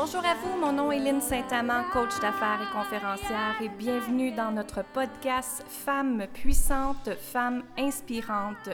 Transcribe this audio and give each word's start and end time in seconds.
Bonjour 0.00 0.24
à 0.24 0.34
vous, 0.36 0.60
mon 0.60 0.70
nom 0.70 0.92
est 0.92 1.00
Lynne 1.00 1.20
Saint-Amand, 1.20 1.82
coach 1.92 2.20
d'affaires 2.20 2.60
et 2.62 2.72
conférencière, 2.72 3.60
et 3.60 3.68
bienvenue 3.68 4.30
dans 4.30 4.52
notre 4.52 4.84
podcast 4.84 5.64
Femmes 5.66 6.24
puissantes, 6.32 7.16
femmes 7.16 7.64
inspirantes. 7.76 8.68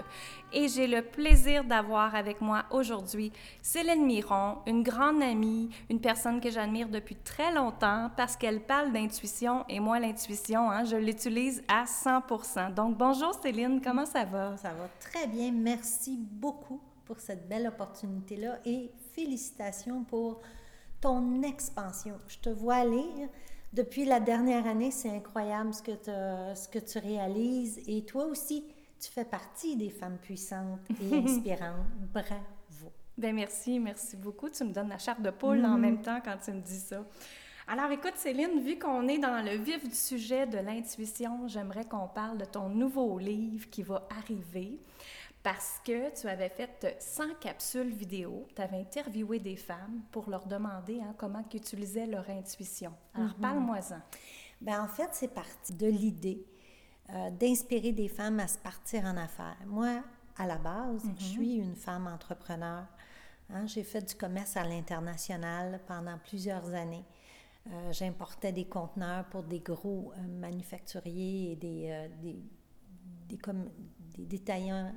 Et 0.53 0.68
j'ai 0.68 0.87
le 0.87 1.00
plaisir 1.00 1.64
d'avoir 1.64 2.14
avec 2.14 2.42
moi 2.42 2.67
aujourd'hui 2.71 3.32
Céline 3.63 4.04
Miron, 4.04 4.58
une 4.67 4.82
grande 4.82 5.22
amie, 5.22 5.71
une 5.88 5.99
personne 5.99 6.42
que 6.42 6.50
j'admire 6.50 6.90
depuis 6.90 7.17
très 7.17 7.54
longtemps 7.54 8.10
parce 8.18 8.36
qu'elle 8.36 8.60
parle 8.60 8.92
d'intuition 8.92 9.64
et 9.71 9.81
moi, 9.81 9.99
l'intuition, 9.99 10.71
hein, 10.71 10.85
je 10.85 10.96
l'utilise 10.96 11.64
à 11.68 11.85
100% 11.85 12.74
Donc, 12.74 12.99
bonjour 12.99 13.32
Céline, 13.42 13.81
comment 13.82 14.04
ça 14.04 14.27
va? 14.27 14.59
Ça 14.59 14.74
va 14.74 14.91
très 15.00 15.27
bien, 15.27 15.53
merci 15.53 16.18
beaucoup 16.20 16.82
pour 17.06 17.18
cette 17.18 17.48
belle 17.48 17.66
opportunité-là 17.66 18.59
et 18.66 18.92
félicitations 19.14 20.04
pour 20.04 20.42
ton 21.04 21.42
expansion. 21.42 22.16
Je 22.28 22.38
te 22.38 22.48
vois 22.48 22.76
aller. 22.76 23.28
Depuis 23.74 24.06
la 24.06 24.20
dernière 24.20 24.66
année, 24.66 24.90
c'est 24.90 25.10
incroyable 25.10 25.74
ce 25.74 25.82
que, 25.82 25.92
ce 25.92 26.66
que 26.66 26.78
tu 26.78 26.98
réalises. 26.98 27.78
Et 27.86 28.06
toi 28.06 28.24
aussi, 28.24 28.64
tu 28.98 29.10
fais 29.10 29.26
partie 29.26 29.76
des 29.76 29.90
femmes 29.90 30.16
puissantes 30.16 30.80
et 31.02 31.14
inspirantes. 31.24 31.86
Bravo. 32.10 32.90
Ben 33.18 33.34
merci, 33.34 33.78
merci 33.78 34.16
beaucoup. 34.16 34.48
Tu 34.48 34.64
me 34.64 34.72
donnes 34.72 34.88
la 34.88 34.96
charte 34.96 35.20
de 35.20 35.28
poule 35.28 35.62
en 35.66 35.76
mm-hmm. 35.76 35.80
même 35.80 36.00
temps 36.00 36.20
quand 36.24 36.38
tu 36.42 36.52
me 36.52 36.62
dis 36.62 36.80
ça. 36.80 37.04
Alors 37.68 37.90
écoute 37.90 38.14
Céline, 38.16 38.60
vu 38.60 38.78
qu'on 38.78 39.06
est 39.06 39.18
dans 39.18 39.45
le 39.45 39.56
vif 39.56 39.86
du 39.86 39.95
sujet 39.95 40.46
de 40.46 40.59
l'intuition, 40.59 41.48
j'aimerais 41.48 41.84
qu'on 41.84 42.09
parle 42.09 42.38
de 42.38 42.45
ton 42.46 42.70
nouveau 42.70 43.18
livre 43.18 43.68
qui 43.70 43.82
va 43.82 44.09
arriver 44.10 44.78
parce 45.44 45.78
que 45.84 46.18
tu 46.18 46.26
avais 46.26 46.48
fait 46.48 46.96
100 46.98 47.34
capsules 47.38 47.90
vidéo, 47.90 48.48
tu 48.56 48.62
avais 48.62 48.78
interviewé 48.80 49.38
des 49.38 49.56
femmes 49.56 50.01
pour 50.10 50.30
leur 50.30 50.46
demander 50.46 51.01
hein, 51.02 51.14
comment 51.18 51.45
ils 51.52 51.59
utilisaient 51.59 52.06
leur 52.06 52.28
intuition. 52.30 52.95
Alors, 53.12 53.28
mhm. 53.28 53.40
parle-moi-en. 53.42 54.01
Bien, 54.62 54.82
en 54.82 54.88
fait, 54.88 55.10
c'est 55.12 55.28
parti 55.28 55.74
de 55.74 55.86
l'idée 55.86 56.42
euh, 57.10 57.30
d'inspirer 57.30 57.92
des 57.92 58.09
femmes 58.09 58.40
à 58.40 58.48
se 58.48 58.56
partir 58.56 59.04
en 59.04 59.18
affaires. 59.18 59.59
Moi, 59.66 60.02
à 60.38 60.46
la 60.46 60.56
base, 60.56 61.02
je 61.04 61.09
mhm. 61.09 61.18
suis 61.18 61.56
une 61.56 61.76
femme 61.76 62.06
entrepreneur. 62.06 62.86
Hein. 63.51 63.66
J'ai 63.66 63.84
fait 63.84 64.01
du 64.01 64.14
commerce 64.14 64.56
à 64.56 64.64
l'international 64.64 65.79
pendant 65.86 66.17
plusieurs 66.17 66.73
années. 66.73 67.05
Euh, 67.70 67.92
j'importais 67.92 68.53
des 68.53 68.64
conteneurs 68.64 69.27
pour 69.27 69.42
des 69.42 69.61
gros 69.61 70.11
euh, 70.17 70.23
manufacturiers 70.41 71.53
et 71.53 71.56
des, 71.56 72.08
des, 72.23 72.42
des, 73.29 73.39
des 74.17 74.25
détaillants 74.25 74.91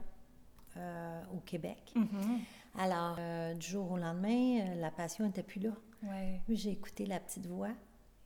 euh, 0.78 1.22
au 1.33 1.39
Québec. 1.39 1.94
Mm-hmm. 1.95 2.39
Alors, 2.80 3.16
euh, 3.20 3.53
du 3.56 3.67
jour 3.67 3.92
au 3.92 3.97
lendemain, 3.97 4.59
euh, 4.59 4.75
la 4.75 4.92
passion 4.92 5.25
n'était 5.25 5.44
plus 5.44 5.59
là. 5.59 5.72
Ouais. 6.03 6.42
J'ai 6.50 6.72
écouté 6.72 7.06
la 7.06 7.20
petite 7.20 7.47
voix 7.47 7.72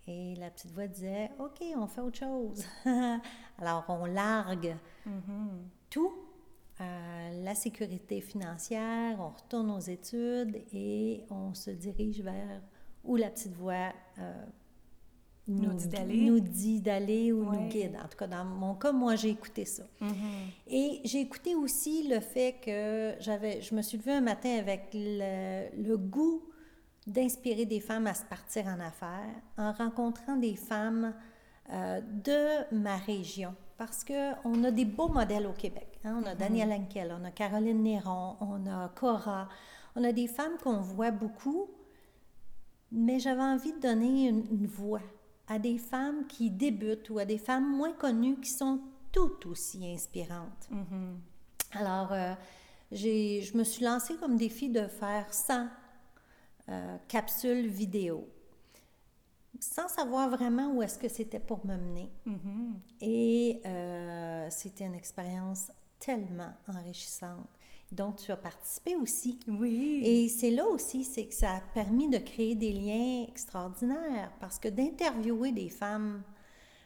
et 0.08 0.36
la 0.36 0.50
petite 0.50 0.72
voix 0.72 0.88
disait 0.88 1.32
OK, 1.40 1.64
on 1.76 1.88
fait 1.88 2.02
autre 2.02 2.20
chose. 2.20 2.66
Alors, 3.58 3.86
on 3.88 4.06
largue 4.06 4.76
mm-hmm. 5.08 5.62
tout, 5.90 6.14
la 6.80 7.54
sécurité 7.54 8.22
financière, 8.22 9.20
on 9.20 9.30
retourne 9.30 9.70
aux 9.70 9.80
études 9.80 10.60
et 10.74 11.24
on 11.30 11.54
se 11.54 11.70
dirige 11.70 12.22
vers 12.22 12.62
où 13.04 13.16
la 13.16 13.30
petite 13.30 13.54
voix 13.54 13.94
nous, 15.52 15.74
dit 15.74 15.88
d'aller. 15.88 16.22
Nous 16.22 16.40
dit 16.40 16.82
d'aller 16.82 17.32
ou 17.32 17.44
nous 17.44 17.68
guide. 17.68 17.98
En 18.04 18.08
tout 18.08 18.18
cas, 18.18 18.28
dans 18.28 18.46
mon 18.46 18.76
cas, 18.76 18.92
moi, 18.92 19.16
j'ai 19.16 19.30
écouté 19.30 19.66
ça. 19.66 19.84
Mm-hmm. 20.02 20.14
Et 20.68 21.02
j'ai 21.04 21.22
écouté 21.22 21.56
aussi 21.56 22.08
le 22.08 22.20
fait 22.20 22.56
que 22.64 23.14
j'avais, 23.20 23.62
je 23.62 23.76
me 23.76 23.82
suis 23.82 23.98
levée 23.98 24.14
un 24.14 24.22
matin 24.22 24.58
avec 24.58 24.90
le, 24.94 25.96
goût 25.96 26.44
d'inspirer 27.08 27.66
des 27.66 27.80
femmes 27.80 28.08
à 28.08 28.14
se 28.14 28.24
partir 28.24 28.68
en 28.68 28.80
affaires 28.80 29.42
en 29.58 29.72
rencontrant 29.72 30.36
des 30.36 30.56
femmes 30.56 31.14
euh, 31.72 32.02
de 32.02 32.76
ma 32.76 32.98
région. 32.98 33.56
Parce 33.78 34.04
qu'on 34.04 34.64
a 34.64 34.72
des 34.72 34.86
beaux 34.86 35.10
modèles 35.10 35.48
au 35.48 35.54
Québec. 35.54 36.00
Hein. 36.04 36.22
On 36.22 36.26
a 36.26 36.34
mm-hmm. 36.34 36.38
Danielle 36.38 36.72
Henkel, 36.72 37.16
on 37.20 37.26
a 37.26 37.32
Caroline 37.32 37.82
Néron, 37.82 38.36
on 38.40 38.68
a 38.68 38.90
Cora. 38.90 39.50
On 39.96 40.04
a 40.04 40.12
des 40.12 40.28
femmes 40.28 40.58
qu'on 40.64 40.78
voit 40.78 41.12
beaucoup, 41.12 41.70
mais 42.92 43.20
j'avais 43.20 43.42
envie 43.42 43.74
de 43.74 43.80
donner 43.80 44.28
une 44.30 44.68
voix 44.68 45.02
à 45.48 45.60
des 45.60 45.78
femmes 45.78 46.28
qui 46.28 46.50
débutent 46.50 47.10
ou 47.10 47.20
à 47.20 47.26
des 47.26 47.38
femmes 47.38 47.76
moins 47.76 47.94
connues 47.94 48.40
qui 48.40 48.50
sont 48.50 48.80
tout 49.12 49.50
aussi 49.50 49.86
inspirantes. 49.86 50.70
Mm-hmm. 50.72 51.80
Alors, 51.80 52.12
euh, 52.14 52.34
je 52.92 53.58
me 53.58 53.64
suis 53.64 53.84
lancée 53.84 54.16
comme 54.16 54.38
défi 54.38 54.70
de 54.70 54.88
faire 54.88 55.34
100 55.34 55.68
euh, 56.70 56.98
capsules 57.08 57.68
vidéo 57.68 58.28
sans 59.60 59.88
savoir 59.88 60.30
vraiment 60.30 60.74
où 60.74 60.82
est-ce 60.82 60.98
que 60.98 61.10
c'était 61.10 61.40
pour 61.40 61.66
me 61.66 61.76
mener. 61.76 62.10
Mm-hmm. 62.28 62.74
Et 63.02 63.62
euh, 63.66 64.48
c'était 64.50 64.86
une 64.86 64.96
expérience 64.96 65.72
tellement 66.00 66.54
enrichissante. 66.68 67.48
Donc, 67.92 68.18
tu 68.18 68.32
as 68.32 68.38
participé 68.38 68.96
aussi. 68.96 69.40
Oui. 69.48 70.02
Et 70.04 70.30
c'est 70.30 70.52
là 70.52 70.66
aussi, 70.66 71.04
c'est 71.04 71.26
que 71.26 71.34
ça 71.34 71.56
a 71.56 71.62
permis 71.74 72.10
de 72.10 72.18
créer 72.18 72.56
des 72.56 72.72
liens 72.72 73.26
extraordinaires 73.28 74.32
parce 74.40 74.60
que 74.60 74.70
d'interviewer 74.70 75.52
des 75.52 75.70
femmes, 75.70 76.24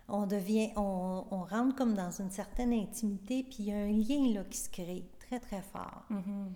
on 0.07 0.25
devient, 0.25 0.71
on, 0.75 1.25
on, 1.29 1.43
rentre 1.43 1.75
comme 1.75 1.93
dans 1.93 2.11
une 2.11 2.31
certaine 2.31 2.73
intimité, 2.73 3.43
puis 3.43 3.57
il 3.59 3.65
y 3.65 3.71
a 3.71 3.77
un 3.77 3.91
lien 3.91 4.33
là 4.33 4.43
qui 4.45 4.57
se 4.57 4.69
crée 4.69 5.05
très, 5.19 5.39
très 5.39 5.61
fort. 5.61 6.05
Mm-hmm. 6.09 6.49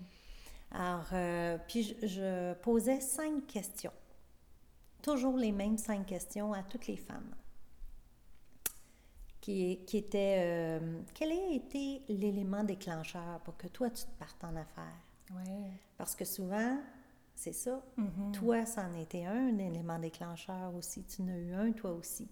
Alors, 0.72 1.06
euh, 1.12 1.58
puis 1.68 1.82
je, 1.82 2.06
je, 2.06 2.54
posais 2.54 3.00
cinq 3.00 3.46
questions, 3.46 3.92
toujours 5.02 5.36
les 5.36 5.52
mêmes 5.52 5.78
cinq 5.78 6.06
questions 6.06 6.52
à 6.52 6.62
toutes 6.62 6.86
les 6.86 6.96
femmes 6.96 7.34
qui, 9.40 9.80
qui 9.86 9.96
était 9.98 10.36
euh, 10.38 11.00
quel 11.14 11.32
a 11.32 11.52
été 11.52 12.02
l'élément 12.08 12.64
déclencheur 12.64 13.40
pour 13.44 13.56
que 13.56 13.68
toi, 13.68 13.90
tu 13.90 14.04
te 14.04 14.18
partes 14.18 14.42
en 14.44 14.54
affaires? 14.56 15.00
Ouais. 15.32 15.70
Parce 15.96 16.14
que 16.14 16.24
souvent, 16.24 16.78
c'est 17.40 17.54
ça. 17.54 17.82
Mm-hmm. 17.98 18.32
Toi, 18.32 18.66
ça 18.66 18.86
en 18.86 19.00
était 19.00 19.24
un, 19.24 19.56
élément 19.56 19.98
déclencheur 19.98 20.74
aussi. 20.74 21.04
Tu 21.04 21.22
en 21.22 21.28
as 21.28 21.38
eu 21.38 21.54
un, 21.54 21.72
toi 21.72 21.92
aussi. 21.92 22.28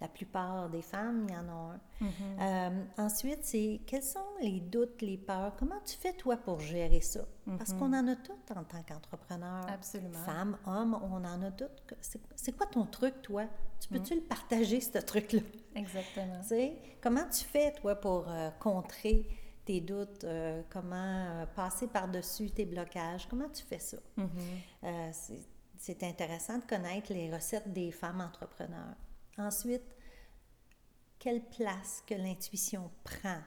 La 0.00 0.08
plupart 0.08 0.68
des 0.68 0.82
femmes, 0.82 1.26
il 1.28 1.34
y 1.34 1.38
en 1.38 1.48
a 1.48 1.52
un. 1.52 1.80
Mm-hmm. 2.00 2.40
Euh, 2.40 2.84
ensuite, 2.96 3.44
c'est 3.44 3.80
quels 3.86 4.02
sont 4.02 4.18
les 4.40 4.58
doutes, 4.58 5.00
les 5.00 5.16
peurs? 5.16 5.54
Comment 5.56 5.80
tu 5.84 5.96
fais, 5.96 6.12
toi, 6.12 6.36
pour 6.36 6.58
gérer 6.58 7.00
ça? 7.00 7.20
Parce 7.56 7.72
qu'on 7.72 7.90
mm-hmm. 7.90 8.04
en 8.04 8.08
a 8.08 8.16
toutes 8.16 8.50
en 8.50 8.64
tant 8.64 8.82
qu'entrepreneur. 8.82 9.64
Absolument. 9.68 10.18
Femme, 10.26 10.58
homme, 10.66 10.98
on 11.04 11.24
en 11.24 11.42
a 11.42 11.52
toutes. 11.52 11.94
C'est 12.34 12.56
quoi 12.56 12.66
ton 12.66 12.84
truc, 12.84 13.22
toi? 13.22 13.44
Tu 13.80 13.88
peux-tu 13.88 14.14
mm. 14.14 14.18
le 14.18 14.22
partager, 14.24 14.80
ce 14.80 14.98
truc-là? 14.98 15.40
Exactement. 15.78 16.40
Comment 17.00 17.28
tu 17.28 17.44
fais, 17.44 17.72
toi, 17.72 17.94
pour 17.94 18.28
euh, 18.28 18.50
contrer 18.58 19.26
tes 19.64 19.80
doutes, 19.80 20.24
euh, 20.24 20.62
comment 20.70 20.96
euh, 20.96 21.46
passer 21.46 21.86
par-dessus 21.86 22.50
tes 22.50 22.64
blocages, 22.64 23.28
comment 23.28 23.48
tu 23.48 23.62
fais 23.62 23.78
ça? 23.78 23.98
Mm-hmm. 24.16 25.12
C'est 25.76 26.02
intéressant 26.02 26.58
de 26.58 26.64
connaître 26.64 27.12
les 27.12 27.32
recettes 27.32 27.72
des 27.72 27.92
femmes 27.92 28.20
entrepreneurs. 28.20 28.96
Ensuite, 29.36 29.84
quelle 31.18 31.44
place 31.44 32.02
que 32.06 32.14
l'intuition 32.14 32.90
prend 33.04 33.38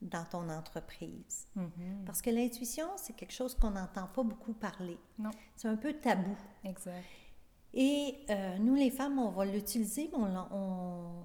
dans 0.00 0.24
ton 0.24 0.48
entreprise? 0.48 1.46
Mm-hmm. 1.56 2.04
Parce 2.04 2.20
que 2.20 2.30
l'intuition, 2.30 2.88
c'est 2.96 3.12
quelque 3.12 3.32
chose 3.32 3.54
qu'on 3.54 3.70
n'entend 3.70 4.08
pas 4.08 4.24
beaucoup 4.24 4.54
parler. 4.54 4.98
C'est 5.54 5.68
un 5.68 5.76
peu 5.76 5.92
tabou. 5.92 6.36
Exact. 6.64 7.04
Et 7.74 8.26
nous, 8.58 8.74
les 8.74 8.90
femmes, 8.90 9.18
on 9.18 9.30
va 9.30 9.44
l'utiliser, 9.44 10.10
mais 10.12 10.18
on, 10.18 10.48
on, 10.50 11.24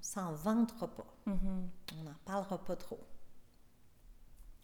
s'en 0.00 0.32
vantera 0.32 0.88
pas. 0.88 1.06
Mm-hmm. 1.26 1.68
On 1.98 2.04
n'en 2.04 2.16
parlera 2.24 2.62
pas 2.62 2.76
trop. 2.76 3.00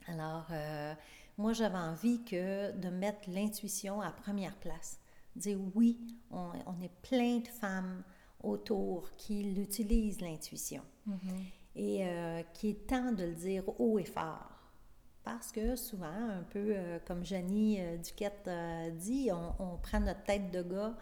Alors, 0.06 0.46
euh, 0.50 0.94
moi, 1.36 1.52
j'avais 1.52 1.78
envie 1.78 2.22
que 2.24 2.72
de 2.72 2.88
mettre 2.88 3.30
l'intuition 3.30 4.00
à 4.00 4.10
première 4.10 4.56
place. 4.56 4.98
Dire 5.36 5.58
oui, 5.74 5.98
on, 6.30 6.52
est 6.82 6.92
plein 7.02 7.38
de 7.38 7.48
femmes 7.48 8.02
autour 8.42 9.14
qui 9.16 9.42
l'utilisent, 9.42 10.20
l'intuition. 10.20 10.82
Mm-hmm. 11.08 11.42
Et 11.76 12.06
euh, 12.06 12.42
qui 12.54 12.70
est 12.70 12.86
temps 12.86 13.12
de 13.12 13.24
le 13.24 13.34
dire 13.34 13.62
haut 13.80 13.98
et 13.98 14.04
fort. 14.04 14.50
Parce 15.22 15.52
que 15.52 15.76
souvent, 15.76 16.06
un 16.06 16.42
peu 16.50 16.72
euh, 16.74 16.98
comme 17.06 17.24
Jenny 17.24 17.78
Duquette 17.98 18.48
dit, 18.96 19.30
on, 19.30 19.54
on, 19.62 19.76
prend 19.76 20.00
notre 20.00 20.24
tête 20.24 20.50
de 20.50 20.62
gars 20.62 20.96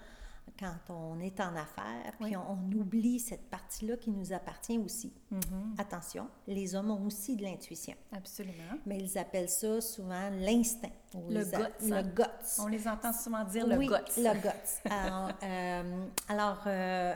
quand 0.58 0.76
on 0.88 1.20
est 1.20 1.38
en 1.40 1.54
affaires, 1.54 2.12
puis 2.20 2.36
on, 2.36 2.54
oublie 2.76 3.18
cette 3.18 3.50
partie-là 3.50 3.96
qui 3.96 4.10
nous 4.10 4.32
appartient 4.32 4.78
aussi. 4.78 5.12
Mm-hmm. 5.32 5.78
Attention, 5.78 6.28
les 6.46 6.74
hommes 6.74 6.90
ont 6.90 7.04
aussi 7.06 7.36
de 7.36 7.42
l'intuition. 7.42 7.94
Absolument. 8.12 8.78
Mais 8.86 8.98
ils 8.98 9.18
appellent 9.18 9.48
ça 9.48 9.80
souvent 9.80 10.30
l'instinct. 10.30 10.90
Le 11.14 11.44
guts. 11.44 11.88
Le 11.88 11.92
hein. 11.94 12.02
guts. 12.02 12.60
On 12.60 12.68
les 12.68 12.88
entend 12.88 13.12
souvent 13.12 13.44
dire 13.44 13.66
le 13.66 13.76
oui, 13.76 13.86
guts. 13.86 14.16
le 14.16 14.40
guts. 14.40 14.90
alors, 14.90 15.32
euh, 15.42 16.04
alors 16.28 16.62
euh, 16.66 17.14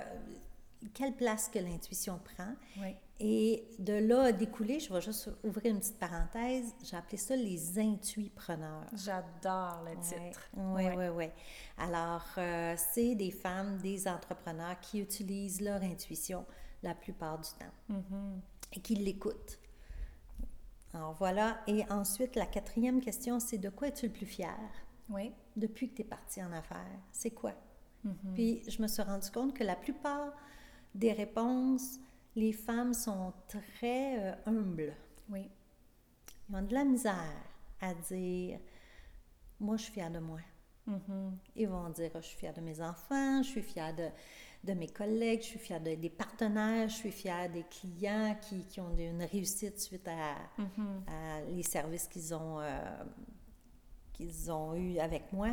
quelle 0.94 1.14
place 1.14 1.48
que 1.48 1.58
l'intuition 1.58 2.20
prend? 2.36 2.52
Oui. 2.78 2.94
Et 3.22 3.64
de 3.78 3.92
là 3.92 4.22
a 4.24 4.32
découlé, 4.32 4.80
je 4.80 4.92
vais 4.92 5.00
juste 5.02 5.30
ouvrir 5.44 5.74
une 5.74 5.80
petite 5.80 5.98
parenthèse, 5.98 6.74
j'ai 6.82 6.96
appelé 6.96 7.18
ça 7.18 7.36
les 7.36 7.78
intuipreneurs. 7.78 8.86
J'adore 8.94 9.84
le 9.84 10.00
titre. 10.00 10.48
Oui, 10.56 10.84
oui, 10.96 11.08
oui. 11.14 11.26
Alors, 11.76 12.24
euh, 12.38 12.74
c'est 12.76 13.14
des 13.14 13.30
femmes, 13.30 13.76
des 13.78 14.08
entrepreneurs 14.08 14.80
qui 14.80 15.00
utilisent 15.00 15.60
leur 15.60 15.82
intuition 15.82 16.46
la 16.82 16.94
plupart 16.94 17.38
du 17.38 17.48
temps 17.50 17.74
Mm-hmm. 17.92 18.40
et 18.76 18.80
qui 18.80 18.94
l'écoutent. 18.94 19.58
Alors 20.94 21.12
voilà. 21.12 21.60
Et 21.66 21.84
ensuite, 21.90 22.36
la 22.36 22.46
quatrième 22.46 23.00
question, 23.00 23.38
c'est 23.38 23.58
de 23.58 23.68
quoi 23.68 23.88
es-tu 23.88 24.06
le 24.06 24.12
plus 24.12 24.26
fier? 24.26 24.56
Oui. 25.10 25.32
depuis 25.56 25.90
que 25.90 25.96
tu 25.96 26.02
es 26.02 26.04
parti 26.04 26.42
en 26.42 26.52
affaires? 26.52 27.00
C'est 27.12 27.32
quoi? 27.32 27.52
Mhm. 28.04 28.14
Puis 28.34 28.62
je 28.68 28.80
me 28.80 28.86
suis 28.88 29.02
rendu 29.02 29.28
compte 29.30 29.52
que 29.54 29.64
la 29.64 29.74
plupart 29.76 30.32
des 30.94 31.12
réponses, 31.12 31.98
les 32.40 32.52
femmes 32.52 32.94
sont 32.94 33.32
très 33.48 34.18
euh, 34.18 34.34
humbles. 34.46 34.94
Oui. 35.28 35.48
Ils 36.48 36.56
ont 36.56 36.62
de 36.62 36.74
la 36.74 36.84
misère 36.84 37.36
à 37.80 37.94
dire 37.94 38.58
Moi, 39.60 39.76
je 39.76 39.82
suis 39.84 39.92
fière 39.92 40.10
de 40.10 40.18
moi. 40.20 40.40
Mhm. 40.86 41.36
Ils 41.54 41.68
vont 41.68 41.88
dire 41.90 42.10
Je 42.14 42.20
suis 42.26 42.38
fière 42.38 42.54
de 42.54 42.60
mes 42.62 42.80
enfants, 42.80 43.42
je 43.42 43.48
suis 43.48 43.62
fière 43.62 43.94
de, 43.94 44.08
de 44.64 44.72
mes 44.72 44.88
collègues, 44.88 45.42
je 45.42 45.46
suis 45.48 45.58
fière 45.58 45.80
de- 45.80 45.94
des 45.94 46.10
partenaires, 46.10 46.88
je 46.88 46.94
suis 46.96 47.12
fière 47.12 47.48
des 47.50 47.64
clients 47.64 48.36
qui, 48.40 48.64
qui 48.64 48.80
ont 48.80 48.94
une 48.96 49.22
réussite 49.22 49.78
suite 49.78 50.08
à, 50.08 50.36
Mhm. 50.58 51.04
à 51.06 51.42
les 51.56 51.62
services 51.62 52.08
qu'ils 52.08 52.34
ont, 52.34 52.58
euh, 52.60 53.04
qu'ils 54.14 54.50
ont 54.50 54.74
eu 54.74 54.98
avec 54.98 55.32
moi. 55.32 55.50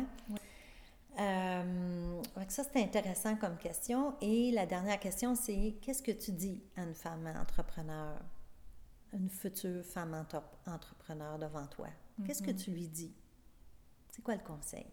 Euh, 1.18 2.22
ça, 2.48 2.62
c'est 2.64 2.82
intéressant 2.82 3.36
comme 3.36 3.56
question. 3.56 4.14
Et 4.20 4.50
la 4.52 4.66
dernière 4.66 5.00
question, 5.00 5.34
c'est 5.34 5.74
qu'est-ce 5.80 6.02
que 6.02 6.12
tu 6.12 6.32
dis 6.32 6.62
à 6.76 6.82
une 6.82 6.94
femme 6.94 7.26
entrepreneur, 7.40 8.18
une 9.12 9.28
future 9.28 9.84
femme 9.84 10.14
entre- 10.14 10.42
entrepreneur 10.66 11.38
devant 11.38 11.66
toi? 11.66 11.88
Qu'est-ce 12.26 12.42
que 12.42 12.50
tu 12.50 12.70
lui 12.72 12.88
dis? 12.88 13.14
C'est 14.10 14.22
quoi 14.22 14.34
le 14.34 14.42
conseil? 14.42 14.86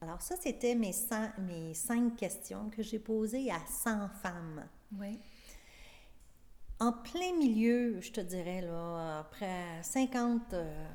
Alors 0.00 0.20
ça, 0.20 0.34
c'était 0.36 0.74
mes, 0.74 0.92
mes 1.38 1.74
cinq 1.74 2.16
questions 2.16 2.70
que 2.70 2.82
j'ai 2.82 2.98
posées 2.98 3.50
à 3.52 3.60
100 3.68 4.08
femmes. 4.08 4.66
Oui. 4.98 5.18
En 6.80 6.92
plein 6.92 7.36
milieu, 7.38 8.00
je 8.00 8.10
te 8.10 8.20
dirais, 8.20 8.60
là, 8.62 9.20
après 9.20 9.80
50, 9.84 10.54
euh, 10.54 10.88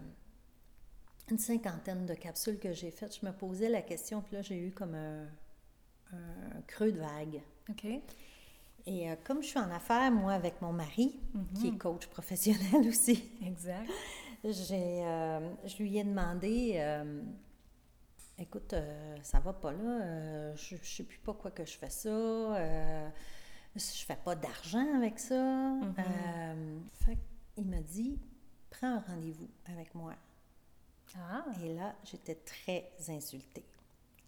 une 1.29 1.37
cinquantaine 1.39 2.05
de 2.05 2.13
capsules 2.13 2.57
que 2.59 2.71
j'ai 2.73 2.91
faites, 2.91 3.19
je 3.19 3.25
me 3.25 3.31
posais 3.33 3.69
la 3.69 3.81
question, 3.81 4.21
puis 4.21 4.35
là, 4.35 4.41
j'ai 4.41 4.57
eu 4.67 4.71
comme 4.71 4.95
un, 4.95 5.23
un 6.13 6.61
creux 6.67 6.91
de 6.91 6.99
vague. 6.99 7.41
OK. 7.69 7.85
Et 8.85 9.11
euh, 9.11 9.15
comme 9.25 9.41
je 9.41 9.47
suis 9.47 9.59
en 9.59 9.69
affaires, 9.69 10.09
moi, 10.11 10.31
avec 10.33 10.61
mon 10.61 10.71
mari, 10.71 11.19
qui 11.55 11.67
Mhm. 11.69 11.75
est 11.75 11.77
coach 11.77 12.07
professionnel 12.07 12.87
aussi, 12.87 13.29
Exact. 13.45 13.89
j'ai, 14.43 15.03
euh, 15.05 15.49
je 15.65 15.77
lui 15.83 15.97
ai 15.97 16.03
demandé, 16.05 16.73
euh, 16.77 17.21
écoute, 18.39 18.73
ça 19.23 19.39
va 19.41 19.51
pas 19.51 19.73
là, 19.73 20.55
je, 20.55 20.75
je 20.81 20.95
sais 20.95 21.03
plus 21.03 21.19
pas 21.19 21.33
quoi 21.33 21.51
que 21.51 21.65
je 21.65 21.77
fais 21.77 21.89
ça, 21.89 22.09
je 23.75 24.05
fais 24.05 24.15
pas 24.23 24.35
d'argent 24.35 24.95
avec 24.95 25.19
ça. 25.19 25.35
Euh, 25.99 26.79
fait 26.93 27.17
il 27.57 27.65
m'a 27.65 27.81
dit, 27.81 28.17
prends 28.69 28.87
un 28.95 28.99
rendez-vous 28.99 29.49
avec 29.65 29.93
moi. 29.95 30.13
Ah. 31.15 31.45
Et 31.63 31.73
là, 31.73 31.95
j'étais 32.03 32.35
très 32.35 32.91
insultée. 33.09 33.65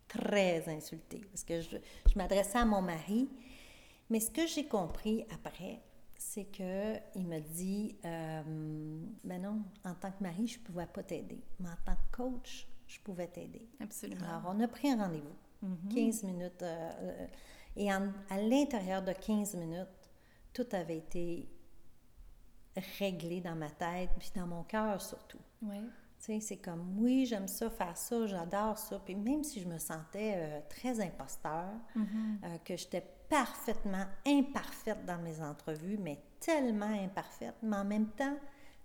Très 0.07 0.67
insultée. 0.69 1.21
Parce 1.31 1.43
que 1.43 1.61
je, 1.61 1.77
je 2.11 2.17
m'adressais 2.17 2.57
à 2.57 2.65
mon 2.65 2.81
mari. 2.81 3.29
Mais 4.09 4.19
ce 4.19 4.31
que 4.31 4.47
j'ai 4.47 4.67
compris 4.67 5.25
après, 5.31 5.79
c'est 6.17 6.45
que 6.45 6.95
il 7.15 7.27
m'a 7.27 7.39
dit 7.39 7.95
euh, 8.05 8.41
Ben 9.23 9.41
non, 9.41 9.61
en 9.85 9.93
tant 9.93 10.11
que 10.11 10.23
mari, 10.23 10.47
je 10.47 10.57
ne 10.59 10.63
pouvais 10.63 10.87
pas 10.87 11.03
t'aider. 11.03 11.41
Mais 11.59 11.69
en 11.69 11.75
tant 11.85 11.95
que 11.95 12.15
coach, 12.17 12.67
je 12.87 12.99
pouvais 13.01 13.27
t'aider. 13.27 13.67
Absolument. 13.79 14.25
Alors, 14.27 14.53
on 14.55 14.59
a 14.61 14.67
pris 14.67 14.89
un 14.89 14.97
rendez-vous. 15.05 15.35
Mhm. 15.61 15.93
15 15.93 16.23
minutes. 16.23 16.63
euh, 16.63 16.91
euh, 17.01 17.27
et 17.75 17.93
en- 17.93 18.11
à 18.29 18.41
l'intérieur 18.41 19.03
de 19.03 19.11
15 19.13 19.53
minutes, 19.55 19.87
tout 20.53 20.65
avait 20.71 20.97
été 20.97 21.47
réglé 22.97 23.41
dans 23.41 23.55
ma 23.55 23.69
tête, 23.69 24.09
puis 24.17 24.31
dans 24.35 24.47
mon 24.47 24.63
cœur 24.63 25.01
surtout. 25.01 25.39
Oui. 25.61 25.81
C'est 26.19 26.57
comme, 26.57 26.97
oui, 26.99 27.25
j'aime 27.25 27.47
ça, 27.47 27.69
faire 27.69 27.95
ça, 27.97 28.27
j'adore 28.27 28.77
ça. 28.77 28.99
Puis 28.99 29.15
même 29.15 29.43
si 29.43 29.61
je 29.61 29.67
me 29.67 29.77
sentais 29.77 30.33
euh, 30.35 30.59
très 30.69 30.99
imposteur, 30.99 31.69
Mhm. 31.95 32.39
euh, 32.43 32.57
que 32.65 32.75
j'étais 32.75 33.03
parfaitement 33.29 34.05
imparfaite 34.27 35.05
dans 35.05 35.17
mes 35.19 35.41
entrevues, 35.41 35.97
mais 35.97 36.19
tellement 36.39 36.85
imparfaite, 37.03 37.55
mais 37.63 37.77
en 37.77 37.85
même 37.85 38.09
temps 38.09 38.35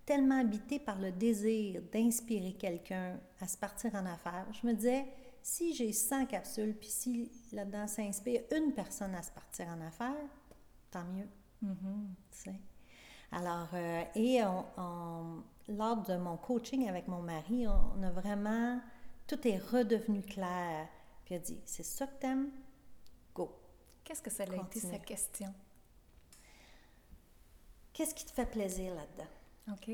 tellement 0.07 0.39
habitée 0.41 0.79
par 0.79 0.99
le 0.99 1.11
désir 1.13 1.81
d'inspirer 1.93 2.53
quelqu'un 2.53 3.19
à 3.41 3.49
se 3.49 3.57
partir 3.57 3.95
en 3.95 4.05
affaires, 4.07 4.47
je 4.53 4.67
me 4.67 4.75
disais, 4.75 5.07
si 5.43 5.75
j'ai 5.75 5.93
100 5.93 6.27
capsules, 6.27 6.75
puis 6.77 6.89
si 6.89 7.33
là-dedans 7.53 7.87
ça 7.87 8.03
inspire 8.03 8.43
une 8.55 8.73
personne 8.73 9.15
à 9.15 9.23
se 9.23 9.31
partir 9.33 9.67
en 9.69 9.81
affaires, 9.81 10.29
tant 10.91 11.05
mieux. 11.05 11.29
Mhm. 11.63 12.15
sais. 12.31 12.61
Alors, 13.33 13.69
euh, 13.73 14.05
et 14.15 14.45
on- 14.45 14.65
on- 14.77 15.43
lors 15.69 16.03
de 16.03 16.17
mon 16.17 16.37
coaching 16.37 16.89
avec 16.89 17.09
mon 17.09 17.23
mari, 17.23 17.67
on, 17.67 18.03
a 18.03 18.11
vraiment, 18.11 18.81
tout 19.27 19.47
est 19.47 19.59
redevenu 19.59 20.23
clair. 20.23 20.89
Puis 21.25 21.35
il 21.35 21.39
a 21.39 21.41
dit, 21.41 21.61
c'est 21.65 21.83
ça 21.83 22.07
que 22.07 22.21
t'aimes? 22.21 22.51
Go. 23.35 23.51
Qu'est-ce 24.05 24.23
que 24.23 24.31
ça 24.31 24.45
a 24.45 24.57
été 24.57 24.81
sa 24.81 24.99
question? 24.99 25.53
Qu'est-ce 27.93 28.15
qui 28.15 28.25
te 28.25 28.33
fait 28.33 28.47
plaisir 28.47 28.95
là-dedans? 28.95 29.31
OK. 29.73 29.91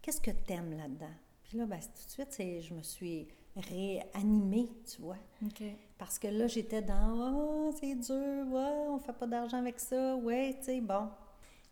Qu'est-ce 0.00 0.20
que 0.20 0.30
t'aimes 0.30 0.76
là-dedans? 0.76 1.14
Puis 1.42 1.58
là, 1.58 1.66
ben, 1.66 1.80
tout 1.80 2.06
de 2.06 2.30
suite, 2.30 2.62
je 2.62 2.74
me 2.74 2.82
suis 2.82 3.28
réanimée, 3.56 4.70
tu 4.86 5.00
vois. 5.02 5.18
OK. 5.44 5.62
Parce 5.98 6.18
que 6.18 6.28
là, 6.28 6.46
j'étais 6.46 6.82
dans 6.82 7.34
Oh, 7.34 7.72
c'est 7.78 7.94
dur, 7.94 8.46
ouais, 8.52 8.86
on 8.88 8.98
fait 8.98 9.12
pas 9.12 9.26
d'argent 9.26 9.58
avec 9.58 9.78
ça, 9.78 10.16
ouais, 10.16 10.56
tu 10.58 10.66
sais, 10.66 10.80
bon. 10.80 11.08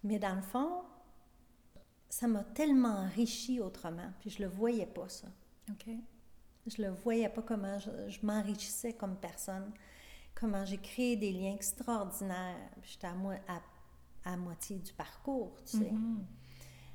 Mais 0.02 0.18
dans 0.18 0.34
le 0.34 0.42
fond, 0.42 0.82
ça 2.10 2.26
m'a 2.26 2.44
tellement 2.44 3.04
enrichi 3.06 3.60
autrement, 3.60 4.10
puis 4.20 4.28
je 4.30 4.42
le 4.42 4.48
voyais 4.48 4.84
pas, 4.86 5.08
ça. 5.08 5.28
OK. 5.70 5.86
Je 6.66 6.82
le 6.82 6.90
voyais 6.90 7.28
pas 7.30 7.40
comment 7.42 7.78
je, 7.78 7.90
je 8.08 8.18
m'enrichissais 8.26 8.92
comme 8.92 9.16
personne, 9.16 9.72
comment 10.34 10.64
j'ai 10.64 10.76
créé 10.76 11.16
des 11.16 11.32
liens 11.32 11.54
extraordinaires. 11.54 12.56
J'étais 12.82 13.06
à, 13.06 13.14
moi, 13.14 13.34
à, 13.48 13.60
à 14.32 14.36
moitié 14.36 14.76
du 14.78 14.92
parcours, 14.92 15.56
tu 15.64 15.78
sais. 15.78 15.90
Mhm. 15.90 16.26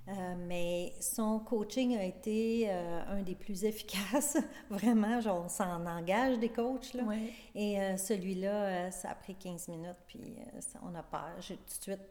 Euh, 0.07 0.35
mais 0.37 0.93
son 1.01 1.39
coaching 1.39 1.97
a 1.97 2.03
été 2.03 2.67
euh, 2.69 3.03
un 3.07 3.23
des 3.23 3.33
plus 3.33 3.63
efficaces. 3.71 4.37
Vraiment, 4.69 5.19
genre, 5.19 5.45
on 5.45 5.49
s'en 5.49 5.83
engage 5.87 6.37
des 6.37 6.49
coachs, 6.49 6.93
là. 6.93 7.03
Ouais. 7.03 7.33
Et 7.55 7.81
euh, 7.81 7.97
celui-là, 7.97 8.91
ça 8.91 9.09
a 9.11 9.15
pris 9.15 9.33
15 9.35 9.69
minutes, 9.69 9.97
puis 10.05 10.35
ça- 10.59 10.79
on 10.83 10.93
a 10.93 11.01
peur. 11.01 11.33
J'ai 11.39 11.55
tout 11.57 11.63
de 11.77 11.81
suite, 11.83 12.01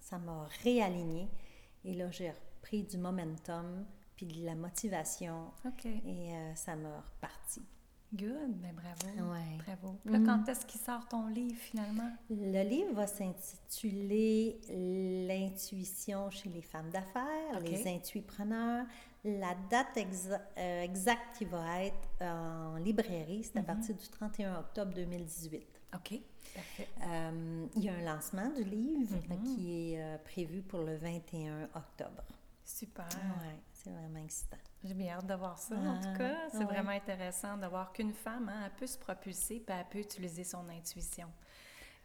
ça 0.00 0.18
m'a 0.18 0.46
réaligné. 0.62 1.28
Et 1.84 1.94
là, 1.94 2.10
j'ai 2.10 2.30
repris 2.30 2.82
du 2.84 2.96
momentum, 2.98 3.84
puis 4.16 4.26
de 4.26 4.44
la 4.44 4.54
motivation, 4.54 5.50
OK. 5.66 5.86
et 5.86 6.34
euh, 6.34 6.54
ça 6.54 6.76
m'a 6.76 7.00
reparti. 7.00 7.62
Good. 8.12 8.52
Ben 8.60 8.72
bravo. 8.74 9.32
Ouais. 9.32 9.58
Bravo. 9.66 9.96
Là, 10.04 10.18
Mhm. 10.20 10.26
quand 10.26 10.48
est-ce 10.48 10.64
qu'il 10.66 10.80
sort 10.80 11.08
ton 11.08 11.26
livre, 11.26 11.58
finalement? 11.58 12.10
Le 12.30 12.62
livre 12.62 12.92
va 12.94 13.08
s'intituler 13.08 14.60
L'intuition 15.28 16.30
chez 16.30 16.48
les 16.48 16.62
femmes 16.62 16.90
d'affaires, 16.90 17.56
Ok. 17.58 17.68
les 17.68 17.88
intuipreneurs. 17.88 18.86
La 19.24 19.54
date 19.70 19.96
exa- 19.96 20.40
euh, 20.58 20.82
exacte 20.82 21.38
qui 21.38 21.44
va 21.46 21.84
être 21.84 22.08
en 22.20 22.76
librairie, 22.76 23.42
c'est 23.42 23.56
à 23.56 23.60
Mhm. 23.62 23.66
partir 23.66 23.94
du 23.96 24.06
31 24.08 24.60
octobre 24.60 24.92
2018. 24.94 25.73
OK. 25.94 26.20
Parfait. 26.54 26.88
Euh, 27.02 27.66
il 27.76 27.84
y 27.84 27.88
a 27.88 27.94
un 27.94 28.02
lancement 28.02 28.48
du 28.50 28.64
livre 28.64 29.16
Mhm. 29.16 29.32
euh, 29.32 29.54
qui 29.56 29.92
est 29.94 30.00
euh, 30.02 30.18
prévu 30.18 30.62
pour 30.62 30.80
le 30.82 30.96
21 30.96 31.64
octobre. 31.74 32.22
Super. 32.64 33.06
Ouais, 33.06 33.56
c'est 33.72 33.90
vraiment 33.90 34.20
excitant. 34.24 34.56
J'ai 34.84 34.94
bien 34.94 35.14
hâte 35.16 35.26
de 35.26 35.34
voir 35.34 35.58
ça. 35.58 35.74
en 35.74 35.96
Ah, 35.96 36.00
tout 36.02 36.18
cas, 36.18 36.36
c'est 36.50 36.58
ouais. 36.58 36.64
vraiment 36.64 36.90
intéressant 36.90 37.56
de 37.56 37.66
voir 37.66 37.92
qu'une 37.92 38.12
femme, 38.12 38.48
hein, 38.48 38.62
elle 38.66 38.72
peut 38.72 38.86
se 38.86 38.98
propulser 38.98 39.60
puis 39.60 39.76
elle 39.76 39.86
peut 39.88 39.98
utiliser 39.98 40.44
son 40.44 40.68
intuition. 40.68 41.28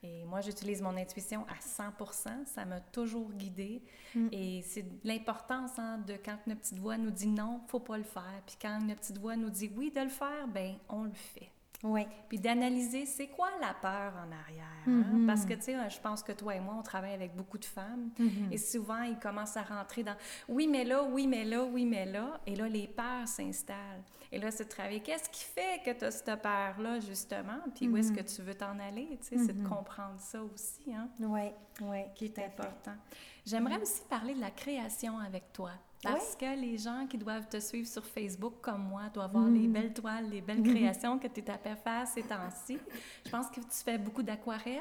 Et 0.01 0.23
moi, 0.25 0.39
j'utilise 0.41 0.81
mon 0.81 0.95
intuition 0.95 1.45
à 1.49 1.59
100% 1.61 2.45
Ça 2.45 2.63
m'a 2.65 2.79
toujours 2.79 3.31
guidée. 3.33 3.83
Mm. 4.15 4.27
Et 4.31 4.61
c'est 4.63 4.85
l'importance 5.03 5.77
hein, 5.77 5.97
de 6.07 6.13
quand 6.23 6.37
notre 6.47 6.61
petite 6.61 6.79
voix 6.79 6.97
nous 6.97 7.11
dit 7.11 7.27
non, 7.27 7.61
faut 7.67 7.81
pas 7.81 7.97
le 7.97 8.03
faire. 8.05 8.41
Puis 8.45 8.55
quand 8.61 8.79
notre 8.81 9.01
petite 9.01 9.17
voix 9.17 9.35
nous 9.35 9.49
dit 9.49 9.69
oui 9.75 9.91
de 9.91 9.99
le 10.01 10.09
faire, 10.09 10.47
ben 10.47 10.75
on 10.87 11.03
le 11.03 11.11
fait. 11.13 11.51
Oui. 11.83 12.05
Puis 12.27 12.37
d'analyser 12.39 13.05
c'est 13.05 13.27
quoi 13.27 13.49
la 13.61 13.73
peur 13.73 14.13
en 14.17 14.31
arrière. 14.31 14.65
hein? 14.85 15.03
Mhm. 15.13 15.25
Parce 15.27 15.45
que, 15.45 15.53
tu 15.53 15.61
sais, 15.61 15.89
je 15.89 15.99
pense 16.01 16.21
que 16.23 16.33
toi 16.33 16.53
et 16.55 16.59
moi, 16.59 16.75
on 16.77 16.81
travaille 16.83 17.13
avec 17.13 17.33
beaucoup 17.35 17.57
de 17.57 17.63
femmes. 17.65 18.09
Mhm. 18.19 18.49
Et 18.51 18.57
souvent, 18.57 19.01
ils 19.03 19.17
commencent 19.17 19.55
à 19.55 19.61
rentrer 19.63 20.03
dans 20.03 20.15
oui, 20.49 20.67
mais 20.67 20.83
là, 20.83 21.03
oui, 21.03 21.25
mais 21.25 21.45
là, 21.45 21.63
oui, 21.63 21.85
mais 21.85 22.05
là. 22.05 22.39
Et 22.45 22.55
là, 22.55 22.67
les 22.67 22.87
peurs 22.87 23.27
s'installent. 23.27 24.03
Et 24.31 24.39
là, 24.39 24.51
c'est 24.51 24.65
de 24.65 24.69
travailler. 24.69 24.99
Qu'est-ce 24.99 25.29
qui 25.29 25.43
fait 25.45 25.81
que 25.85 25.97
tu 25.97 26.03
as 26.05 26.11
cette 26.11 26.41
peur-là, 26.41 26.99
justement? 26.99 27.59
Puis 27.73 27.87
où 27.87 27.95
est-ce 27.97 28.11
que 28.11 28.21
tu 28.21 28.41
veux 28.41 28.53
t'en 28.55 28.77
aller? 28.77 29.17
Tu 29.21 29.27
sais, 29.29 29.37
c'est 29.37 29.53
de 29.53 29.61
Mhm. 29.61 29.69
comprendre 29.69 30.19
ça 30.19 30.43
aussi, 30.43 30.93
hein, 30.93 31.07
Oui, 31.19 31.49
oui. 31.81 32.03
qui 32.13 32.25
est 32.25 32.39
important. 32.39 32.93
J'aimerais 33.45 33.81
aussi 33.81 34.01
parler 34.09 34.35
de 34.35 34.41
la 34.41 34.51
création 34.51 35.17
avec 35.17 35.53
toi. 35.53 35.71
Parce 36.01 36.35
que 36.35 36.55
les 36.59 36.77
gens 36.77 37.05
qui 37.07 37.17
doivent 37.17 37.47
te 37.49 37.59
suivre 37.59 37.87
sur 37.87 38.05
Facebook 38.05 38.53
comme 38.61 38.83
moi 38.87 39.09
doivent 39.13 39.31
voir 39.31 39.47
les 39.49 39.67
Mhm. 39.67 39.73
belles 39.73 39.93
toiles, 39.93 40.29
les 40.29 40.39
belles 40.41 40.63
créations 40.63 41.19
que 41.19 41.27
tu 41.27 41.41
es 41.41 41.49
à 41.49 41.57
faire 41.75 42.07
ces 42.07 42.23
temps-ci. 42.23 42.77
Je 43.25 43.29
pense 43.29 43.47
que 43.49 43.59
tu 43.59 43.83
fais 43.83 43.97
beaucoup 43.97 44.23
d'aquarelles. 44.23 44.79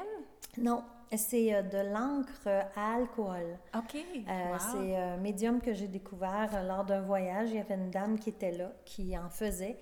Non, 0.57 0.83
c'est 1.15 1.53
euh, 1.53 1.61
de 1.61 1.93
l'encre 1.93 2.47
à 2.75 2.95
alcool. 2.95 3.57
OK. 3.75 3.95
Euh, 3.95 4.51
Wow. 4.51 4.57
C'est 4.71 4.95
un 4.95 5.17
médium 5.17 5.59
que 5.61 5.73
j'ai 5.73 5.87
découvert 5.89 6.49
euh, 6.53 6.63
lors 6.67 6.85
d'un 6.85 7.01
voyage. 7.01 7.49
Il 7.49 7.57
y 7.57 7.59
avait 7.59 7.75
une 7.75 7.91
dame 7.91 8.17
qui 8.17 8.29
était 8.29 8.51
là, 8.57 8.71
qui 8.85 9.17
en 9.17 9.29
faisait. 9.29 9.77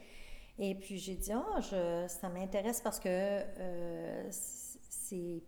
Et 0.59 0.73
puis 0.73 0.97
j'ai 0.97 1.13
dit, 1.15 1.31
oh, 1.35 1.61
je, 1.61 2.05
ça 2.07 2.29
m'intéresse 2.29 2.81
parce 2.81 2.99
que 2.99 3.07
euh, 3.09 4.27
c'est 4.31 5.43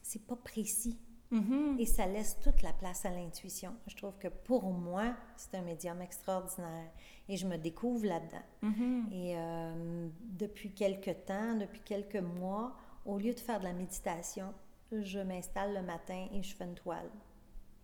c'est 0.00 0.26
pas 0.26 0.36
précis 0.36 0.98
Mhm. 1.30 1.76
et 1.80 1.86
ça 1.86 2.06
laisse 2.06 2.38
toute 2.40 2.62
la 2.62 2.72
place 2.72 3.04
à 3.04 3.10
l'intuition. 3.10 3.74
Je 3.86 3.96
trouve 3.96 4.16
que 4.18 4.28
pour 4.28 4.64
moi, 4.72 5.14
c'est 5.36 5.54
un 5.56 5.62
médium 5.62 6.00
extraordinaire 6.00 6.90
et 7.28 7.36
je 7.36 7.46
me 7.46 7.56
découvre 7.56 8.06
là-dedans. 8.06 8.42
Mhm. 8.62 9.08
Et 9.12 9.34
euh, 9.36 10.08
depuis 10.22 10.70
quelques 10.72 11.24
temps, 11.24 11.54
depuis 11.54 11.80
quelques 11.80 12.16
mois, 12.16 12.72
au 13.04 13.18
lieu 13.18 13.32
de 13.34 13.40
faire 13.40 13.58
de 13.58 13.64
la 13.64 13.72
méditation, 13.72 14.52
je 14.92 15.18
m'installe 15.18 15.74
le 15.74 15.82
matin 15.82 16.28
et 16.32 16.42
je 16.42 16.54
fais 16.54 16.64
une 16.64 16.74
toile. 16.74 17.10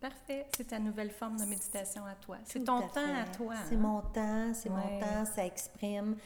Parfait. 0.01 0.47
C'est 0.57 0.69
ta 0.69 0.79
nouvelle 0.79 1.11
forme 1.11 1.37
de 1.39 1.45
méditation 1.45 2.05
à 2.07 2.15
toi. 2.15 2.39
C'est 2.45 2.65
ton 2.65 2.79
à 2.79 2.83
temps 2.89 3.15
à 3.15 3.25
toi. 3.37 3.55
C'est 3.69 3.75
hein? 3.75 3.79
mon 3.79 4.01
temps, 4.01 4.55
c'est 4.55 4.71
Ouais. 4.71 4.77
mon 4.77 5.01
temps, 5.01 5.25
ça 5.27 5.45
exprime. 5.45 6.17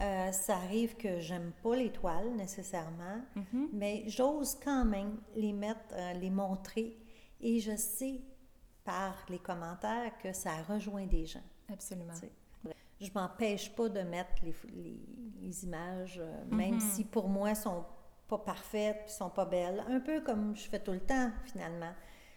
Euh, 0.00 0.32
ça 0.32 0.56
arrive 0.56 0.96
que 0.96 1.20
j'aime 1.20 1.52
pas 1.62 1.76
les 1.76 1.90
toiles 1.92 2.34
nécessairement, 2.36 3.20
Mhm. 3.36 3.68
mais 3.72 4.04
j'ose 4.06 4.58
quand 4.62 4.84
même 4.84 5.20
les 5.34 5.52
mettre, 5.52 5.80
euh, 5.92 6.12
les 6.14 6.30
montrer, 6.30 6.96
et 7.40 7.60
je 7.60 7.76
sais 7.76 8.20
par 8.84 9.14
les 9.28 9.38
commentaires 9.38 10.16
que 10.18 10.32
ça 10.32 10.56
rejoint 10.62 11.06
des 11.06 11.26
gens. 11.26 11.42
Absolument. 11.72 12.12
tu 12.14 12.20
sais. 12.20 12.32
Je 13.00 13.10
m'empêche 13.14 13.74
pas 13.74 13.88
de 13.88 14.00
mettre 14.02 14.34
les, 14.42 14.54
les- 14.74 15.06
les 15.40 15.64
images, 15.64 16.18
euh, 16.22 16.44
même 16.50 16.74
Mhm. 16.74 16.80
si 16.80 17.04
pour 17.04 17.28
moi 17.28 17.50
elles 17.50 17.56
sont 17.56 17.84
pas 18.28 18.36
parfaites, 18.38 19.04
puis 19.06 19.12
sont 19.14 19.30
pas 19.30 19.46
belles, 19.46 19.82
un 19.88 20.00
peu 20.00 20.20
comme 20.20 20.54
je 20.54 20.68
fais 20.68 20.80
tout 20.80 20.92
le 20.92 21.00
temps 21.00 21.30
finalement. 21.44 21.92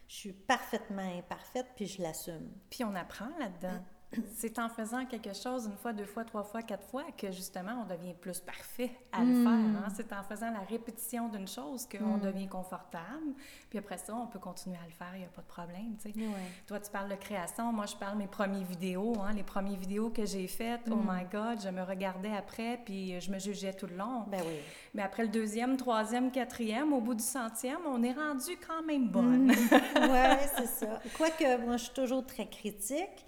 Je 0.07 0.15
suis 0.15 0.31
parfaitement 0.33 1.17
imparfaite, 1.17 1.67
puis 1.75 1.85
je 1.85 2.01
l'assume. 2.01 2.49
Puis 2.69 2.83
on 2.83 2.93
apprend 2.95 3.29
là-dedans. 3.39 3.83
C'est 4.35 4.59
en 4.59 4.69
faisant 4.69 5.05
quelque 5.05 5.33
chose 5.33 5.65
une 5.67 5.77
fois, 5.77 5.93
deux 5.93 6.05
fois, 6.05 6.23
trois 6.25 6.43
fois, 6.43 6.61
quatre 6.61 6.85
fois 6.87 7.03
que 7.17 7.31
justement 7.31 7.83
on 7.83 7.85
devient 7.93 8.13
plus 8.13 8.39
parfait 8.39 8.91
à 9.11 9.19
le 9.23 9.31
Mm. 9.33 9.43
faire. 9.43 9.51
hein. 9.53 9.87
C'est 9.95 10.11
en 10.13 10.23
faisant 10.23 10.51
la 10.51 10.59
répétition 10.61 11.29
d'une 11.29 11.47
chose 11.47 11.87
qu'on 11.87 12.17
Mm. 12.17 12.21
devient 12.21 12.47
confortable. 12.47 13.33
Puis 13.69 13.79
après 13.79 13.97
ça, 13.97 14.13
on 14.15 14.27
peut 14.27 14.39
continuer 14.39 14.77
à 14.77 14.85
le 14.85 14.91
faire, 14.91 15.11
il 15.15 15.19
n'y 15.19 15.25
a 15.25 15.29
pas 15.29 15.41
de 15.41 15.47
problème. 15.47 15.95
tu 16.01 16.11
sais. 16.11 16.19
Toi, 16.67 16.79
tu 16.79 16.91
parles 16.91 17.09
de 17.09 17.15
création. 17.15 17.71
Moi, 17.71 17.85
je 17.85 17.95
parle 17.95 18.13
de 18.13 18.19
mes 18.23 18.27
premières 18.27 18.65
vidéos. 18.65 19.13
hein, 19.21 19.33
les 19.33 19.43
premières 19.43 19.77
vidéos 19.79 20.09
que 20.09 20.25
j'ai 20.25 20.47
faites. 20.47 20.81
Oh 20.91 20.95
Mm. 20.95 21.07
my 21.09 21.25
God, 21.31 21.61
je 21.63 21.69
me 21.69 21.81
regardais 21.83 22.35
après, 22.35 22.79
puis 22.85 23.19
je 23.19 23.31
me 23.31 23.39
jugeais 23.39 23.73
tout 23.73 23.87
le 23.87 23.95
long. 23.95 24.23
Ben 24.27 24.41
oui. 24.45 24.55
Mais 24.93 25.01
après 25.01 25.23
le 25.23 25.29
deuxième, 25.29 25.77
troisième, 25.77 26.31
quatrième, 26.31 26.93
au 26.93 27.01
bout 27.01 27.13
du 27.15 27.23
centième, 27.23 27.79
on 27.87 28.01
est 28.03 28.13
rendu 28.13 28.51
quand 28.67 28.83
même 28.83 29.07
bonne. 29.07 29.49
ouais, 29.95 30.39
c'est 30.57 30.67
ça. 30.67 30.99
Quoique, 31.17 31.57
moi, 31.65 31.77
je 31.77 31.83
suis 31.85 31.93
toujours 31.93 32.25
très 32.25 32.47
critique, 32.47 33.25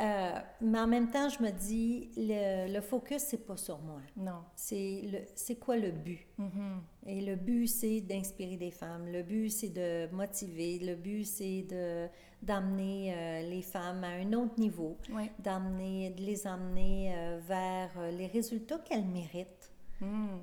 euh, 0.00 0.38
mais 0.62 0.78
en 0.80 0.86
même 0.86 1.10
temps, 1.10 1.28
je 1.28 1.42
me 1.42 1.50
dis, 1.50 2.10
le, 2.16 2.72
le 2.72 2.80
focus, 2.80 3.22
c'est 3.22 3.44
pas 3.46 3.56
sur 3.56 3.78
moi. 3.78 4.00
Non. 4.16 4.42
C'est 4.56 5.02
le, 5.04 5.18
c'est 5.34 5.56
quoi 5.56 5.76
le 5.76 5.90
but? 5.90 6.26
Mhm. 6.38 6.82
Et 7.06 7.20
le 7.20 7.36
but, 7.36 7.66
c'est 7.66 8.00
d'inspirer 8.00 8.56
des 8.56 8.70
femmes. 8.70 9.06
Le 9.12 9.22
but, 9.22 9.50
c'est 9.50 9.68
de 9.68 10.08
motiver. 10.14 10.78
Le 10.78 10.94
but, 10.96 11.24
c'est 11.24 11.62
de 11.62 12.08
d'amener 12.42 13.14
euh, 13.14 13.42
les 13.48 13.62
femmes 13.62 14.02
à 14.02 14.08
un 14.08 14.32
autre 14.32 14.58
niveau, 14.58 14.96
Oui. 15.12 15.30
d'amener, 15.38 16.10
de 16.10 16.22
les 16.22 16.44
emmener 16.46 17.14
euh, 17.16 17.38
vers 17.40 17.90
les 18.10 18.26
résultats 18.26 18.78
qu'elles 18.78 19.04
méritent. 19.06 19.70
Mm. 20.00 20.38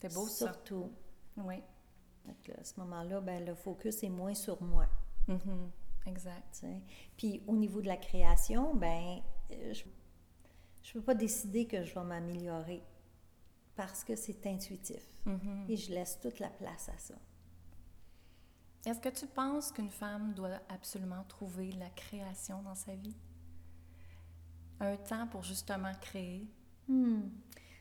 C'est 0.00 0.12
beau 0.12 0.26
ça. 0.26 0.46
Surtout. 0.52 0.90
Oui. 1.38 1.54
Donc, 2.26 2.50
à 2.60 2.62
ce 2.64 2.78
moment-là, 2.80 3.20
ben, 3.22 3.44
le 3.46 3.54
focus 3.54 4.02
est 4.02 4.10
moins 4.10 4.34
sur 4.34 4.60
moi. 4.62 4.86
Mhm. 5.26 5.70
Exact. 6.06 6.64
Puis 7.16 7.42
au 7.46 7.56
niveau 7.56 7.82
de 7.82 7.86
la 7.86 7.96
création, 7.96 8.74
ben 8.74 9.20
euh, 9.50 9.74
je 9.74 9.84
ne 9.84 10.92
peux 10.94 11.02
pas 11.02 11.14
décider 11.14 11.66
que 11.66 11.82
je 11.82 11.94
vais 11.94 12.04
m'améliorer 12.04 12.82
parce 13.76 14.04
que 14.04 14.16
c'est 14.16 14.46
intuitif. 14.46 15.04
Mhm. 15.26 15.66
Et 15.68 15.76
je 15.76 15.92
laisse 15.92 16.18
toute 16.20 16.40
la 16.40 16.48
place 16.48 16.88
à 16.88 16.98
ça. 16.98 17.14
Est-ce 18.86 19.00
que 19.00 19.08
tu 19.08 19.26
penses 19.26 19.72
qu'une 19.72 19.90
femme 19.90 20.32
doit 20.34 20.60
absolument 20.68 21.24
trouver 21.24 21.72
la 21.72 21.90
création 21.90 22.62
dans 22.62 22.74
sa 22.74 22.94
vie? 22.94 23.16
Un 24.80 24.96
temps 24.96 25.26
pour 25.26 25.42
justement 25.42 25.92
créer? 26.00 26.48
Hmm. 26.86 27.28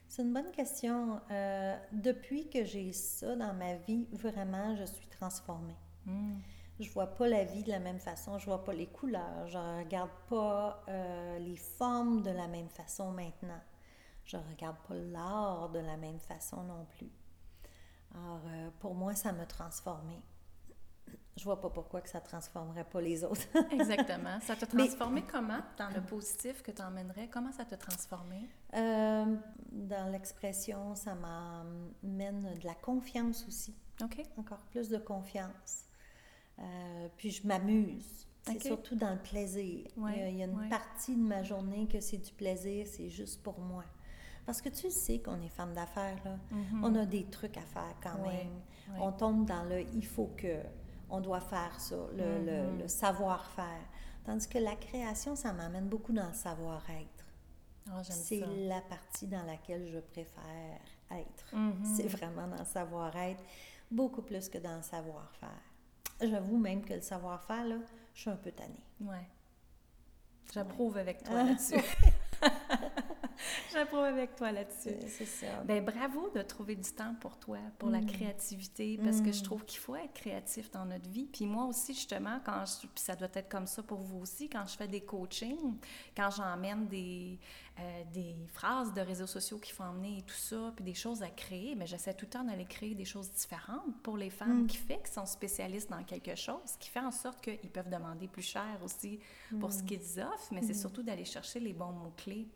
C'est 0.08 0.22
une 0.22 0.34
bonne 0.34 0.52
question. 0.52 1.22
Euh, 1.32 1.78
depuis 1.92 2.50
que 2.50 2.64
j'ai 2.64 2.94
ça 2.94 3.36
dans 3.36 3.54
ma 3.54 3.76
vie, 3.76 4.08
vraiment, 4.12 4.76
je 4.76 4.86
suis 4.86 5.08
transformée. 5.08 5.76
Mm. 6.06 6.38
Je 6.80 6.92
vois 6.92 7.08
pas 7.08 7.28
la 7.28 7.44
vie 7.44 7.64
de 7.64 7.70
la 7.72 7.80
même 7.80 8.00
façon, 8.00 8.38
je 8.38 8.46
vois 8.46 8.64
pas 8.64 8.74
les 8.74 8.86
couleurs, 8.88 9.48
je 9.48 9.58
regarde 9.58 10.12
pas 10.30 10.84
euh, 10.90 11.40
les 11.40 11.56
formes 11.56 12.22
de 12.22 12.30
la 12.30 12.48
même 12.48 12.70
façon 12.70 13.12
maintenant. 13.12 13.60
Je 14.26 14.38
regarde 14.38 14.78
pas 14.88 14.94
l'art 14.94 15.70
de 15.70 15.80
la 15.80 15.98
même 15.98 16.20
façon 16.20 16.62
non 16.64 16.86
plus. 16.98 17.10
Alors, 18.14 18.42
euh, 18.48 18.70
pour 18.80 18.94
moi, 18.94 19.16
ça 19.16 19.32
m'a 19.32 19.46
transformée. 19.46 20.22
Je 21.36 21.44
vois 21.44 21.60
pas 21.62 21.70
pourquoi 21.70 22.02
que 22.02 22.10
ça 22.10 22.20
transformerait 22.20 22.84
pas 22.84 23.00
les 23.02 23.24
autres. 23.24 23.42
Exactement. 23.72 24.40
Ça 24.42 24.56
t'a 24.56 24.66
Mais- 24.74 24.86
transformé 24.88 25.24
comment? 25.24 25.60
Dans 25.78 25.90
le 25.90 26.02
positif 26.06 26.62
que 26.62 26.72
tu 26.72 26.82
emmènerais? 26.82 27.28
Comment 27.30 27.52
ça 27.52 27.64
t'a 27.66 27.78
transformé? 27.78 28.48
Euh, 28.76 29.36
dans 29.72 30.12
l'expression, 30.12 30.94
ça 30.96 31.16
m'amène 31.16 32.54
de 32.60 32.66
la 32.66 32.76
confiance 32.76 33.46
aussi. 33.48 33.76
OK. 34.04 34.22
encore 34.38 34.64
plus 34.72 34.90
de 34.90 34.98
confiance. 34.98 35.87
Euh, 36.60 37.08
puis 37.18 37.32
je 37.32 37.46
m'amuse. 37.48 38.26
C'est 38.44 38.62
surtout 38.64 38.96
dans 38.96 39.12
le 39.12 39.20
plaisir. 39.20 39.88
Ouais, 39.98 40.14
il, 40.16 40.20
y 40.20 40.22
a, 40.24 40.30
il 40.30 40.38
y 40.38 40.42
a 40.42 40.46
une 40.46 40.58
ouais. 40.58 40.70
partie 40.70 41.16
de 41.16 41.22
ma 41.22 41.44
journée 41.44 41.86
que 41.88 42.00
c'est 42.00 42.18
du 42.18 42.32
plaisir, 42.32 42.88
c'est 42.88 43.10
juste 43.10 43.44
pour 43.44 43.60
moi. 43.60 43.84
Parce 44.46 44.62
que 44.62 44.70
tu 44.70 44.90
sais 44.90 45.20
qu'on 45.20 45.42
est 45.42 45.50
femme 45.50 45.74
d'affaires, 45.74 46.18
là. 46.24 46.38
Mhm. 46.52 46.82
On 46.84 46.96
a 46.96 47.06
des 47.06 47.26
trucs 47.26 47.58
à 47.58 47.62
faire 47.62 47.94
quand 48.02 48.16
Ouais, 48.22 48.46
même. 48.46 49.02
On 49.02 49.12
tombe 49.12 49.46
dans 49.46 49.64
le 49.66 49.82
il 49.82 50.06
faut 50.06 50.32
que, 50.38 50.62
on 51.10 51.20
doit 51.20 51.42
faire 51.42 51.78
ça, 51.78 51.98
le, 52.16 52.40
Mhm. 52.72 52.80
le 52.80 52.88
savoir-faire. 52.88 53.84
Tandis 54.26 54.48
que 54.48 54.58
la 54.60 54.76
création, 54.78 55.36
ça 55.36 55.52
m'amène 55.52 55.88
beaucoup 55.90 56.14
dans 56.14 56.28
le 56.28 56.34
savoir-être. 56.34 57.26
Ah, 57.92 58.02
C'est 58.04 58.42
la 58.68 58.80
partie 58.82 59.28
dans 59.28 59.44
laquelle 59.44 59.88
je 59.88 60.00
préfère 60.00 60.80
être. 61.12 61.54
Mhm. 61.54 61.84
C'est 61.84 62.08
vraiment 62.08 62.48
dans 62.48 62.60
le 62.60 62.66
savoir-être, 62.66 63.44
beaucoup 63.92 64.22
plus 64.22 64.48
que 64.48 64.58
dans 64.58 64.78
le 64.78 64.84
savoir-faire. 64.84 65.50
J'avoue 66.22 66.58
même 66.58 66.84
que 66.84 66.94
le 66.94 67.02
savoir-faire, 67.02 67.66
là, 67.66 67.76
je 68.14 68.22
suis 68.22 68.30
un 68.30 68.36
peu 68.36 68.52
tannée. 68.52 68.84
Ouais. 69.02 69.28
J'approuve 70.54 70.98
avec 70.98 71.24
toi 71.24 71.36
Ah, 71.40 71.44
là-dessus. 71.44 71.76
J'approuve 73.74 74.00
avec 74.04 74.36
toi 74.36 74.52
là-dessus. 74.52 74.96
C'est 75.08 75.26
ça. 75.26 75.64
Ben 75.66 75.84
bravo 75.84 76.30
de 76.30 76.42
trouver 76.42 76.76
du 76.76 76.92
temps 76.92 77.16
pour 77.20 77.38
toi, 77.38 77.58
pour 77.78 77.90
la 77.90 78.02
Mm. 78.02 78.06
créativité, 78.06 78.98
parce 79.04 79.22
que 79.22 79.32
je 79.32 79.40
Mm. 79.40 79.44
trouve 79.44 79.66
qu'il 79.66 79.80
faut 79.80 79.96
être 79.96 80.14
créatif 80.14 80.72
dans 80.72 80.86
notre 80.86 81.10
vie. 81.10 81.26
Puis 81.26 81.46
moi 81.46 81.66
aussi, 81.66 81.94
justement, 81.94 82.40
quand 82.46 82.64
je, 82.66 82.88
puis 82.88 83.04
ça 83.04 83.16
doit 83.16 83.28
être 83.34 83.50
comme 83.50 83.68
ça 83.68 83.84
pour 83.84 84.00
vous 84.00 84.20
aussi, 84.20 84.50
quand 84.50 84.66
je 84.68 84.76
fais 84.76 84.88
des 84.88 85.02
coachings, 85.02 85.78
quand 86.16 86.30
j'emmène 86.32 86.88
des, 86.88 87.40
euh, 87.80 88.04
des 88.14 88.36
phrases 88.48 88.94
de 88.94 89.02
réseaux 89.02 89.28
sociaux 89.28 89.60
qui 89.60 89.72
font 89.72 89.84
emmener 89.84 90.20
et 90.20 90.22
tout 90.24 90.34
ça, 90.36 90.72
puis 90.76 90.84
des 90.84 90.94
choses 90.96 91.22
à 91.22 91.30
créer, 91.30 91.76
mais 91.76 91.86
j'essaie 91.86 92.14
tout 92.14 92.26
le 92.26 92.32
temps 92.32 92.44
d'aller 92.44 92.66
créer 92.66 92.96
des 92.96 93.06
choses 93.06 93.30
différentes 93.32 94.02
pour 94.02 94.18
les 94.18 94.30
femmes, 94.32 94.64
Mm. 94.64 94.68
qui 94.68 94.78
fait 94.78 94.98
qu'ils 94.98 95.14
sont 95.14 95.26
spécialistes 95.26 95.90
dans 95.90 96.04
quelque 96.04 96.36
chose, 96.36 96.76
qui 96.80 96.90
fait 96.90 97.00
en 97.00 97.12
sorte 97.12 97.42
qu'ils 97.42 97.70
peuvent 97.70 97.90
demander 97.90 98.28
plus 98.28 98.42
cher 98.42 98.80
aussi 98.84 99.20
pour 99.60 99.72
ce 99.72 99.84
qu'ils 99.84 100.20
offrent, 100.20 100.52
mais 100.52 100.62
c'est 100.64 100.74
surtout 100.74 101.04
d'aller 101.04 101.26
chercher 101.26 101.60
les 101.60 101.74
bons 101.74 101.92
mots-clés 101.92 102.48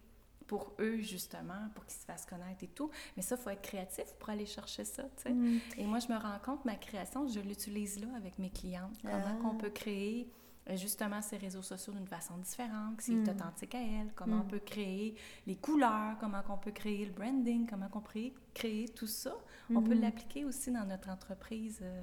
pour 0.52 0.74
eux, 0.82 0.98
justement, 0.98 1.70
pour 1.74 1.86
qu'ils 1.86 1.98
se 1.98 2.04
fassent 2.06 2.26
connaître 2.26 2.62
et 2.62 2.68
tout. 2.68 2.90
Mais 3.16 3.24
ça, 3.24 3.36
il 3.38 3.42
faut 3.42 3.50
être 3.52 3.62
créatif 3.62 4.04
pour 4.20 4.28
aller 4.32 4.46
chercher 4.46 4.84
ça, 4.84 5.04
tu 5.16 5.24
sais. 5.24 5.30
Mm. 5.30 5.60
Et 5.78 5.86
moi, 5.86 6.00
je 6.00 6.10
me 6.10 6.18
rends 6.18 6.40
compte, 6.44 6.66
ma 6.66 6.76
création, 6.76 7.26
je 7.26 7.40
l'utilise 7.40 8.02
là 8.02 8.08
avec 8.18 8.38
mes 8.38 8.50
clientes. 8.50 8.98
Comment 9.02 9.24
Ah. 9.26 9.38
qu'on 9.42 9.56
peut 9.56 9.70
créer 9.70 10.30
justement 10.76 11.22
ces 11.22 11.38
réseaux 11.38 11.62
sociaux 11.62 11.94
d'une 11.94 12.06
façon 12.08 12.36
différente, 12.38 12.98
que 12.98 13.04
c'est 13.04 13.14
Mm. 13.14 13.30
authentique 13.30 13.76
à 13.76 13.82
elle, 13.82 14.12
comment 14.14 14.42
on 14.42 14.46
peut 14.46 14.60
créer 14.60 15.16
les 15.48 15.56
couleurs, 15.56 16.18
comment 16.20 16.42
on 16.50 16.58
peut 16.58 16.72
créer 16.72 17.06
le 17.06 17.14
branding, 17.14 17.66
comment 17.66 17.88
on 17.94 18.02
peut 18.02 18.32
créer 18.54 18.90
tout 18.90 19.08
ça. 19.08 19.34
On 19.74 19.82
peut 19.82 19.96
Mhm. 19.96 20.02
l'appliquer 20.02 20.44
aussi 20.44 20.70
dans 20.70 20.86
notre 20.86 21.10
entreprise. 21.10 21.80
euh, 21.82 22.02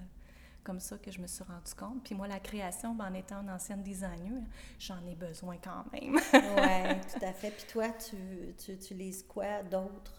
comme 0.68 0.80
ça 0.80 0.98
que 0.98 1.10
je 1.10 1.18
me 1.18 1.26
suis 1.26 1.42
rendu 1.44 1.72
compte. 1.74 2.04
Puis 2.04 2.14
moi, 2.14 2.28
la 2.28 2.40
création, 2.40 2.94
ben, 2.94 3.10
en 3.10 3.14
étant 3.14 3.40
une 3.40 3.48
ancienne 3.48 3.82
designer, 3.82 4.42
j'en 4.78 5.02
ai 5.06 5.14
besoin 5.14 5.56
quand 5.56 5.90
même. 5.94 6.16
oui, 6.34 7.00
tout 7.10 7.24
à 7.24 7.32
fait. 7.32 7.50
Puis 7.52 7.64
toi, 7.72 7.88
tu, 7.88 8.54
tu 8.62 8.72
utilises 8.72 9.22
quoi 9.26 9.62
d'autre? 9.62 10.12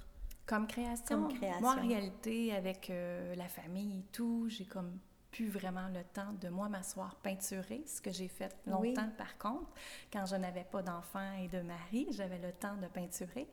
Comme 0.47 0.65
création, 0.65 1.27
Comme 1.27 1.37
création. 1.37 1.61
moi, 1.61 1.75
en 1.77 1.87
réalité, 1.87 2.55
avec 2.55 2.89
euh, 2.89 3.35
la 3.35 3.47
famille 3.47 3.99
et 3.99 4.03
tout, 4.11 4.47
j'ai 4.49 4.65
comme 4.65 4.97
plus 5.29 5.49
vraiment 5.49 5.87
le 5.89 6.03
temps 6.11 6.33
de 6.41 6.49
moi 6.49 6.67
m'asseoir 6.67 7.15
peinturer, 7.17 7.83
ce 7.85 8.01
que 8.01 8.11
j'ai 8.11 8.27
fait 8.27 8.55
longtemps 8.65 8.81
Oui. 8.81 9.15
par 9.15 9.37
contre. 9.37 9.69
Quand 10.11 10.25
je 10.25 10.35
n'avais 10.35 10.63
pas 10.63 10.81
d'enfant 10.81 11.31
et 11.39 11.47
de 11.47 11.61
mari, 11.61 12.07
j'avais 12.09 12.39
le 12.39 12.51
temps 12.53 12.75
de 12.77 12.87
peinturer. 12.87 13.47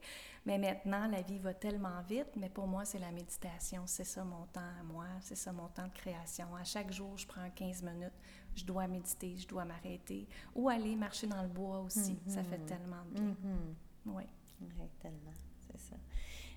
Mais 0.46 0.58
maintenant, 0.58 1.08
la 1.08 1.22
vie 1.22 1.40
va 1.40 1.52
tellement 1.54 2.00
vite, 2.08 2.28
mais 2.36 2.48
pour 2.48 2.68
moi, 2.68 2.84
c'est 2.84 3.00
la 3.00 3.10
méditation. 3.10 3.82
C'est 3.86 4.04
ça 4.04 4.24
mon 4.24 4.46
temps 4.46 4.60
à 4.80 4.82
moi, 4.84 5.06
c'est 5.20 5.34
ça 5.34 5.52
mon 5.52 5.66
temps 5.68 5.88
de 5.88 5.92
création. 5.92 6.54
À 6.54 6.62
chaque 6.62 6.92
jour, 6.92 7.18
je 7.18 7.26
prends 7.26 7.50
15 7.50 7.82
minutes, 7.82 8.14
je 8.54 8.64
dois 8.64 8.86
méditer, 8.86 9.36
je 9.36 9.48
dois 9.48 9.64
m'arrêter 9.64 10.28
ou 10.54 10.68
aller 10.68 10.94
marcher 10.94 11.26
dans 11.26 11.42
le 11.42 11.48
bois 11.48 11.80
aussi. 11.80 12.16
Ça 12.28 12.44
fait 12.44 12.64
tellement 12.64 13.04
de 13.10 13.20
bien. 13.20 13.36
Mhm. 13.42 13.74
Oui. 14.06 14.22
Oui, 14.60 14.88
tellement, 15.00 15.32
c'est 15.66 15.78
ça. 15.78 15.96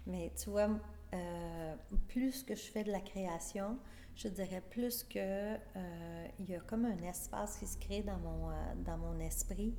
Mais 0.06 0.32
tu 0.38 0.52
vois, 0.52 0.70
euh, 1.14 1.76
plus 2.08 2.44
que 2.44 2.56
je 2.56 2.72
fais 2.72 2.84
de 2.84 2.92
la 2.92 3.02
création, 3.02 3.78
je 4.16 4.28
dirais 4.28 4.62
plus 4.70 5.04
que 5.04 5.18
euh, 5.18 6.28
il 6.40 6.50
y 6.50 6.56
a 6.56 6.60
comme 6.60 6.86
un 6.86 6.98
espace 7.00 7.58
qui 7.58 7.66
se 7.66 7.78
crée 7.78 8.04
dans 8.04 8.18
mon, 8.18 8.52
euh, 8.52 8.54
dans 8.86 8.98
mon 8.98 9.20
esprit 9.20 9.76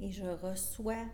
et 0.00 0.10
je 0.10 0.24
reçois 0.24 1.04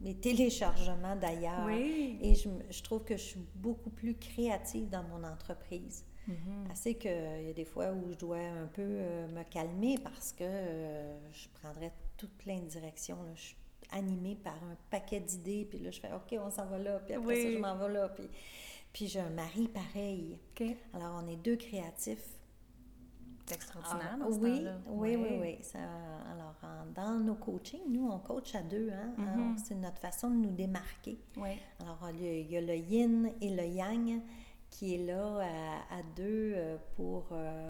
mes 0.00 0.14
téléchargements 0.14 1.16
d'ailleurs. 1.16 1.66
Oui. 1.66 2.18
Et 2.22 2.34
je, 2.34 2.48
je 2.70 2.82
trouve 2.82 3.04
que 3.04 3.16
je 3.16 3.22
suis 3.22 3.46
beaucoup 3.54 3.90
plus 3.90 4.14
créative 4.14 4.88
dans 4.88 5.02
mon 5.04 5.24
entreprise. 5.24 6.04
Mhm. 6.28 6.70
Assez 6.70 6.94
qu'il 6.94 7.10
y 7.10 7.50
a 7.50 7.52
des 7.54 7.64
fois 7.64 7.90
où 7.92 8.12
je 8.12 8.18
dois 8.18 8.38
un 8.38 8.66
peu 8.66 8.82
euh, 8.82 9.28
me 9.28 9.42
calmer 9.44 9.96
parce 9.98 10.32
que 10.32 10.44
euh, 10.44 11.30
je 11.32 11.48
prendrais 11.60 11.92
toute 12.16 12.32
plein 12.36 12.58
de 12.58 12.66
directions. 12.66 13.22
là. 13.22 13.30
Je 13.34 13.40
suis 13.40 13.56
animée 13.90 14.36
par 14.36 14.54
un 14.64 14.76
paquet 14.90 15.20
d'idées, 15.20 15.66
puis 15.68 15.78
là, 15.78 15.90
je 15.90 16.00
fais 16.00 16.12
OK, 16.12 16.38
on 16.38 16.50
s'en 16.50 16.66
va 16.66 16.78
là, 16.78 16.98
puis 16.98 17.14
après 17.14 17.42
ça, 17.42 17.50
je 17.50 17.58
m'en 17.58 17.76
vais 17.76 17.92
là. 17.92 18.08
Puis, 18.10 18.28
puis 18.92 19.06
j'ai 19.06 19.20
un 19.20 19.30
mari 19.30 19.68
pareil. 19.68 20.38
OK. 20.50 20.66
Alors, 20.92 21.22
on 21.24 21.26
est 21.28 21.36
deux 21.36 21.56
créatifs. 21.56 22.37
Extraordinaire. 23.52 24.10
Ah, 24.14 24.16
dans 24.18 24.32
ce 24.32 24.38
oui, 24.38 24.66
oui, 24.86 25.16
oui, 25.16 25.38
oui. 25.40 25.58
Ça- 25.62 25.78
alors, 26.32 26.54
en- 26.62 26.86
dans 26.94 27.18
nos 27.18 27.34
coachings, 27.34 27.80
nous, 27.88 28.08
on 28.10 28.18
coach 28.18 28.54
à 28.54 28.62
deux. 28.62 28.90
Hein? 28.90 29.12
Mhm. 29.16 29.28
Alors, 29.28 29.58
C'est 29.58 29.74
notre 29.74 29.98
façon 29.98 30.30
de 30.30 30.36
nous 30.36 30.52
démarquer. 30.52 31.18
Oui. 31.36 31.50
Alors, 31.80 31.98
il 32.14 32.22
y 32.22 32.28
a- 32.28 32.38
il 32.38 32.50
y 32.50 32.56
a 32.56 32.60
le 32.60 32.76
yin 32.76 33.30
et 33.40 33.54
le 33.54 33.64
yang 33.66 34.20
qui 34.70 34.94
est 34.94 35.06
là 35.06 35.38
à, 35.90 35.98
à 35.98 36.02
deux 36.16 36.52
euh, 36.54 36.76
pour 36.96 37.28
euh, 37.32 37.68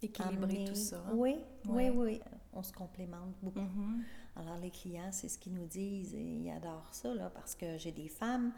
Équilibrer 0.00 0.36
amener- 0.46 0.64
tout 0.64 0.74
ça. 0.74 1.02
Oui, 1.14 1.36
oui, 1.68 1.90
oui. 1.90 2.20
On 2.54 2.62
se 2.62 2.72
complémente 2.72 3.34
beaucoup. 3.42 3.60
Mhm. 3.60 4.02
Alors, 4.36 4.56
les 4.58 4.70
clients, 4.70 5.10
c'est 5.12 5.28
ce 5.28 5.38
qu'ils 5.38 5.54
nous 5.54 5.66
disent 5.66 6.14
et 6.14 6.20
ils 6.22 6.50
adorent 6.50 6.92
ça, 6.92 7.14
là, 7.14 7.30
parce 7.30 7.54
que 7.54 7.76
j'ai 7.78 7.92
des 7.92 8.08
femmes, 8.08 8.52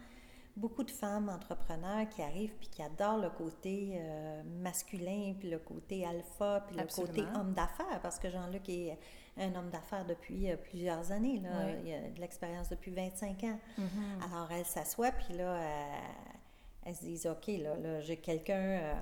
beaucoup 0.56 0.84
de 0.84 0.90
femmes 0.90 1.28
entrepreneurs 1.28 2.08
qui 2.08 2.23
arrivent 2.23 2.54
puis 2.58 2.68
qui 2.68 2.82
adorent 2.82 3.18
le 3.18 3.30
côté 3.30 3.92
euh, 3.94 4.42
masculin, 4.62 5.34
puis 5.38 5.50
le 5.50 5.58
côté 5.58 6.04
alpha, 6.06 6.64
puis 6.66 6.76
le 6.76 6.84
côté 6.84 7.23
homme 7.34 7.52
d'affaires, 7.52 8.00
parce 8.02 8.18
que 8.18 8.30
Jean-Luc 8.30 8.68
est 8.68 8.99
un 9.37 9.54
homme 9.54 9.70
d'affaires 9.70 10.04
depuis 10.04 10.50
euh, 10.50 10.56
plusieurs 10.56 11.11
années, 11.11 11.40
là. 11.40 11.70
Il 11.84 11.92
a 11.92 12.08
de 12.08 12.20
l'expérience 12.20 12.68
depuis 12.68 12.92
25 12.92 13.44
ans. 13.44 13.58
Mhm. 13.78 13.87
Alors, 14.23 14.50
elle 14.52 14.64
s'assoit, 14.64 15.11
puis 15.11 15.34
là, 15.34 15.56
elle, 15.61 16.90
elle 16.90 16.94
se 16.94 17.04
dit, 17.04 17.28
OK, 17.28 17.46
là, 17.49 17.76
là 17.76 18.00
j'ai 18.00 18.16
quelqu'un... 18.16 18.54
euh, 18.54 18.94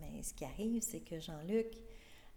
mais 0.00 0.22
ce 0.22 0.34
qui 0.34 0.44
arrive, 0.44 0.82
c'est 0.82 1.00
que 1.00 1.20
Jean-Luc 1.20 1.66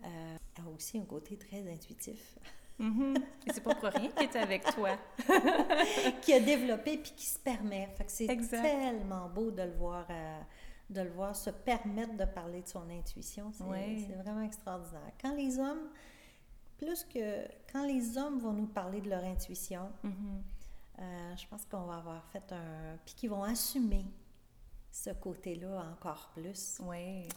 euh, 0.03 0.37
a 0.57 0.69
aussi 0.75 0.97
un 0.97 1.05
côté 1.05 1.37
très 1.37 1.71
intuitif, 1.71 2.37
Et 2.79 3.51
c'est 3.53 3.61
pas 3.63 3.75
pour 3.75 3.89
rien 3.89 4.09
qu'il 4.09 4.23
est 4.23 4.35
avec 4.35 4.63
toi. 4.73 4.89
qui 6.21 6.33
a 6.33 6.39
développé 6.39 6.97
puis 6.97 7.13
qui 7.15 7.25
se 7.25 7.39
permet. 7.39 7.87
Fait 7.97 8.05
que 8.05 8.11
c'est 8.11 8.27
tellement 8.49 9.29
beau 9.29 9.51
de 9.51 9.61
le 9.63 9.73
voir... 9.73 10.05
euh, 10.09 10.39
de 10.89 11.01
le 11.01 11.09
voir 11.11 11.35
se 11.35 11.49
permettre 11.49 12.15
de 12.17 12.25
parler 12.25 12.61
de 12.61 12.67
son 12.67 12.87
intuition, 12.89 13.51
c'est 13.53 13.63
Oui. 13.63 14.05
c'est 14.07 14.15
vraiment 14.15 14.41
extraordinaire. 14.41 15.11
Quand 15.19 15.33
les 15.33 15.57
hommes, 15.57 15.89
plus 16.77 17.03
que 17.05 17.47
quand 17.71 17.85
les 17.85 18.17
hommes 18.17 18.37
vont 18.39 18.51
nous 18.53 18.67
parler 18.67 19.01
de 19.01 19.09
leur 19.09 19.23
intuition, 19.23 19.89
Mhm. 20.03 20.43
Euh, 20.99 21.35
je 21.35 21.47
pense 21.47 21.65
qu'on 21.65 21.85
va 21.85 21.95
avoir 21.97 22.23
fait 22.27 22.51
un. 22.51 22.97
Puis 23.03 23.15
qu'ils 23.15 23.29
vont 23.31 23.43
assumer 23.43 24.05
ce 24.91 25.09
côté-là 25.09 25.83
encore 25.91 26.29
plus. 26.35 26.79
Oui. 26.83 27.27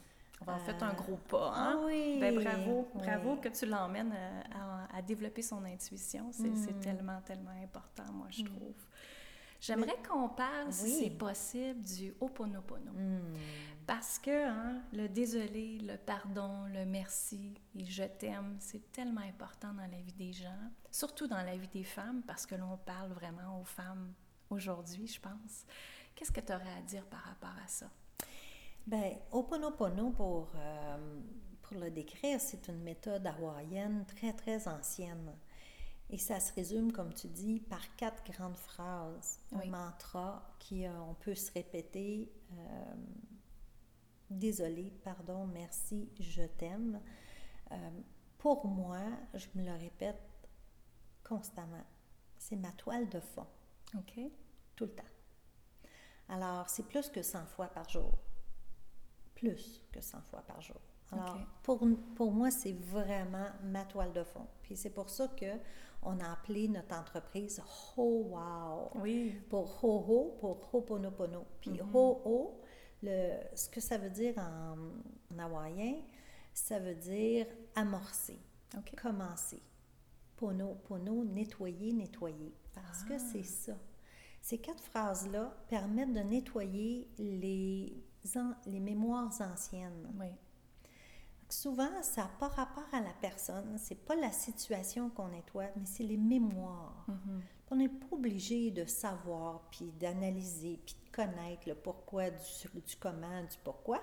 On 0.41 0.45
va 0.45 0.55
en 0.55 0.57
Euh, 0.57 0.59
faire 0.61 0.83
un 0.85 0.93
gros 0.95 1.17
pas, 1.17 1.53
hein? 1.55 1.73
Ah 1.81 1.83
oui! 1.87 2.19
Ben, 2.21 2.35
bravo, 2.43 2.89
bravo 2.95 3.37
que 3.37 3.49
tu 3.49 3.67
l'emmènes 3.67 4.13
euh, 4.15 4.43
à, 4.55 4.97
à 4.99 5.03
développer 5.03 5.43
son 5.43 5.65
intuition. 5.65 6.31
C'est 6.33 6.49
Mm. 6.51 6.81
tellement, 6.81 7.21
tellement 7.23 7.55
important, 7.63 8.05
moi, 8.13 8.27
je 8.31 8.43
trouve. 8.45 8.75
J'aimerais 9.59 9.97
qu'on 10.07 10.29
parle, 10.29 10.71
si 10.71 10.91
c'est 11.05 11.11
possible, 11.11 11.81
du 11.81 12.13
Ho'oponopono. 12.21 12.93
Hmm. 12.93 13.35
Parce 13.87 14.19
que 14.19 14.49
hein, 14.49 14.83
le 14.93 15.09
désolé, 15.09 15.79
le 15.79 15.97
pardon, 15.97 16.65
le 16.67 16.85
merci 16.85 17.55
et 17.75 17.85
je 17.87 18.03
t'aime, 18.05 18.57
c'est 18.61 18.93
tellement 18.93 19.23
important 19.23 19.73
dans 19.73 19.87
la 19.91 20.01
vie 20.03 20.13
des 20.13 20.33
gens, 20.35 20.71
surtout 20.91 21.27
dans 21.27 21.43
la 21.43 21.57
vie 21.57 21.69
des 21.69 21.85
femmes, 21.85 22.23
parce 22.27 22.45
que 22.45 22.55
l'on 22.55 22.77
parle 22.77 23.13
vraiment 23.13 23.59
aux 23.61 23.65
femmes 23.65 24.13
aujourd'hui, 24.51 25.07
je 25.07 25.21
pense. 25.21 25.65
Qu'est-ce 26.15 26.33
que 26.33 26.41
tu 26.41 26.53
aurais 26.53 26.75
à 26.79 26.83
dire 26.83 27.07
par 27.07 27.21
rapport 27.21 27.55
à 27.65 27.67
ça? 27.67 27.87
Ben, 28.87 29.19
Ho'oponopono, 29.33 30.11
pour, 30.11 30.49
euh, 30.55 31.21
pour 31.63 31.77
le 31.77 31.91
décrire, 31.91 32.41
c'est 32.41 32.69
une 32.69 32.83
méthode 32.83 33.27
hawaïenne 33.27 34.05
très, 34.07 34.33
très 34.33 34.69
ancienne. 34.69 35.33
Et 36.09 36.19
ça 36.19 36.39
se 36.39 36.53
résume, 36.55 36.93
comme 36.93 37.13
tu 37.13 37.27
dis, 37.27 37.59
par 37.61 37.97
quatre 37.97 38.23
grandes 38.31 38.57
phrases. 38.57 39.41
Oui. 39.53 39.67
Un 39.67 39.71
mantra 39.71 40.55
qui, 40.61 40.87
euh, 40.87 41.01
on 41.01 41.15
peut 41.15 41.35
se 41.35 41.53
répéter 41.53 42.33
euh, 42.53 42.95
Désolé, 44.31 44.93
pardon, 45.05 45.47
merci, 45.47 46.11
je 46.19 46.43
t'aime. 46.43 47.01
Euh, 47.71 47.91
pour 48.39 48.67
moi, 48.67 49.01
je 49.35 49.47
me 49.55 49.65
le 49.65 49.73
répète 49.73 50.21
constamment. 51.23 51.85
C'est 52.37 52.57
ma 52.57 52.73
toile 52.73 53.09
de 53.09 53.21
fond 53.21 53.47
OK? 53.97 54.19
tout 54.75 54.85
le 54.85 54.91
temps. 54.91 55.05
Alors, 56.29 56.69
c'est 56.69 56.87
plus 56.87 57.09
que 57.09 57.23
100 57.23 57.47
fois 57.47 57.69
par 57.69 57.89
jour. 57.89 58.19
Plus 59.37 59.81
que 59.93 60.01
100 60.01 60.21
fois 60.23 60.43
par 60.43 60.61
jour. 60.61 60.77
Alors, 61.13 61.39
pour, 61.63 61.87
pour 62.17 62.33
moi, 62.33 62.51
c'est 62.51 62.73
vraiment 62.73 63.47
ma 63.63 63.85
toile 63.85 64.13
de 64.13 64.25
fond. 64.25 64.47
Puis 64.63 64.77
c'est 64.77 64.91
pour 64.91 65.09
ça 65.09 65.29
que 65.29 65.47
on 66.03 66.19
a 66.19 66.33
appelé 66.33 66.67
notre 66.69 66.97
entreprise 66.99 67.63
Ho 67.97 68.25
Wow. 68.31 68.91
Oui. 69.01 69.41
Pour 69.49 69.83
Ho 69.85 70.05
Ho, 70.09 70.37
pour 70.41 70.69
Ho'oponopono. 70.75 71.45
Puis 71.61 71.71
Mhm. 71.71 71.95
Ho 71.95 72.21
Ho, 72.25 72.61
le, 73.03 73.37
ce 73.55 73.69
que 73.69 73.81
ça 73.81 73.99
veut 73.99 74.11
dire 74.11 74.35
en, 74.39 74.77
en 75.35 75.39
hawaïen, 75.39 75.95
ça 76.53 76.79
veut 76.81 76.95
dire 76.97 77.47
amorcer, 77.77 78.39
OK. 78.77 78.95
commencer. 79.01 79.63
Pono, 80.37 80.75
pono, 80.87 81.25
nettoyer, 81.25 81.93
nettoyer. 81.93 82.53
Parce 82.75 83.05
que 83.05 83.15
Ah. 83.15 83.19
c'est 83.33 83.43
ça. 83.45 83.75
Ces 84.43 84.59
quatre 84.59 84.83
phrases-là 84.83 85.57
permettent 85.69 86.13
de 86.13 86.21
nettoyer 86.21 87.09
les, 87.19 88.05
an- 88.37 88.55
les 88.67 88.81
mémoires 88.81 89.31
anciennes. 89.41 90.09
Oui. 90.19 90.29
Souvent, 91.49 92.03
ça 92.03 92.23
n'a 92.23 92.31
pas 92.41 92.49
rapport 92.49 92.89
à 92.93 93.01
la 93.01 93.13
personne, 93.21 93.79
c'est 93.79 93.95
pas 94.05 94.17
la 94.17 94.33
situation 94.33 95.11
qu'on 95.11 95.29
nettoie, 95.29 95.67
mais 95.77 95.87
c'est 95.87 96.03
les 96.03 96.17
mémoires. 96.17 97.05
Mhm. 97.09 97.41
On 97.71 97.77
n'est 97.77 97.89
pas 97.89 98.07
obligé 98.13 98.71
de 98.73 98.85
savoir, 98.85 99.63
puis 99.71 99.93
d'analyser, 99.93 100.81
puis 100.85 100.97
de 101.05 101.11
connaître 101.15 101.69
le 101.69 101.75
pourquoi 101.77 102.31
du, 102.31 102.81
du 102.81 102.97
comment, 102.97 103.43
du 103.43 103.57
pourquoi. 103.63 104.03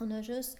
On 0.00 0.10
a 0.10 0.22
juste 0.22 0.58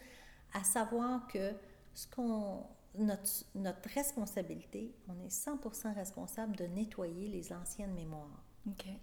à 0.53 0.63
savoir 0.63 1.27
que 1.29 1.53
ce 1.95 2.07
qu'on 2.07 2.65
notre, 2.95 3.31
notre 3.55 3.89
responsabilité, 3.91 4.95
on 5.09 5.19
est 5.25 5.31
100% 5.31 5.95
responsable 5.95 6.57
de 6.57 6.65
nettoyer 6.67 7.29
les 7.29 7.53
anciennes 7.53 7.95
mémoires. 7.95 8.43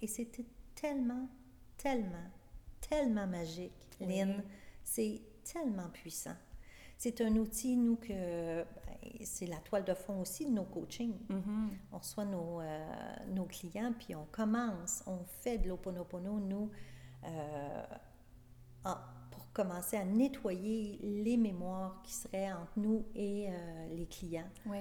Et 0.02 0.08
c'était 0.08 0.46
tellement, 0.76 1.28
tellement, 1.78 2.30
tellement 2.90 3.28
magique, 3.28 3.72
Oui. 4.02 4.08
Lynn. 4.08 4.44
C'est 4.84 5.22
tellement 5.44 5.90
puissant. 5.90 6.36
C'est 6.98 7.22
un 7.22 7.36
outil, 7.38 7.78
nous, 7.78 7.96
que 7.96 8.64
ben, 8.64 8.66
c'est 9.24 9.46
la 9.46 9.58
toile 9.58 9.86
de 9.86 9.94
fond 9.94 10.20
aussi 10.22 10.46
de 10.46 10.52
nos 10.52 10.66
coachings. 10.66 11.16
Mhm. 11.30 11.70
On 11.94 11.98
reçoit 11.98 12.26
nos, 12.26 12.60
euh, 12.60 13.16
nos 13.30 13.46
clients, 13.46 13.94
puis 13.98 14.16
on 14.16 14.26
commence, 14.32 15.04
on 15.08 15.20
fait 15.42 15.58
de 15.60 15.70
l'Oponopono, 15.70 16.40
nous, 16.40 16.70
euh, 17.24 17.84
en- 18.86 18.98
pour 19.32 19.52
commencer 19.54 19.96
à 19.98 20.04
nettoyer 20.06 21.00
les 21.24 21.38
mémoires 21.38 22.02
qui 22.04 22.14
seraient 22.14 22.52
entre 22.52 22.78
nous 22.78 23.06
et 23.16 23.48
euh, 23.50 23.88
les 23.96 24.06
clients. 24.08 24.50
Oui. 24.66 24.80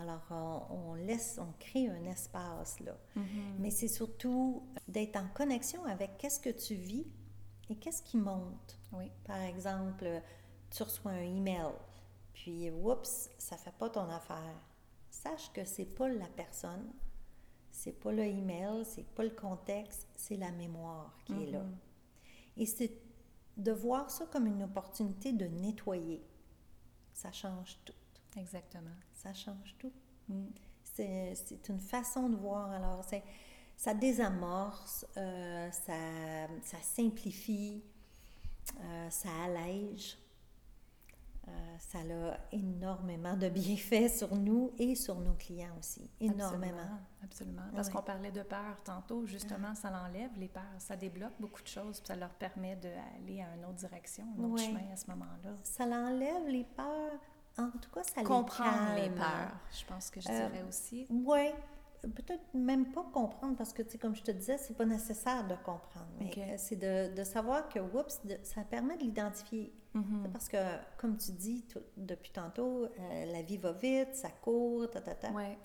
Alors, 0.00 0.68
on, 0.70 0.94
laisse, 0.94 1.38
on 1.40 1.52
crée 1.58 1.88
un 1.88 2.04
espace 2.04 2.78
là. 2.80 2.92
Mm-hmm. 3.16 3.22
Mais 3.58 3.70
c'est 3.70 3.88
surtout 3.88 4.62
d'être 4.86 5.16
en 5.16 5.26
connexion 5.34 5.82
avec 5.86 6.18
qu'est-ce 6.18 6.40
que 6.40 6.50
tu 6.50 6.74
vis 6.74 7.06
et 7.68 7.76
qu'est-ce 7.76 8.02
qui 8.02 8.16
monte? 8.16 8.78
Oui. 8.92 9.10
Par 9.24 9.40
exemple, 9.42 10.22
tu 10.70 10.82
reçois 10.82 11.12
un 11.12 11.22
email, 11.22 11.72
puis 12.32 12.70
oups, 12.70 13.30
ça 13.38 13.56
fait 13.56 13.74
pas 13.78 13.90
ton 13.90 14.08
affaire. 14.08 14.60
Sache 15.10 15.52
que 15.52 15.64
c'est 15.64 15.84
pas 15.84 16.08
la 16.08 16.28
personne, 16.28 16.92
c'est 17.70 17.92
pas 17.92 18.12
le 18.12 18.24
email, 18.24 18.84
c'est 18.84 19.06
pas 19.06 19.24
le 19.24 19.30
contexte, 19.30 20.08
c'est 20.16 20.36
la 20.36 20.50
mémoire 20.52 21.16
qui 21.24 21.32
est 21.32 21.50
là. 21.50 21.64
Et 22.56 22.66
c'est 22.66 22.92
de 23.56 23.72
voir 23.72 24.10
ça 24.10 24.26
comme 24.26 24.46
une 24.46 24.62
opportunité 24.62 25.32
de 25.32 25.46
nettoyer. 25.46 26.24
Ça 27.12 27.32
change 27.32 27.78
tout. 27.84 27.92
Exactement. 28.36 28.94
Ça 29.12 29.34
change 29.34 29.74
tout. 29.78 29.92
Mm. 30.28 30.46
C'est 30.82 31.68
une 31.68 31.78
façon 31.78 32.28
de 32.28 32.36
voir. 32.36 32.70
Alors, 32.70 33.04
ça 33.78 33.94
désamorce, 33.94 35.06
euh, 35.16 35.70
ça, 35.70 35.92
ça, 36.64 36.76
simplifie, 36.82 37.80
euh, 38.80 39.08
ça 39.08 39.28
allège. 39.44 40.18
Euh, 41.46 41.50
ça 41.78 41.98
a 42.00 42.36
énormément 42.52 43.34
de 43.36 43.48
bienfaits 43.48 44.08
sur 44.08 44.34
nous 44.34 44.72
et 44.78 44.96
sur 44.96 45.14
nos 45.20 45.32
clients 45.34 45.74
aussi. 45.78 46.10
Énormément. 46.20 46.98
Absolument. 47.22 47.62
Parce 47.72 47.88
qu'on 47.88 48.02
parlait 48.02 48.32
de 48.32 48.42
peur 48.42 48.82
tantôt, 48.84 49.24
justement, 49.24 49.74
ça 49.76 49.90
l'enlève 49.90 50.32
les 50.36 50.48
peurs. 50.48 50.64
Ça 50.78 50.96
débloque 50.96 51.32
beaucoup 51.38 51.62
de 51.62 51.68
choses, 51.68 52.00
puis 52.00 52.08
ça 52.08 52.16
leur 52.16 52.34
permet 52.34 52.74
d'aller 52.76 53.40
à 53.40 53.54
une 53.54 53.64
autre 53.64 53.74
direction, 53.74 54.26
un 54.38 54.42
autre 54.42 54.62
chemin 54.62 54.92
à 54.92 54.96
ce 54.96 55.06
moment-là. 55.06 55.52
Ça 55.62 55.86
l'enlève 55.86 56.48
les 56.48 56.64
peurs. 56.64 57.20
En 57.56 57.70
tout 57.70 57.90
cas, 57.90 58.02
ça 58.02 58.22
Comprendre 58.24 58.96
les, 58.96 59.10
peurs, 59.10 59.56
je 59.72 59.84
pense 59.86 60.10
que 60.10 60.20
je 60.20 60.26
dirais 60.26 60.64
aussi. 60.68 61.06
Oui, 61.10 61.50
peut-être 62.02 62.54
même 62.54 62.92
pas 62.92 63.04
comprendre 63.12 63.56
parce 63.56 63.72
que, 63.72 63.82
tu 63.82 63.92
sais, 63.92 63.98
comme 63.98 64.14
je 64.14 64.22
te 64.22 64.30
disais, 64.30 64.58
c'est 64.58 64.76
pas 64.76 64.84
nécessaire 64.84 65.46
de 65.46 65.54
comprendre. 65.56 66.06
Mais 66.18 66.56
c'est 66.56 66.76
de, 66.76 67.14
de, 67.14 67.24
savoir 67.24 67.68
que, 67.68 67.78
oups, 67.78 68.20
ça 68.42 68.62
permet 68.62 68.96
de 68.96 69.02
l'identifier. 69.02 69.72
Mm-hmm. 69.94 70.30
Parce 70.32 70.48
que, 70.48 70.58
comme 70.96 71.16
tu 71.16 71.32
dis 71.32 71.64
depuis 71.96 72.30
tantôt, 72.30 72.84
euh, 72.84 73.24
la 73.32 73.42
vie 73.42 73.56
va 73.56 73.72
vite, 73.72 74.14
ça 74.14 74.30
court, 74.30 74.88
ta, 74.90 75.00
ta, 75.00 75.14
ta. 75.14 75.30
Ouais. 75.30 75.58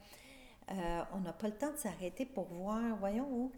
Euh, 0.71 1.03
on 1.13 1.19
n'a 1.19 1.33
pas 1.33 1.47
le 1.47 1.55
temps 1.55 1.71
de 1.71 1.77
s'arrêter 1.77 2.25
pour 2.25 2.45
voir, 2.45 2.95
voyons, 2.97 3.27
où, 3.29 3.51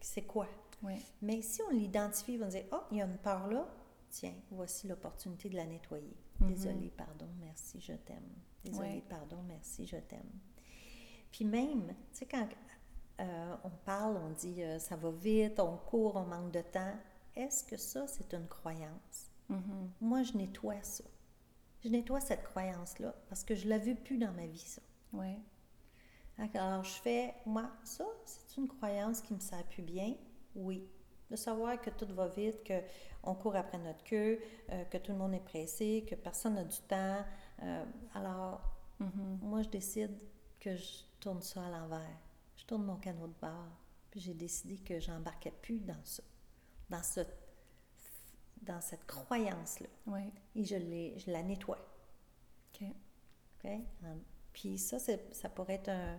c'est 0.00 0.22
quoi. 0.22 0.48
Ouais. 0.82 0.98
Mais 1.22 1.42
si 1.42 1.60
on 1.62 1.70
l'identifie, 1.70 2.38
on 2.40 2.44
va 2.44 2.50
dire, 2.50 2.64
oh, 2.72 2.80
il 2.90 2.98
y 2.98 3.02
a 3.02 3.04
une 3.04 3.18
part 3.18 3.48
là, 3.48 3.68
tiens, 4.10 4.34
voici 4.50 4.86
l'opportunité 4.88 5.48
de 5.48 5.56
la 5.56 5.66
nettoyer. 5.66 6.16
Mm-hmm. 6.40 6.46
Désolé, 6.46 6.92
pardon, 6.96 7.28
merci, 7.40 7.80
je 7.80 7.92
t'aime. 7.92 8.32
Désolé, 8.64 9.02
pardon, 9.08 9.38
merci, 9.46 9.86
je 9.86 9.96
t'aime. 9.96 10.30
Puis 11.36 11.44
même, 11.44 11.88
tu 12.14 12.20
sais, 12.20 12.24
quand 12.24 12.48
euh, 13.20 13.56
on 13.62 13.68
parle, 13.84 14.16
on 14.16 14.30
dit 14.30 14.62
ça 14.78 14.96
va 14.96 15.10
vite, 15.10 15.60
on 15.60 15.76
court, 15.76 16.16
on 16.16 16.24
manque 16.24 16.50
de 16.50 16.62
temps, 16.62 16.94
est-ce 17.34 17.62
que 17.62 17.76
ça, 17.76 18.06
c'est 18.06 18.32
une 18.32 18.46
croyance? 18.48 19.30
Mm-hmm. 19.50 19.88
Moi, 20.00 20.22
je 20.22 20.32
nettoie 20.32 20.80
ça. 20.80 21.04
Je 21.84 21.90
nettoie 21.90 22.20
cette 22.20 22.42
croyance-là 22.42 23.14
parce 23.28 23.44
que 23.44 23.54
je 23.54 23.66
ne 23.66 23.70
l'avais 23.70 23.94
plus 23.94 24.16
dans 24.16 24.32
ma 24.32 24.46
vie, 24.46 24.58
ça. 24.58 24.80
Oui. 25.12 25.36
Alors, 26.38 26.84
je 26.84 26.94
fais, 27.02 27.34
moi, 27.44 27.70
ça, 27.84 28.06
c'est 28.24 28.56
une 28.56 28.68
croyance 28.68 29.20
qui 29.20 29.34
me 29.34 29.40
sert 29.40 29.62
plus 29.64 29.82
bien? 29.82 30.14
Oui. 30.54 30.88
De 31.30 31.36
savoir 31.36 31.78
que 31.82 31.90
tout 31.90 32.06
va 32.14 32.28
vite, 32.28 32.66
qu'on 32.66 33.34
court 33.34 33.56
après 33.56 33.76
notre 33.76 34.04
queue, 34.04 34.38
euh, 34.70 34.84
que 34.84 34.96
tout 34.96 35.12
le 35.12 35.18
monde 35.18 35.34
est 35.34 35.44
pressé, 35.44 36.06
que 36.08 36.14
personne 36.14 36.54
n'a 36.54 36.64
du 36.64 36.80
temps. 36.88 37.22
Euh, 37.62 37.84
alors, 38.14 38.62
mm-hmm. 39.02 39.42
moi, 39.42 39.60
je 39.60 39.68
décide 39.68 40.18
que 40.66 40.76
je 40.76 41.04
tourne 41.20 41.42
ça 41.42 41.64
à 41.64 41.70
l'envers. 41.70 42.18
Je 42.56 42.64
tourne 42.64 42.84
mon 42.84 42.96
canot 42.96 43.28
de 43.28 43.34
bord. 43.40 43.70
Puis 44.10 44.18
j'ai 44.18 44.34
décidé 44.34 44.78
que 44.78 44.98
j'embarquais 44.98 45.52
plus 45.62 45.78
dans 45.78 46.04
ça, 46.04 46.22
dans 46.90 47.02
ce 47.02 47.20
dans 48.62 48.80
cette 48.80 49.06
croyance-là. 49.06 49.86
Oui. 50.08 50.22
Et 50.56 50.64
je, 50.64 50.76
je 50.76 51.30
la 51.30 51.44
nettoie. 51.44 51.78
OK. 52.74 52.88
OK? 53.64 53.70
Puis 54.52 54.76
ça, 54.78 54.98
ça 54.98 55.48
pourrait 55.48 55.74
être 55.74 55.90
un... 55.90 56.18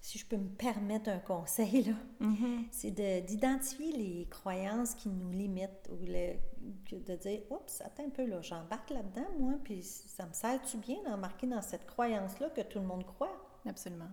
Si 0.00 0.18
je 0.18 0.24
peux 0.24 0.38
me 0.38 0.48
permettre 0.48 1.10
un 1.10 1.18
conseil, 1.18 1.82
là, 1.82 1.94
mm-hmm. 2.22 2.64
c'est 2.70 2.92
d'identifier 3.26 3.92
les 3.92 4.26
croyances 4.28 4.94
qui 4.94 5.10
nous 5.10 5.30
limitent 5.30 5.90
ou 5.90 5.96
de 5.96 7.16
dire 7.16 7.42
«Oups, 7.50 7.80
attends 7.82 8.06
un 8.06 8.10
peu, 8.10 8.24
là, 8.24 8.40
j'embarque 8.40 8.90
là-dedans, 8.90 9.28
moi, 9.38 9.54
puis 9.62 9.82
ça 9.82 10.26
me 10.26 10.32
sert-tu 10.32 10.78
bien 10.78 11.02
d'embarquer 11.04 11.46
dans 11.46 11.62
cette 11.62 11.86
croyance-là 11.86 12.48
que 12.50 12.62
tout 12.62 12.78
le 12.78 12.86
monde 12.86 13.04
croit?» 13.04 13.46
Absolument. 13.66 14.10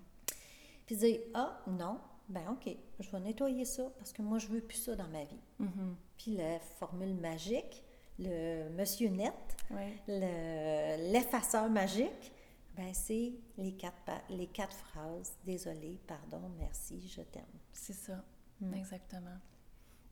Puis 0.86 0.96
dire 0.96 1.20
«Ah, 1.34 1.62
non, 1.68 2.00
ben 2.30 2.50
OK, 2.52 2.76
je 3.00 3.10
vais 3.10 3.20
nettoyer 3.20 3.66
ça 3.66 3.90
parce 3.98 4.12
que 4.12 4.22
moi, 4.22 4.38
je 4.38 4.48
veux 4.48 4.62
plus 4.62 4.78
ça 4.78 4.96
dans 4.96 5.08
ma 5.08 5.24
vie. 5.24 5.42
Mm-hmm. 5.62 5.96
Puis 6.18 6.36
la 6.36 6.60
formule 6.60 7.14
magique, 7.16 7.84
le 8.20 8.70
monsieur 8.70 9.10
net, 9.10 9.34
oui. 9.72 9.98
l'effaceur 10.08 11.70
magique, 11.70 12.34
ben 12.76 12.94
c'est 12.94 13.34
les 13.58 13.74
quatre, 13.74 14.12
les 14.30 14.48
quatre 14.48 14.76
phrases. 14.76 15.34
Désolé, 15.46 16.00
pardon, 16.08 16.50
merci, 16.58 17.08
je 17.08 17.22
t'aime. 17.22 17.44
C'est 17.74 17.94
ça, 17.94 18.24
mm. 18.60 18.74
exactement. 18.74 19.38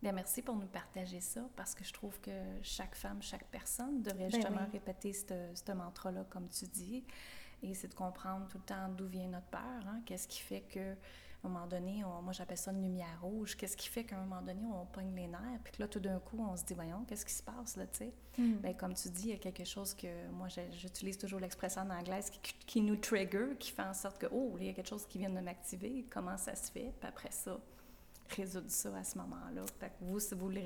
Bien, 0.01 0.11
merci 0.11 0.41
pour 0.41 0.55
nous 0.55 0.67
partager 0.67 1.19
ça 1.19 1.41
parce 1.55 1.73
que 1.73 1.83
je 1.83 1.93
trouve 1.93 2.19
que 2.19 2.31
chaque 2.61 2.95
femme, 2.95 3.21
chaque 3.21 3.45
personne 3.45 4.01
devrait 4.03 4.29
Ben 4.29 4.31
justement 4.31 4.61
oui. 4.65 4.71
répéter 4.73 5.13
ce 5.13 5.71
mantra-là, 5.71 6.25
comme 6.29 6.47
tu 6.49 6.65
dis. 6.65 7.03
Et 7.65 7.73
c'est 7.73 7.87
de 7.87 7.95
comprendre 7.95 8.47
tout 8.47 8.57
le 8.57 8.63
temps 8.63 8.89
d'où 8.89 9.07
vient 9.07 9.27
notre 9.27 9.47
peur. 9.47 9.87
Hein? 9.87 10.01
Qu'est-ce 10.05 10.27
qui 10.27 10.39
fait 10.39 10.61
que 10.61 10.95
à 11.45 11.47
un 11.47 11.51
moment 11.51 11.67
donné, 11.67 12.03
on, 12.03 12.21
moi 12.21 12.33
j'appelle 12.33 12.57
ça 12.57 12.71
une 12.71 12.81
lumière 12.81 13.19
rouge. 13.21 13.55
Qu'est-ce 13.55 13.77
qui 13.77 13.87
fait 13.87 14.03
qu'à 14.03 14.17
un 14.17 14.25
moment 14.25 14.41
donné, 14.41 14.61
on 14.65 14.85
pogne 14.85 15.13
les 15.15 15.27
nerfs, 15.27 15.59
puis 15.63 15.73
que 15.73 15.81
là, 15.81 15.87
tout 15.87 15.99
d'un 15.99 16.19
coup, 16.19 16.37
on 16.39 16.55
se 16.57 16.63
dit, 16.63 16.73
voyons, 16.73 17.05
qu'est-ce 17.07 17.25
qui 17.25 17.33
se 17.33 17.43
passe 17.43 17.77
là, 17.77 17.85
tu 17.85 17.99
sais? 17.99 18.13
Mm. 18.37 18.53
Bien, 18.57 18.73
comme 18.73 18.93
tu 18.95 19.09
dis, 19.09 19.27
il 19.27 19.29
y 19.29 19.33
a 19.33 19.37
quelque 19.37 19.63
chose 19.63 19.93
que, 19.93 20.27
moi, 20.31 20.47
j'utilise 20.71 21.17
toujours 21.17 21.39
l'expression 21.39 21.81
en 21.81 21.89
anglais 21.91 22.21
qui, 22.41 22.53
qui, 22.65 22.81
nous 22.81 22.95
trigger, 22.95 23.55
qui 23.59 23.71
fait 23.71 23.83
en 23.83 23.93
sorte 23.93 24.17
que, 24.17 24.27
oh, 24.31 24.55
il 24.59 24.65
y 24.65 24.69
a 24.69 24.73
quelque 24.73 24.89
chose 24.89 25.05
qui 25.05 25.19
vient 25.19 25.29
de 25.29 25.39
m'activer, 25.39 26.05
comment 26.09 26.37
ça 26.37 26.55
se 26.55 26.71
fait? 26.71 26.91
Puis 26.99 27.09
après 27.09 27.31
ça, 27.31 27.59
résoudre 28.29 28.69
ça 28.69 28.95
à 28.97 29.03
ce 29.03 29.17
moment-là. 29.19 29.61
Fait 29.79 29.87
que 29.89 29.93
vous, 30.01 30.19
si 30.19 30.33
vous 30.33 30.41
voulez, 30.41 30.63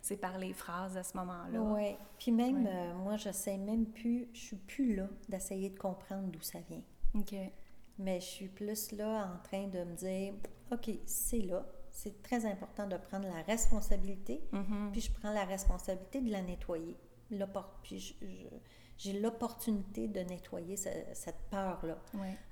c'est 0.00 0.16
par 0.16 0.38
les 0.38 0.52
phrases 0.52 0.96
à 0.96 1.02
ce 1.02 1.16
moment-là. 1.16 1.60
Oui. 1.60 1.96
Puis 2.18 2.32
même, 2.32 2.66
euh, 2.66 2.94
moi, 2.94 3.16
je 3.16 3.30
sais 3.32 3.56
même 3.56 3.86
plus, 3.86 4.28
je 4.32 4.40
suis 4.40 4.56
plus 4.56 4.94
là 4.96 5.08
d'essayer 5.28 5.70
de 5.70 5.78
comprendre 5.78 6.28
d'où 6.28 6.40
ça 6.40 6.58
vient. 6.68 6.82
OK. 7.14 7.34
Mais 7.98 8.20
je 8.20 8.26
suis 8.26 8.48
plus 8.48 8.92
là 8.92 9.32
en 9.34 9.42
train 9.42 9.66
de 9.68 9.84
me 9.84 9.94
dire, 9.94 10.34
OK, 10.70 10.90
c'est 11.06 11.40
là. 11.40 11.64
C'est 11.90 12.22
très 12.22 12.46
important 12.46 12.86
de 12.86 12.96
prendre 12.96 13.26
la 13.28 13.42
responsabilité. 13.42 14.42
Mhm. 14.52 14.90
Puis 14.92 15.02
je 15.02 15.12
prends 15.12 15.32
la 15.32 15.44
responsabilité 15.44 16.20
de 16.22 16.30
la 16.30 16.40
nettoyer. 16.42 16.96
Puis 17.82 17.98
je- 17.98 18.14
je- 18.26 18.56
j'ai 18.98 19.18
l'opportunité 19.20 20.06
de 20.08 20.20
nettoyer 20.20 20.76
ce- 20.76 20.88
cette 21.14 21.40
peur-là. 21.50 21.98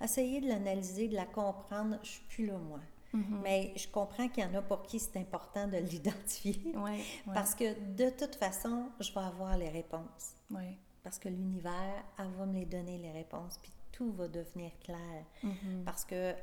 Essayer 0.02 0.40
de 0.40 0.48
l'analyser, 0.48 1.08
de 1.08 1.14
la 1.14 1.26
comprendre, 1.26 1.98
je 2.02 2.08
suis 2.10 2.24
plus 2.28 2.46
là, 2.46 2.56
moi. 2.58 2.80
Mhm. 3.12 3.40
Mais 3.42 3.72
je 3.76 3.88
comprends 3.88 4.28
qu'il 4.28 4.44
y 4.44 4.46
en 4.46 4.54
a 4.54 4.62
pour 4.62 4.82
qui 4.82 4.98
c'est 5.00 5.16
important 5.18 5.66
de 5.66 5.76
l'identifier. 5.90 6.76
Ouais, 6.76 6.98
ouais, 7.26 7.34
Parce 7.34 7.54
que 7.54 7.78
de 7.94 8.10
toute 8.10 8.36
façon, 8.36 8.90
je 9.00 9.12
vais 9.12 9.20
avoir 9.20 9.56
les 9.56 9.68
réponses. 9.68 10.34
ouais. 10.50 10.76
Parce 11.02 11.18
que 11.18 11.30
l'univers, 11.30 12.04
elle 12.18 12.30
va 12.32 12.44
me 12.44 12.52
les 12.52 12.66
donner, 12.66 12.98
les 12.98 13.10
réponses. 13.10 13.56
Puis 13.62 13.72
tout 13.90 14.12
va 14.12 14.28
devenir 14.28 14.70
clair. 14.80 15.24
Mhm. 15.42 15.82
Parce 15.84 16.04
que, 16.04 16.34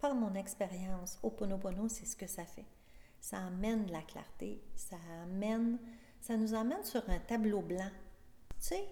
par 0.00 0.14
mon 0.14 0.34
expérience, 0.34 1.18
Oponopono, 1.22 1.88
c'est 1.88 2.06
ce 2.06 2.16
que 2.16 2.26
ça 2.26 2.44
fait. 2.44 2.64
Ça 3.20 3.38
amène 3.38 3.86
de 3.86 3.92
la 3.92 4.02
clarté, 4.02 4.60
ça 4.74 4.96
amène, 5.22 5.78
ça 6.20 6.36
nous 6.36 6.54
amène 6.54 6.82
sur 6.84 7.02
un 7.08 7.18
tableau 7.18 7.60
blanc. 7.62 7.90
Tu 8.60 8.68
sais, 8.68 8.84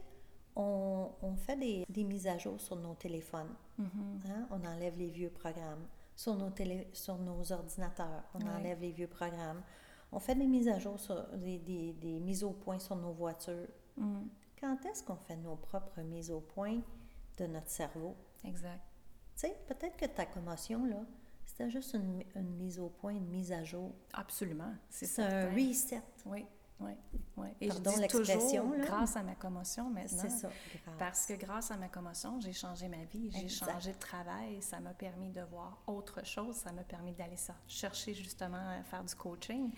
on, 0.57 1.11
on 1.23 1.35
fait 1.37 1.57
des, 1.57 1.85
des 1.89 2.05
mises 2.05 2.27
à 2.27 2.39
jour 2.39 2.61
sur 2.61 2.77
nos 2.77 2.95
téléphones. 2.95 3.55
Mhm. 3.79 4.21
hein, 4.29 4.47
On 4.51 4.65
enlève 4.67 4.99
les 4.99 5.09
vieux 5.11 5.31
programmes. 5.31 5.87
Sur 6.15 6.35
nos, 6.37 6.51
télé, 6.51 6.89
sur 6.93 7.19
nos 7.19 7.53
ordinateurs, 7.53 8.23
on 8.35 8.47
enlève 8.47 8.81
les 8.81 8.93
vieux 8.93 9.09
programmes. 9.09 9.63
On 10.13 10.19
fait 10.19 10.35
des 10.35 10.47
mises 10.47 10.69
à 10.69 10.79
jour, 10.79 11.01
sur, 11.01 11.27
des, 11.39 11.59
des, 11.59 11.95
des 11.95 12.21
mises 12.21 12.45
au 12.45 12.51
point 12.51 12.79
sur 12.79 12.97
nos 12.97 13.13
voitures. 13.13 13.69
Mhm. 13.97 14.29
Quand 14.61 14.77
est-ce 14.87 15.03
qu'on 15.03 15.17
fait 15.17 15.37
nos 15.37 15.57
propres 15.57 16.01
mises 16.03 16.31
au 16.31 16.41
point 16.41 16.81
de 17.39 17.47
notre 17.47 17.71
cerveau? 17.71 18.15
Exact. 18.45 18.81
Tu 19.35 19.41
sais, 19.49 19.57
peut-être 19.67 19.97
que 19.97 20.07
ta 20.07 20.27
commotion, 20.27 20.85
là, 20.85 21.01
c'était 21.45 21.71
juste 21.71 21.95
une, 21.95 22.23
une 22.37 22.57
mise 22.57 22.79
au 22.79 22.89
point, 22.89 23.13
une 23.13 23.29
mise 23.29 23.51
à 23.53 23.65
jour. 23.65 23.91
Absolument. 24.13 24.73
C'est 24.89 25.07
C'est 25.07 25.23
un 25.23 25.51
reset. 25.51 26.03
Oui, 26.27 26.45
Oui, 26.83 26.93
oui. 27.37 27.49
Et 27.61 27.71
je 27.71 27.79
dis 27.79 28.07
toujours 28.09 28.75
grâce 28.81 29.17
à 29.17 29.23
ma 29.23 29.35
commotion 29.35 29.91
maintenant. 29.91 30.23
C'est 30.23 30.31
ça, 30.31 30.51
Parce 30.99 31.27
que 31.27 31.35
grâce 31.35 31.71
à 31.71 31.77
ma 31.77 31.89
commotion, 31.89 32.41
j'ai 32.41 32.53
changé 32.53 32.89
ma 32.89 33.05
vie, 33.05 33.31
j'ai 33.31 33.49
changé 33.49 33.93
de 33.93 33.99
travail, 33.99 34.61
ça 34.61 34.81
m'a 34.81 34.95
permis 34.95 35.31
de 35.31 35.43
voir 35.43 35.83
autre 35.87 36.25
chose, 36.27 36.57
ça 36.57 36.73
m'a 36.73 36.83
permis 36.83 37.13
d'aller 37.13 37.37
chercher 37.67 38.15
justement 38.15 38.81
à 38.81 38.83
faire 38.83 39.05
du 39.05 39.15
coaching. 39.15 39.71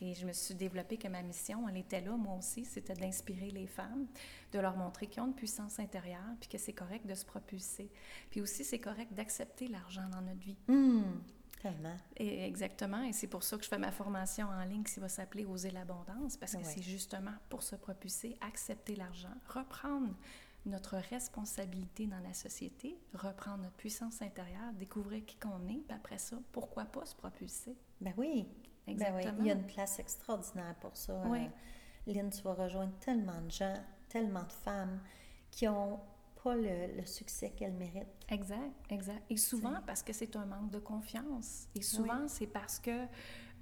Et 0.00 0.14
je 0.14 0.26
me 0.26 0.32
suis 0.32 0.54
développée 0.54 0.96
que 0.96 1.06
ma 1.06 1.22
mission, 1.22 1.68
elle 1.68 1.76
était 1.76 2.00
là, 2.00 2.16
moi 2.16 2.36
aussi, 2.36 2.64
c'était 2.64 2.94
d'inspirer 2.94 3.50
les 3.50 3.68
femmes, 3.68 4.06
de 4.52 4.58
leur 4.58 4.76
montrer 4.76 5.06
qu'ils 5.06 5.22
ont 5.22 5.26
une 5.26 5.34
puissance 5.34 5.78
intérieure, 5.78 6.34
puis 6.40 6.48
que 6.48 6.58
c'est 6.58 6.72
correct 6.72 7.06
de 7.06 7.14
se 7.14 7.24
propulser. 7.24 7.88
Puis 8.30 8.40
aussi, 8.40 8.64
c'est 8.64 8.80
correct 8.80 9.14
d'accepter 9.14 9.68
l'argent 9.68 10.08
dans 10.10 10.20
notre 10.22 10.40
vie. 10.40 10.56
Mmh. 10.66 11.02
Tellement. 11.62 11.96
Et 12.16 12.44
exactement. 12.44 13.02
Et 13.04 13.12
c'est 13.12 13.28
pour 13.28 13.44
ça 13.44 13.56
que 13.56 13.62
je 13.62 13.68
fais 13.68 13.78
ma 13.78 13.92
formation 13.92 14.48
en 14.48 14.64
ligne 14.64 14.82
qui 14.82 14.98
va 14.98 15.08
s'appeler 15.08 15.44
Oser 15.44 15.70
l'abondance, 15.70 16.36
parce 16.36 16.56
que 16.56 16.64
c'est 16.64 16.82
justement 16.82 17.34
pour 17.48 17.62
se 17.62 17.76
propulser, 17.76 18.36
accepter 18.40 18.96
l'argent, 18.96 19.34
reprendre 19.46 20.12
notre 20.66 20.96
responsabilité 20.96 22.06
dans 22.06 22.18
la 22.20 22.34
société, 22.34 22.98
reprendre 23.14 23.62
notre 23.62 23.76
puissance 23.76 24.22
intérieure, 24.22 24.72
découvrir 24.74 25.24
qui 25.24 25.36
qu'on 25.36 25.68
est, 25.68 25.82
puis 25.86 25.96
après 25.96 26.18
ça, 26.18 26.36
pourquoi 26.50 26.84
pas 26.84 27.04
se 27.04 27.14
propulser? 27.14 27.76
Ben 28.00 28.12
oui. 28.16 28.46
Exactement. 28.88 29.20
Ben 29.20 29.34
oui. 29.38 29.40
Il 29.40 29.46
y 29.46 29.50
a 29.50 29.54
une 29.54 29.66
place 29.66 30.00
extraordinaire 30.00 30.74
pour 30.80 30.96
ça. 30.96 31.22
Oui. 31.26 31.46
Euh, 32.08 32.12
Lynn, 32.12 32.30
tu 32.30 32.42
vas 32.42 32.54
rejoindre 32.54 32.92
tellement 32.98 33.40
de 33.40 33.50
gens, 33.50 33.78
tellement 34.08 34.42
de 34.42 34.52
femmes 34.52 35.00
qui 35.50 35.68
ont 35.68 36.00
pas 36.42 36.54
le, 36.56 37.04
succès 37.04 37.50
qu'elle 37.50 37.72
mérite. 37.72 38.08
Exact, 38.28 38.72
exact. 38.90 39.22
Et 39.30 39.36
souvent 39.36 39.80
parce 39.86 40.02
que 40.02 40.12
c'est 40.12 40.36
un 40.36 40.46
manque 40.46 40.70
de 40.70 40.78
confiance. 40.78 41.68
Et 41.74 41.82
souvent, 41.82 42.28
c'est 42.28 42.46
parce 42.46 42.78
que 42.78 43.06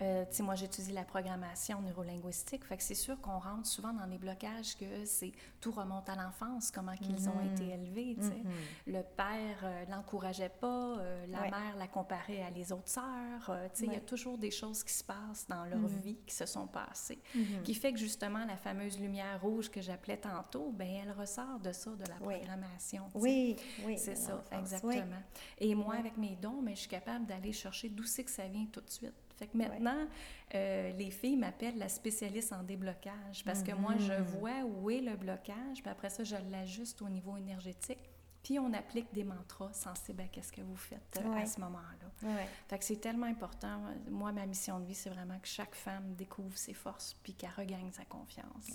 euh, 0.02 0.24
tu 0.30 0.36
sais, 0.36 0.42
moi, 0.42 0.54
j'étudie 0.54 0.92
la 0.92 1.04
programmation 1.04 1.82
neurolinguistique, 1.82 2.64
fait 2.64 2.76
que 2.76 2.82
c'est 2.82 2.94
sûr 2.94 3.20
qu'on 3.20 3.38
rentre 3.38 3.66
souvent 3.66 3.92
dans 3.92 4.06
des 4.06 4.18
blocages 4.18 4.76
que 4.76 5.04
c'est 5.04 5.32
tout 5.60 5.72
remonte 5.72 6.08
à 6.08 6.16
l'enfance, 6.16 6.70
comment 6.70 6.96
qu'ils 6.96 7.28
ont 7.28 7.40
été 7.40 7.64
mm-hmm. 7.64 7.74
élevés, 7.74 8.16
tu 8.18 8.26
sais. 8.26 8.30
Mm-hmm. 8.30 8.92
Le 8.92 9.02
père 9.02 9.60
euh, 9.64 9.84
l'encourageait 9.90 10.48
pas, 10.48 10.98
euh, 10.98 11.26
la 11.26 11.42
mère 11.42 11.76
la 11.76 11.86
comparait 11.86 12.42
à 12.42 12.50
les 12.50 12.72
autres 12.72 12.88
sœurs, 12.88 13.58
tu 13.74 13.80
sais, 13.80 13.86
il 13.86 13.92
y 13.92 13.96
a 13.96 14.00
toujours 14.00 14.38
des 14.38 14.50
choses 14.50 14.82
qui 14.82 14.92
se 14.92 15.04
passent 15.04 15.46
dans 15.48 15.64
leur 15.66 15.78
mm-hmm. 15.78 16.02
vie 16.02 16.18
qui 16.26 16.34
se 16.34 16.46
sont 16.46 16.66
passées, 16.66 17.20
qui 17.64 17.74
fait 17.74 17.92
que 17.92 17.98
justement 17.98 18.44
la 18.46 18.56
fameuse 18.56 18.98
lumière 18.98 19.40
rouge 19.40 19.70
que 19.70 19.80
j'appelais 19.80 20.16
tantôt, 20.16 20.72
ben 20.72 20.88
elle 20.88 21.12
ressort 21.12 21.60
de 21.60 21.72
ça, 21.72 21.90
de 21.90 22.04
la 22.08 22.14
programmation. 22.14 23.08
Oui, 23.14 23.56
oui. 23.84 23.98
C'est 23.98 24.16
ça, 24.16 24.42
exactement. 24.52 25.22
Et 25.58 25.74
moi, 25.74 25.96
avec 25.96 26.16
mes 26.16 26.36
dons, 26.36 26.60
mais 26.62 26.70
ben, 26.70 26.76
je 26.76 26.80
suis 26.80 26.88
capable 26.88 27.26
d'aller 27.26 27.52
chercher 27.52 27.88
d'où 27.88 28.04
c'est 28.04 28.24
que 28.24 28.30
ça 28.30 28.46
vient 28.48 28.66
tout 28.66 28.80
de 28.80 28.90
suite. 28.90 29.12
Fait 29.40 29.46
que 29.46 29.56
maintenant, 29.56 30.06
euh, 30.54 30.92
les 30.92 31.10
filles 31.10 31.36
m'appellent 31.36 31.78
la 31.78 31.88
spécialiste 31.88 32.52
en 32.52 32.62
déblocage 32.62 33.42
parce 33.42 33.62
que 33.62 33.72
moi, 33.72 33.94
je 33.98 34.12
mm-hmm. 34.12 34.22
vois 34.22 34.64
où 34.64 34.90
est 34.90 35.00
le 35.00 35.16
blocage, 35.16 35.80
puis 35.80 35.90
après 35.90 36.10
ça, 36.10 36.24
je 36.24 36.36
l'ajuste 36.50 37.00
au 37.00 37.08
niveau 37.08 37.38
énergétique. 37.38 37.98
Puis 38.42 38.58
on 38.58 38.72
applique 38.74 39.12
des 39.12 39.24
mantras 39.24 39.72
sensibles 39.72 40.22
à 40.22 40.42
ce 40.42 40.52
que 40.52 40.60
vous 40.60 40.76
faites 40.76 41.20
euh, 41.22 41.32
à 41.34 41.46
ce 41.46 41.60
moment-là. 41.60 42.36
Fait 42.68 42.78
que 42.78 42.84
c'est 42.84 42.96
tellement 42.96 43.26
important. 43.26 43.80
Moi, 44.10 44.32
ma 44.32 44.44
mission 44.46 44.78
de 44.78 44.84
vie, 44.84 44.94
c'est 44.94 45.10
vraiment 45.10 45.38
que 45.38 45.48
chaque 45.48 45.74
femme 45.74 46.14
découvre 46.14 46.56
ses 46.56 46.74
forces 46.74 47.14
puis 47.22 47.34
qu'elle 47.34 47.52
regagne 47.56 47.90
sa 47.92 48.04
confiance. 48.04 48.70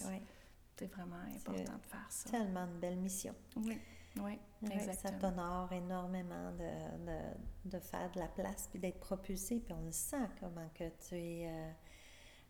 C'est 0.78 0.91
vraiment 0.91 1.15
important 1.36 1.78
de 1.78 1.86
faire 1.88 2.06
ça. 2.10 2.30
Tellement 2.30 2.65
de 2.65 2.73
belle 2.73 2.97
mission. 2.97 3.34
Oui. 3.56 3.80
Oui, 4.21 4.39
exactement. 4.71 5.12
Ça 5.12 5.12
t'honore 5.12 5.73
énormément 5.73 6.51
de, 6.51 6.95
de, 7.65 7.80
faire 7.80 8.12
de 8.12 8.19
la 8.19 8.28
place 8.28 8.67
puis 8.69 8.80
d'être 8.80 8.99
propulsé. 8.99 9.60
Puis 9.60 9.73
on 9.73 9.86
le 9.86 9.91
sent 9.91 10.28
comment 10.39 10.69
que 10.73 10.86
tu 11.08 11.15
es 11.15 11.47
euh, 11.47 11.71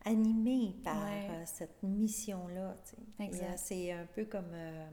animé 0.04 0.74
par 0.84 1.02
euh, 1.02 1.42
cette 1.44 1.82
mission-là. 1.82 2.76
C'est 3.56 3.92
un 3.92 4.06
peu 4.06 4.24
comme 4.24 4.52
euh, 4.52 4.88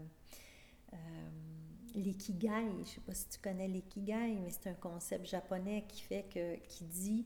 l'ikigai. 1.95 2.49
Je 2.49 2.79
ne 2.79 2.85
sais 2.85 3.01
pas 3.01 3.13
si 3.13 3.29
tu 3.29 3.39
connais 3.39 3.67
l'ikigai, 3.67 4.37
mais 4.41 4.49
c'est 4.49 4.69
un 4.69 4.75
concept 4.75 5.25
japonais 5.25 5.85
qui 5.87 6.01
fait 6.01 6.25
que, 6.33 6.55
qui 6.67 6.85
dit 6.85 7.25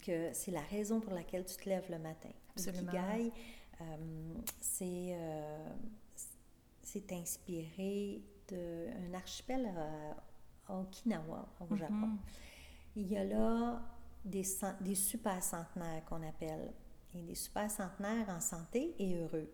que 0.00 0.32
c'est 0.32 0.50
la 0.50 0.62
raison 0.62 1.00
pour 1.00 1.12
laquelle 1.12 1.44
tu 1.44 1.54
te 1.56 1.68
lèves 1.68 1.88
le 1.90 1.98
matin. 1.98 2.30
L'ikigai, 2.56 3.30
c'est 4.58 5.14
c'est 6.82 7.12
inspiré 7.12 8.22
d'un 8.48 9.14
archipel 9.14 9.66
à, 9.66 10.16
Okinawa, 10.68 11.48
au. 11.60 11.76
Japon. 11.76 12.18
Il 12.94 13.06
y 13.08 13.16
a 13.16 13.24
là 13.24 13.82
des, 14.24 14.44
des 14.80 14.94
super 14.94 15.42
centenaires 15.42 16.04
qu'on 16.04 16.26
appelle, 16.26 16.72
et 17.14 17.22
des 17.22 17.34
super 17.34 17.70
centenaires 17.70 18.28
en 18.28 18.40
santé 18.40 18.94
et 18.98 19.16
heureux. 19.16 19.50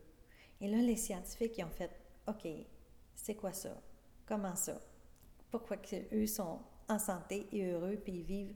Et 0.60 0.68
là, 0.68 0.78
les 0.78 0.96
scientifiques 0.96 1.58
ils 1.58 1.64
ont 1.64 1.70
fait 1.70 1.90
OK, 2.26 2.46
c'est 3.14 3.34
quoi 3.34 3.52
ça? 3.52 3.76
Comment 4.26 4.54
ça? 4.54 4.80
Pourquoi 5.50 5.76
eux 6.12 6.26
sont 6.26 6.60
en 6.88 6.98
santé 6.98 7.46
et 7.52 7.70
heureux, 7.70 7.98
puis 8.02 8.20
ils 8.20 8.24
vivent 8.24 8.54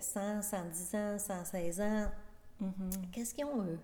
100, 0.00 0.42
110 0.42 0.94
ans, 0.94 1.18
116 1.18 1.80
ans? 1.80 2.10
Mm-hmm. 2.62 3.10
Qu'est-ce 3.12 3.34
qu'ils 3.34 3.44
ont, 3.44 3.62
eux? 3.62 3.78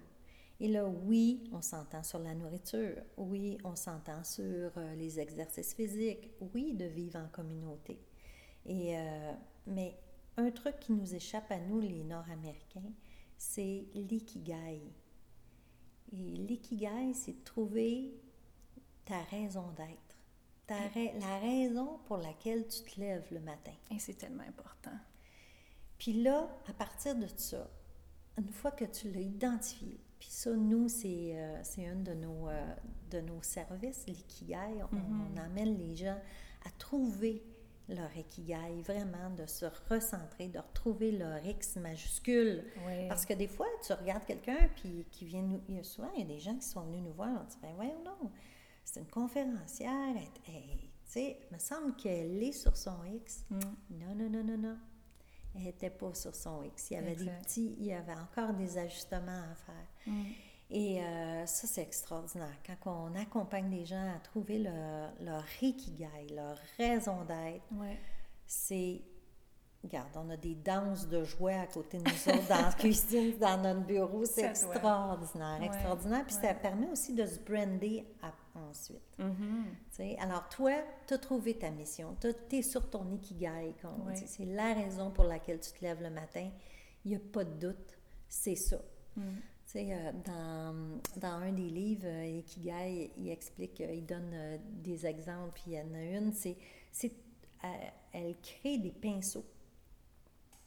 Et 0.62 0.68
là, 0.68 0.86
oui, 0.86 1.42
on 1.50 1.60
s'entend 1.60 2.04
sur 2.04 2.20
la 2.20 2.36
nourriture, 2.36 2.94
oui, 3.16 3.58
on 3.64 3.74
s'entend 3.74 4.22
sur 4.22 4.70
euh, 4.76 4.94
les 4.94 5.18
exercices 5.18 5.74
physiques, 5.74 6.30
oui, 6.54 6.72
de 6.74 6.84
vivre 6.84 7.18
en 7.18 7.26
communauté. 7.26 7.98
Et, 8.64 8.96
euh, 8.96 9.32
mais 9.66 9.98
un 10.36 10.52
truc 10.52 10.78
qui 10.78 10.92
nous 10.92 11.16
échappe 11.16 11.50
à 11.50 11.58
nous, 11.58 11.80
les 11.80 12.04
Nord-Américains, 12.04 12.92
c'est 13.36 13.88
l'ikigai. 13.92 14.82
Et 16.12 16.36
l'ikigai, 16.36 17.12
c'est 17.12 17.40
de 17.40 17.44
trouver 17.44 18.14
ta 19.04 19.20
raison 19.32 19.68
d'être, 19.72 21.18
la 21.18 21.38
raison 21.40 21.98
pour 22.06 22.18
laquelle 22.18 22.68
tu 22.68 22.82
te 22.82 23.00
lèves 23.00 23.26
le 23.32 23.40
matin. 23.40 23.74
Et 23.90 23.98
c'est 23.98 24.14
tellement 24.14 24.44
important. 24.44 24.96
Puis 25.98 26.12
là, 26.12 26.56
à 26.68 26.72
partir 26.72 27.16
de 27.16 27.26
ça, 27.36 27.68
une 28.38 28.52
fois 28.52 28.70
que 28.70 28.84
tu 28.84 29.10
l'as 29.10 29.20
identifié, 29.22 29.98
puis 30.22 30.30
ça, 30.30 30.52
nous, 30.52 30.88
c'est 30.88 31.32
euh, 31.34 31.62
un 31.78 31.96
de 31.96 32.14
nos, 32.14 32.48
euh, 32.48 32.74
de 33.10 33.20
nos 33.22 33.42
services, 33.42 34.06
l'ikigai. 34.06 34.56
On, 34.92 34.94
mm-hmm. 34.94 35.34
on, 35.34 35.36
amène 35.36 35.76
les 35.76 35.96
gens 35.96 36.16
à 36.64 36.70
trouver 36.78 37.42
leur 37.88 38.16
ikigai, 38.16 38.82
vraiment 38.82 39.30
de 39.36 39.46
se 39.46 39.66
recentrer, 39.90 40.46
de 40.46 40.60
retrouver 40.60 41.10
leur 41.10 41.44
X 41.44 41.74
majuscule. 41.74 42.62
Parce 43.08 43.26
que 43.26 43.34
des 43.34 43.48
fois, 43.48 43.66
tu 43.84 43.94
regardes 43.94 44.24
quelqu'un 44.24 44.68
puis 44.76 45.04
qui 45.10 45.24
vient 45.24 45.42
nous... 45.42 45.60
Il 45.68 45.74
y 45.74 45.80
a 45.80 45.82
souvent, 45.82 46.12
il 46.14 46.20
y 46.20 46.22
a 46.22 46.28
des 46.32 46.38
gens 46.38 46.54
qui 46.54 46.68
sont 46.68 46.82
venus 46.82 47.02
nous 47.02 47.14
voir, 47.14 47.30
on 47.42 47.44
dit, 47.44 47.58
ben 47.60 47.72
voyons 47.74 48.04
non, 48.04 48.30
c'est 48.84 49.00
une 49.00 49.08
conférencière, 49.08 50.14
tu 50.44 50.52
sais, 51.04 51.36
il 51.50 51.52
me 51.52 51.58
semble 51.58 51.96
qu'elle 51.96 52.40
est 52.40 52.52
sur 52.52 52.76
son 52.76 53.02
X. 53.12 53.44
Mm. 53.50 53.58
Non, 53.90 54.14
non, 54.14 54.30
non, 54.30 54.44
non, 54.44 54.58
non 54.58 54.78
elle 55.54 55.62
n'était 55.62 55.90
pas 55.90 56.14
sur 56.14 56.34
son 56.34 56.62
X. 56.62 56.90
Il 56.90 56.94
y 56.94 56.96
avait 56.96 57.16
des 57.16 57.30
petits, 57.42 57.76
il 57.78 57.86
y 57.86 57.92
avait 57.92 58.14
encore 58.14 58.54
des 58.54 58.78
ajustements 58.78 59.42
à 59.50 59.54
faire. 59.54 59.86
Mm. 60.06 60.22
Et 60.70 61.02
euh, 61.02 61.46
ça, 61.46 61.66
c'est 61.66 61.82
extraordinaire. 61.82 62.56
Quand 62.82 63.10
on 63.10 63.14
accompagne 63.14 63.70
les 63.70 63.84
gens 63.84 64.10
à 64.16 64.18
trouver 64.20 64.58
leur, 64.58 65.12
leur 65.20 65.44
ikigai, 65.60 66.28
leur 66.34 66.56
raison 66.78 67.24
d'être, 67.24 67.64
c'est 68.46 69.02
Regarde, 69.82 70.10
on 70.14 70.30
a 70.30 70.36
des 70.36 70.54
danses 70.54 71.08
de 71.08 71.24
joie 71.24 71.54
à 71.54 71.66
côté 71.66 71.98
de 71.98 72.04
nous 72.04 72.34
autres 72.34 72.48
dans 72.48 72.66
la 72.66 72.72
cuisine, 72.78 73.36
dans 73.38 73.60
notre 73.60 73.84
bureau. 73.84 74.24
C'est 74.24 74.44
extraordinaire, 74.44 75.60
extraordinaire. 75.60 76.24
Puis 76.24 76.36
ça 76.36 76.54
permet 76.54 76.88
aussi 76.88 77.14
de 77.14 77.26
se 77.26 77.40
brander 77.40 78.06
ensuite. 78.54 79.02
Mm-hmm. 79.18 80.20
Alors, 80.20 80.48
toi, 80.48 80.72
tu 81.08 81.14
as 81.14 81.18
trouvé 81.18 81.54
ta 81.58 81.70
mission. 81.70 82.16
Tu 82.20 82.56
es 82.56 82.62
sur 82.62 82.88
ton 82.90 83.10
ikigai, 83.10 83.74
C'est 84.26 84.44
la 84.44 84.72
raison 84.72 85.10
pour 85.10 85.24
laquelle 85.24 85.58
tu 85.58 85.72
te 85.72 85.84
lèves 85.84 86.00
le 86.00 86.10
matin. 86.10 86.48
Il 87.04 87.10
n'y 87.10 87.16
a 87.16 87.20
pas 87.20 87.44
de 87.44 87.66
doute. 87.66 87.98
C'est 88.28 88.56
ça. 88.56 88.78
Mm. 89.16 89.22
Euh, 89.76 90.12
dans, 90.24 91.00
dans, 91.16 91.42
un 91.42 91.52
des 91.52 91.70
livres, 91.70 92.06
euh, 92.06 92.40
Ikigai, 92.40 93.10
il 93.16 93.30
explique, 93.30 93.80
euh, 93.80 93.92
il 93.92 94.04
donne 94.04 94.58
des 94.82 95.06
exemples, 95.06 95.52
puis 95.54 95.64
il 95.68 95.72
y 95.72 95.80
en 95.80 95.94
a 95.94 96.18
une, 96.18 96.32
c'est, 96.32 96.56
elle 98.12 98.36
crée 98.42 98.78
des 98.78 98.90
pinceaux 98.90 99.44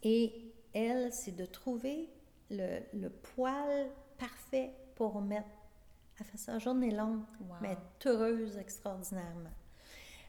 et 0.05 0.53
elle, 0.73 1.11
c'est 1.11 1.35
de 1.35 1.45
trouver 1.45 2.07
le, 2.51 2.79
le, 2.93 3.09
poil 3.09 3.89
parfait 4.19 4.71
pour 4.93 5.19
mettre. 5.19 5.49
Elle 6.19 6.25
fait 6.27 6.37
ça 6.37 6.59
journée 6.59 6.91
longue, 6.91 7.23
mais 7.59 7.75
heureuse 8.05 8.55
extraordinairement. 8.57 9.49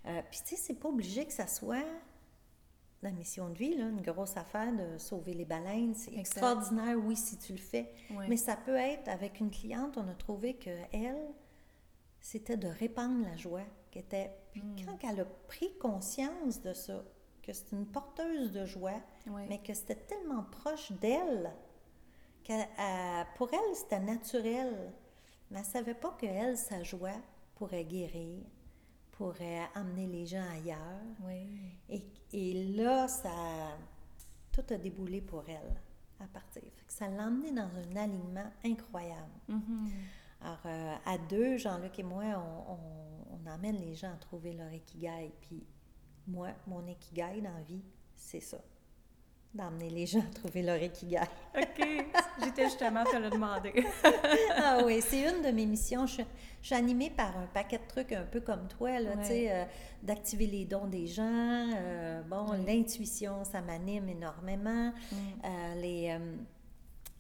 Euh, 0.07 0.23
puis, 0.31 0.41
tu 0.41 0.49
sais, 0.49 0.57
c'est 0.57 0.75
pas 0.75 0.89
obligé 0.89 1.27
que 1.27 1.33
ça 1.33 1.47
soit 1.47 1.85
la 3.03 3.11
mission 3.11 3.51
de 3.51 3.55
vie, 3.55 3.77
là, 3.77 3.89
une 3.89 4.01
grosse 4.01 4.37
affaire 4.39 4.73
de 4.73 4.97
sauver 4.97 5.35
les 5.35 5.45
baleines. 5.45 5.95
C'est 5.95 6.17
extraordinaire, 6.17 6.97
oui, 6.97 7.15
si 7.15 7.37
tu 7.37 7.53
le 7.53 7.59
fais. 7.59 7.93
Mais 8.29 8.39
ça 8.39 8.57
peut 8.57 8.77
être, 8.77 9.09
avec 9.09 9.41
une 9.41 9.51
cliente, 9.51 9.99
on 9.99 10.09
a 10.09 10.15
trouvé 10.15 10.55
que 10.55 10.71
elle, 10.93 11.35
c'était 12.21 12.57
de 12.57 12.69
répandre 12.69 13.25
la 13.25 13.37
joie. 13.37 13.65
Était... 13.95 14.31
Puis 14.53 14.61
hmm. 14.61 14.77
quand 14.85 15.09
elle 15.09 15.21
a 15.21 15.25
pris 15.25 15.73
conscience 15.79 16.61
de 16.61 16.75
ça, 16.75 17.03
que 17.47 17.53
c'est 17.53 17.73
une 17.73 17.87
porteuse 17.87 18.51
de 18.51 18.67
joie, 18.67 19.01
mais 19.49 19.63
que 19.63 19.73
c'était 19.73 19.95
tellement 19.95 20.43
proche 20.43 20.91
d'elle 20.93 21.53
pour 23.37 23.49
elle, 23.53 23.75
c'était 23.75 24.01
naturel. 24.01 24.93
Mais 25.51 25.59
elle 25.59 25.65
ne 25.65 25.71
savait 25.71 25.95
pas 25.95 26.17
qu'elle, 26.19 26.57
sa 26.57 26.83
joie 26.83 27.17
pourrait 27.55 27.85
guérir, 27.85 28.45
pourrait 29.13 29.69
amener 29.75 30.07
les 30.07 30.27
gens 30.27 30.45
ailleurs. 30.51 31.03
Oui. 31.25 31.47
Et, 31.89 32.05
et 32.33 32.75
là, 32.75 33.09
ça, 33.09 33.31
tout 34.53 34.65
a 34.71 34.77
déboulé 34.77 35.21
pour 35.21 35.45
elle 35.49 35.81
à 36.19 36.27
partir. 36.27 36.63
ça 36.89 37.09
l'a 37.09 37.25
emmené 37.25 37.53
dans 37.53 37.69
un 37.69 37.97
alignement 37.97 38.51
incroyable. 38.65 39.33
Mm-hmm. 39.51 39.91
Alors, 40.41 40.61
euh, 40.67 40.95
à 41.05 41.19
deux, 41.19 41.59
Jean-Luc 41.59 41.99
et 41.99 42.03
moi, 42.03 42.25
on, 42.25 42.73
on, 42.73 43.37
on, 43.37 43.51
emmène 43.51 43.77
les 43.77 43.95
gens 43.95 44.13
à 44.13 44.17
trouver 44.17 44.53
leur 44.53 44.73
ikigai. 44.73 45.33
Puis 45.43 45.67
moi, 46.27 46.49
mon 46.67 46.87
ikigai 46.87 47.41
dans 47.41 47.55
la 47.55 47.63
vie, 47.63 47.83
c'est 48.15 48.41
ça 48.41 48.59
d'emmener 49.57 49.91
les 49.91 50.07
gens 50.07 50.21
à 50.21 50.35
trouver 50.35 50.63
leur 50.63 50.81
ikigai. 50.81 51.21
OK. 51.57 51.87
J'étais 52.43 52.65
justement 52.65 53.05
te 53.05 53.17
le 53.17 53.31
demander. 53.31 53.73
ah 54.57 54.83
oui, 54.85 55.01
c'est 55.01 55.23
une 55.23 55.43
de 55.43 55.51
mes 55.51 55.67
missions. 55.67 56.07
Je, 56.07 56.23
suis 56.63 56.75
animée 56.75 57.11
par 57.11 57.37
un 57.39 57.47
paquet 57.47 57.79
de 57.79 57.87
trucs 57.89 58.13
un 58.13 58.25
peu 58.25 58.41
comme 58.41 58.67
toi, 58.67 58.99
là, 58.99 59.17
tu 59.19 59.29
sais, 59.29 59.53
euh, 59.53 59.65
d'activer 60.03 60.47
les 60.47 60.65
dons 60.65 60.87
des 60.87 61.07
gens. 61.07 61.71
Euh, 61.77 62.23
bon, 62.23 62.53
l'intuition, 62.67 63.45
ça 63.45 63.61
m'anime 63.61 64.09
énormément. 64.09 64.93
Mm. 65.13 65.17
Euh, 65.45 65.75
les... 65.77 66.19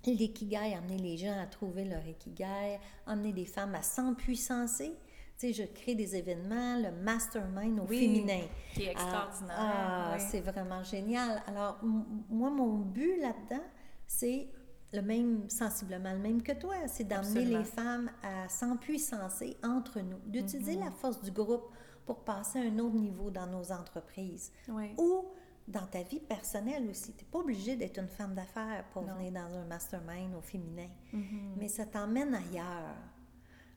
L'ikigai, 0.05 0.73
amener 0.75 0.99
les 0.99 1.17
gens 1.17 1.37
à 1.37 1.47
trouver 1.47 1.85
leur 1.85 2.07
ikigai, 2.07 2.79
amener 3.09 3.33
des 3.33 3.45
femmes 3.45 3.75
à 3.75 3.83
s'empuissancer, 3.83 4.93
tu 5.39 5.49
sais, 5.49 5.53
je 5.53 5.65
crée 5.65 5.95
des 5.95 6.17
événements, 6.17 6.79
le 6.79 6.91
mastermind 7.03 7.79
au 7.81 7.87
féminin. 7.87 8.41
Qui 8.75 8.85
est 8.85 8.93
extraordinaire. 8.93 9.57
Ah, 9.59 10.19
c'est 10.19 10.41
vraiment 10.41 10.83
génial. 10.83 11.43
Alors, 11.47 11.79
moi, 11.83 12.49
mon 12.49 12.79
but 12.79 13.21
là-dedans, 13.21 13.65
c'est 14.07 14.49
le 14.95 15.03
même, 15.03 15.51
sensiblement 15.51 16.13
le 16.13 16.19
même 16.19 16.43
que 16.43 16.53
toi, 16.53 16.75
c'est 16.87 17.05
d'amener 17.05 17.45
les 17.45 17.65
femmes 17.65 18.11
à 18.23 18.49
s'empuissancer 18.49 19.59
entre 19.63 20.01
nous, 20.01 20.19
d'utiliser 20.27 20.77
mm-hmm. 20.77 20.85
la 20.85 20.91
force 20.91 21.21
du 21.23 21.33
groupe 21.33 21.71
pour 22.07 22.25
passer 22.25 22.61
à 22.61 22.63
un 22.63 22.79
autre 22.79 22.97
niveau 22.97 23.31
dans 23.31 23.47
nos 23.47 23.73
entreprises. 23.73 24.53
Ou 24.97 25.27
dans 25.69 25.87
ta 25.87 26.03
vie 26.03 26.21
personnelle 26.21 26.89
aussi. 26.89 27.13
Tu 27.13 27.25
n'es 27.25 27.31
pas 27.31 27.41
obligée 27.41 27.77
d'être 27.77 27.99
une 27.99 28.09
femme 28.09 28.35
d'affaires 28.35 28.85
pour 28.93 29.03
venir 29.03 29.33
dans 29.33 29.55
un 29.55 29.65
mastermind 29.65 30.35
au 30.35 30.41
féminin, 30.41 30.89
mm-hmm. 31.13 31.57
mais 31.59 31.69
ça 31.69 31.85
t'emmène 31.85 32.35
ailleurs 32.35 32.95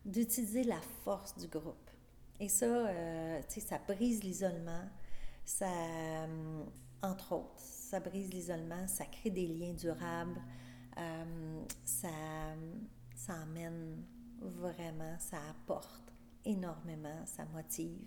d'utiliser 0.05 0.63
la 0.63 0.79
force 1.03 1.37
du 1.37 1.47
groupe. 1.47 1.89
Et 2.39 2.47
ça, 2.47 2.65
euh, 2.65 3.41
tu 3.47 3.55
sais, 3.55 3.59
ça 3.61 3.79
brise 3.85 4.23
l'isolement, 4.23 4.87
ça, 5.43 5.67
euh, 5.67 6.63
entre 7.01 7.33
autres, 7.33 7.59
ça 7.59 7.99
brise 7.99 8.31
l'isolement, 8.31 8.87
ça 8.87 9.05
crée 9.05 9.29
des 9.29 9.47
liens 9.47 9.73
durables, 9.73 10.41
euh, 10.97 11.63
ça, 11.83 12.07
ça 13.15 13.33
amène 13.41 14.03
vraiment, 14.39 15.17
ça 15.19 15.37
apporte 15.49 16.13
énormément, 16.45 17.25
ça 17.25 17.45
motive, 17.53 17.99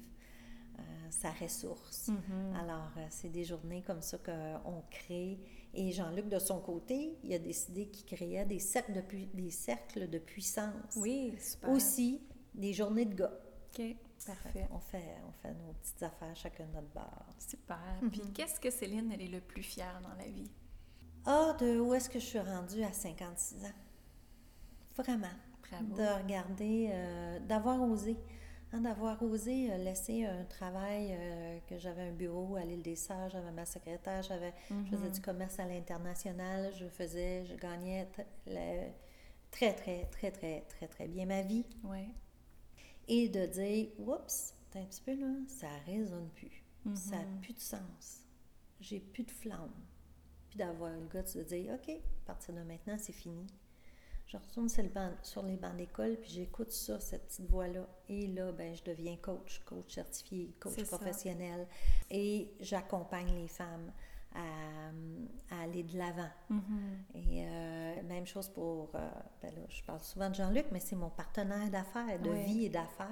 ça 1.10 1.30
ressource. 1.30 2.08
Mm-hmm. 2.08 2.56
Alors, 2.60 2.90
c'est 3.10 3.28
des 3.28 3.44
journées 3.44 3.82
comme 3.82 4.02
ça 4.02 4.18
qu'on 4.18 4.82
crée. 4.90 5.38
Et 5.74 5.90
Jean-Luc, 5.92 6.28
de 6.28 6.38
son 6.38 6.60
côté, 6.60 7.18
il 7.22 7.32
a 7.32 7.38
décidé 7.38 7.86
qu'il 7.86 8.06
créait 8.06 8.44
des 8.44 8.58
cercles 8.58 8.92
de, 8.92 9.02
des 9.34 9.50
cercles 9.50 10.08
de 10.08 10.18
puissance. 10.18 10.96
Oui, 10.96 11.34
super. 11.40 11.70
Aussi, 11.70 12.20
des 12.54 12.72
journées 12.72 13.06
de 13.06 13.14
gars. 13.14 13.32
OK, 13.72 13.96
parfait. 14.26 14.68
On 14.70 14.78
fait, 14.78 15.16
on 15.26 15.32
fait 15.32 15.54
nos 15.54 15.72
petites 15.74 16.02
affaires 16.02 16.36
chacun 16.36 16.66
de 16.66 16.74
notre 16.74 16.88
bar. 16.88 17.26
Super. 17.38 17.78
Puis 18.10 18.20
mhm. 18.20 18.32
qu'est-ce 18.32 18.60
que 18.60 18.70
Céline, 18.70 19.10
elle 19.12 19.22
est 19.22 19.28
le 19.28 19.40
plus 19.40 19.62
fière 19.62 20.00
dans 20.02 20.14
la 20.14 20.28
vie? 20.28 20.50
Ah, 21.24 21.56
de 21.58 21.78
où 21.78 21.94
est-ce 21.94 22.10
que 22.10 22.18
je 22.18 22.26
suis 22.26 22.38
rendue 22.38 22.82
à 22.82 22.92
56 22.92 23.64
ans? 23.64 23.68
Vraiment. 24.96 25.28
Bravo. 25.70 25.96
De 25.96 26.22
regarder, 26.22 26.90
euh, 26.92 27.38
d'avoir 27.40 27.80
osé. 27.80 28.16
Hein, 28.74 28.80
d'avoir 28.80 29.22
osé 29.22 29.70
euh, 29.70 29.76
laisser 29.76 30.24
un 30.24 30.44
travail, 30.44 31.08
euh, 31.10 31.58
que 31.68 31.76
j'avais 31.76 32.02
un 32.02 32.12
bureau 32.12 32.56
à 32.56 32.64
l'île 32.64 32.80
des 32.80 32.96
Sœurs, 32.96 33.28
j'avais 33.28 33.50
ma 33.50 33.66
secrétaire, 33.66 34.22
j'avais, 34.22 34.54
je 34.70 34.90
faisais 34.90 35.08
mhm. 35.08 35.12
du 35.12 35.20
commerce 35.20 35.58
à 35.58 35.66
l'international, 35.66 36.72
je 36.74 36.86
faisais, 36.86 37.44
je 37.44 37.54
gagnais 37.54 38.08
très, 39.50 39.74
très, 39.74 40.06
très, 40.06 40.30
très, 40.30 40.62
très, 40.62 40.88
très 40.88 41.06
bien 41.06 41.26
ma 41.26 41.42
vie. 41.42 41.66
Ouais. 41.84 42.08
Et 43.08 43.28
de 43.28 43.44
dire, 43.44 43.88
oups, 43.98 44.54
un 44.74 44.84
petit 44.84 45.02
peu 45.02 45.20
là, 45.20 45.34
ça 45.48 45.68
résonne 45.84 46.30
plus. 46.30 46.64
Ça 46.94 47.16
n'a 47.16 47.24
mhm. 47.24 47.40
plus 47.40 47.52
de 47.52 47.60
sens. 47.60 48.24
J'ai 48.80 49.00
plus 49.00 49.22
de 49.22 49.30
flamme. 49.30 49.70
Puis 50.48 50.58
d'avoir 50.58 50.90
le 50.92 51.06
gars 51.08 51.22
de 51.22 51.42
dire, 51.42 51.74
OK, 51.74 51.90
à 51.90 52.26
partir 52.26 52.54
de 52.54 52.62
maintenant, 52.62 52.96
c'est 52.98 53.12
fini 53.12 53.46
je 54.32 54.38
retourne 54.38 54.68
sur, 54.68 55.42
les 55.42 55.56
bancs 55.56 55.76
d'école, 55.76 56.16
puis 56.16 56.30
j'écoute 56.30 56.70
ça, 56.70 56.98
cette 57.00 57.26
petite 57.26 57.50
voix-là. 57.50 57.86
Et 58.08 58.28
là, 58.28 58.50
ben, 58.52 58.74
je 58.74 58.82
deviens 58.82 59.16
coach, 59.16 59.60
coach 59.66 59.94
certifié, 59.94 60.54
coach 60.58 60.82
professionnel. 60.84 61.66
Et 62.10 62.50
j'accompagne 62.60 63.34
les 63.34 63.48
femmes 63.48 63.92
à, 64.34 65.62
aller 65.62 65.82
de 65.82 65.98
l'avant. 65.98 66.30
Mm-hmm. 66.50 67.14
Et 67.14 67.44
euh, 67.44 68.02
même 68.04 68.26
chose 68.26 68.48
pour, 68.48 68.88
euh, 68.94 69.10
ben 69.42 69.54
là, 69.54 69.62
je 69.68 69.82
parle 69.82 70.00
souvent 70.00 70.30
de 70.30 70.34
Jean-Luc, 70.34 70.66
mais 70.72 70.80
c'est 70.80 70.96
mon 70.96 71.10
partenaire 71.10 71.68
d'affaires, 71.68 72.18
de 72.18 72.30
vie 72.30 72.64
et 72.64 72.68
d'affaires. 72.70 73.06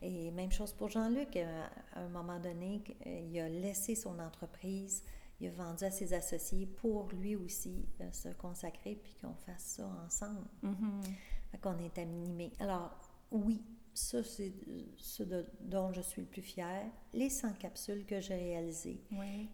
Et 0.00 0.30
même 0.30 0.50
chose 0.50 0.72
pour 0.72 0.88
Jean-Luc, 0.88 1.36
euh, 1.36 1.66
à 1.94 2.00
un 2.00 2.08
moment 2.08 2.38
donné, 2.38 2.82
il 3.04 3.38
a 3.38 3.48
laissé 3.50 3.94
son 3.94 4.18
entreprise 4.18 5.04
il 5.40 5.48
a 5.48 5.50
vendu 5.50 5.84
à 5.84 5.90
ses 5.90 6.12
associés 6.12 6.66
pour 6.66 7.08
lui 7.12 7.36
aussi 7.36 7.86
euh, 8.00 8.10
se 8.12 8.28
consacrer 8.30 8.96
puis 8.96 9.14
qu'on 9.20 9.34
fasse 9.34 9.76
ça 9.76 9.86
ensemble. 10.06 10.46
Mm-hmm. 10.64 11.60
qu'on 11.60 11.78
est 11.78 11.98
animé. 11.98 12.52
Alors, 12.58 12.96
oui, 13.30 13.62
ça, 13.96 14.22
c'est 14.22 14.52
ce 14.96 15.22
dont 15.60 15.92
je 15.92 16.02
suis 16.02 16.22
le 16.22 16.28
plus 16.28 16.42
fière. 16.42 16.84
Les 17.12 17.30
100 17.30 17.54
capsules 17.54 18.04
que 18.04 18.20
j'ai 18.20 18.34
réalisées. 18.34 19.00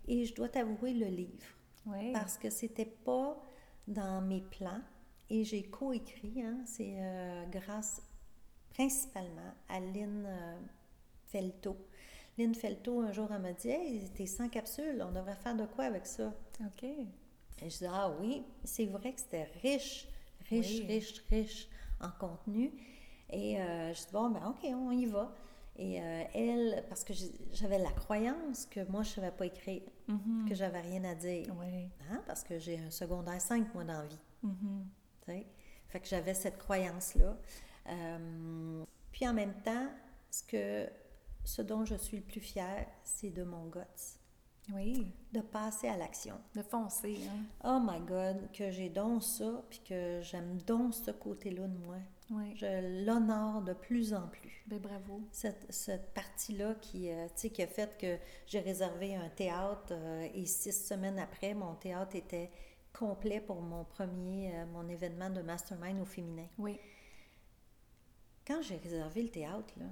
Et 0.09 0.25
je 0.25 0.35
dois 0.35 0.49
t'avouer 0.49 0.95
le 0.95 1.07
livre. 1.07 1.47
Parce 2.13 2.39
que 2.39 2.51
c'était 2.51 2.87
pas 2.87 3.41
dans 3.87 4.21
mes 4.21 4.41
plans. 4.41 4.81
Et 5.31 5.45
j'ai 5.45 5.63
coécrit, 5.63 6.43
hein, 6.43 6.61
c'est 6.67 6.97
euh, 6.99 7.47
grâce 7.47 8.03
principalement 8.71 9.55
à 9.69 9.81
Lynn 9.81 10.25
euh, 10.27 10.61
Felto, 11.27 11.77
Lynn 12.39 12.55
Felto, 12.55 13.01
un 13.01 13.13
jour, 13.13 13.29
elle 13.33 13.43
m'a 13.43 13.53
dit 13.53 13.69
Hey, 13.69 14.09
t'es 14.15 14.27
sans 14.27 14.49
capsules, 14.49 15.05
on 15.07 15.13
devrait 15.13 15.37
faire 15.37 15.55
de 15.55 15.67
quoi 15.67 15.85
avec 15.85 16.07
ça? 16.07 16.33
OK. 16.61 16.83
Et 16.85 17.07
je 17.71 17.79
dis 17.79 17.87
Ah 17.87 18.13
oui, 18.21 18.43
c'est 18.65 18.87
vrai 18.87 19.13
que 19.13 19.21
c'était 19.21 19.49
riche, 19.63 20.09
riche, 20.49 20.81
riche, 20.87 21.23
riche 21.31 21.69
en 22.01 22.11
contenu. 22.11 22.73
Et 23.31 23.61
euh, 23.61 23.93
je 23.93 24.01
dis 24.01 24.13
Bon, 24.13 24.31
ben 24.31 24.47
OK, 24.49 24.65
on 24.65 24.91
y 24.91 25.07
va. 25.07 25.33
Et 25.77 26.03
euh, 26.03 26.25
elle, 26.35 26.85
parce 26.89 27.03
que 27.03 27.15
j'avais 27.53 27.79
la 27.79 27.93
croyance 27.93 28.67
que 28.67 28.81
moi, 28.91 29.03
je 29.03 29.11
ne 29.11 29.15
savais 29.15 29.31
pas 29.31 29.47
écrire, 29.47 29.83
mm-hmm. 30.09 30.49
que 30.49 30.55
j'avais 30.55 30.81
rien 30.81 31.05
à 31.05 31.15
dire. 31.15 31.47
Oui. 31.59 31.89
Hein? 32.11 32.23
Parce 32.27 32.43
que 32.43 32.59
j'ai 32.59 32.79
un 32.79 32.91
secondaire 32.91 33.41
5, 33.41 33.73
moi, 33.75 33.85
dans 33.85 34.03
la 34.03 34.07
vie. 34.07 34.21
Mm-hmm. 34.45 35.45
Fait 35.89 36.01
que 36.01 36.09
j'avais 36.09 36.35
cette 36.35 36.59
croyance-là. 36.59 37.37
Euh, 37.89 38.85
puis 39.11 39.27
en 39.29 39.35
même 39.35 39.55
temps, 39.63 39.89
ce 40.31 40.43
que 40.45 40.89
ce 41.45 41.63
dont 41.63 41.85
je 41.85 41.95
suis 41.95 42.19
le 42.19 42.23
plus 42.23 42.41
fière, 42.41 42.87
c'est 43.05 43.31
de 43.31 43.43
mon 43.43 43.67
guts. 43.67 43.81
Oui. 44.73 45.13
De 45.33 45.41
passer 45.41 45.89
à 45.89 45.97
l'action. 45.97 46.37
De 46.55 46.63
foncer. 46.63 47.19
Hein? 47.29 47.45
Oh 47.65 47.81
my 47.83 48.01
God, 48.01 48.51
que 48.53 48.71
j'ai 48.71 48.89
donc 48.89 49.23
ça, 49.23 49.65
puis 49.69 49.81
que 49.81 50.21
j'aime 50.23 50.61
donc 50.63 50.95
ce 50.95 51.11
côté-là 51.11 51.67
de 51.67 51.79
moi. 51.79 51.97
Oui. 52.31 52.55
Je 52.57 53.05
l'honore 53.05 53.63
de 53.63 53.73
plus 53.73 54.15
en 54.15 54.29
plus. 54.29 54.63
Ben 54.67 54.79
bravo. 54.79 55.21
Cette, 55.33 55.67
cette 55.71 56.15
partie-là 56.15 56.77
qui, 56.77 57.11
euh, 57.11 57.27
qui 57.29 57.63
a 57.63 57.67
fait 57.67 57.99
que 57.99 58.17
j'ai 58.47 58.61
réservé 58.61 59.17
un 59.17 59.29
théâtre 59.29 59.93
euh, 59.93 60.29
et 60.33 60.47
six 60.47 60.73
semaines 60.73 61.19
après, 61.19 61.55
mon 61.55 61.75
théâtre 61.75 62.17
était 62.17 62.51
complet 62.93 63.41
pour 63.41 63.61
mon 63.61 63.85
premier, 63.85 64.55
euh, 64.55 64.67
mon 64.67 64.89
événement 64.89 65.31
de 65.31 65.43
mastermind 65.43 66.01
au 66.01 66.05
féminin. 66.05 66.47
Oui. 66.59 66.79
Quand 68.47 68.63
j'ai 68.63 68.77
réservé 68.77 69.23
le 69.23 69.29
théâtre, 69.31 69.75
là, 69.79 69.87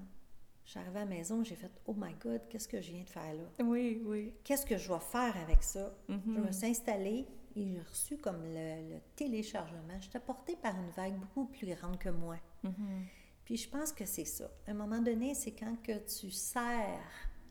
J'arrivais 0.72 1.00
à 1.00 1.04
la 1.04 1.10
maison, 1.10 1.42
j'ai 1.42 1.56
fait 1.56 1.70
Oh 1.86 1.94
my 1.98 2.14
God, 2.14 2.42
qu'est-ce 2.48 2.68
que 2.68 2.80
je 2.80 2.92
viens 2.92 3.02
de 3.02 3.08
faire 3.08 3.34
là? 3.34 3.64
Oui, 3.64 4.00
oui. 4.04 4.32
Qu'est-ce 4.44 4.64
que 4.64 4.78
je 4.78 4.86
dois 4.86 5.00
faire 5.00 5.36
avec 5.38 5.64
ça? 5.64 5.92
Mm-hmm. 6.08 6.20
Je 6.26 6.40
me 6.40 6.52
suis 6.52 6.66
installée 6.66 7.26
et 7.56 7.66
j'ai 7.66 7.80
reçu 7.80 8.18
comme 8.18 8.40
le, 8.44 9.00
téléchargement. 9.16 9.98
J'étais 10.00 10.20
portée 10.20 10.54
par 10.54 10.76
une 10.76 10.90
vague 10.90 11.18
beaucoup 11.18 11.46
plus 11.46 11.66
grande 11.74 11.98
que 11.98 12.10
moi. 12.10 12.36
Mm-hmm. 12.64 13.02
Puis 13.44 13.56
je 13.56 13.68
pense 13.68 13.92
que 13.92 14.04
c'est 14.04 14.24
ça. 14.24 14.48
À 14.68 14.70
un 14.70 14.74
moment 14.74 15.00
donné, 15.00 15.34
c'est 15.34 15.50
quand 15.50 15.74
que 15.82 15.98
tu 16.06 16.30
sers 16.30 17.02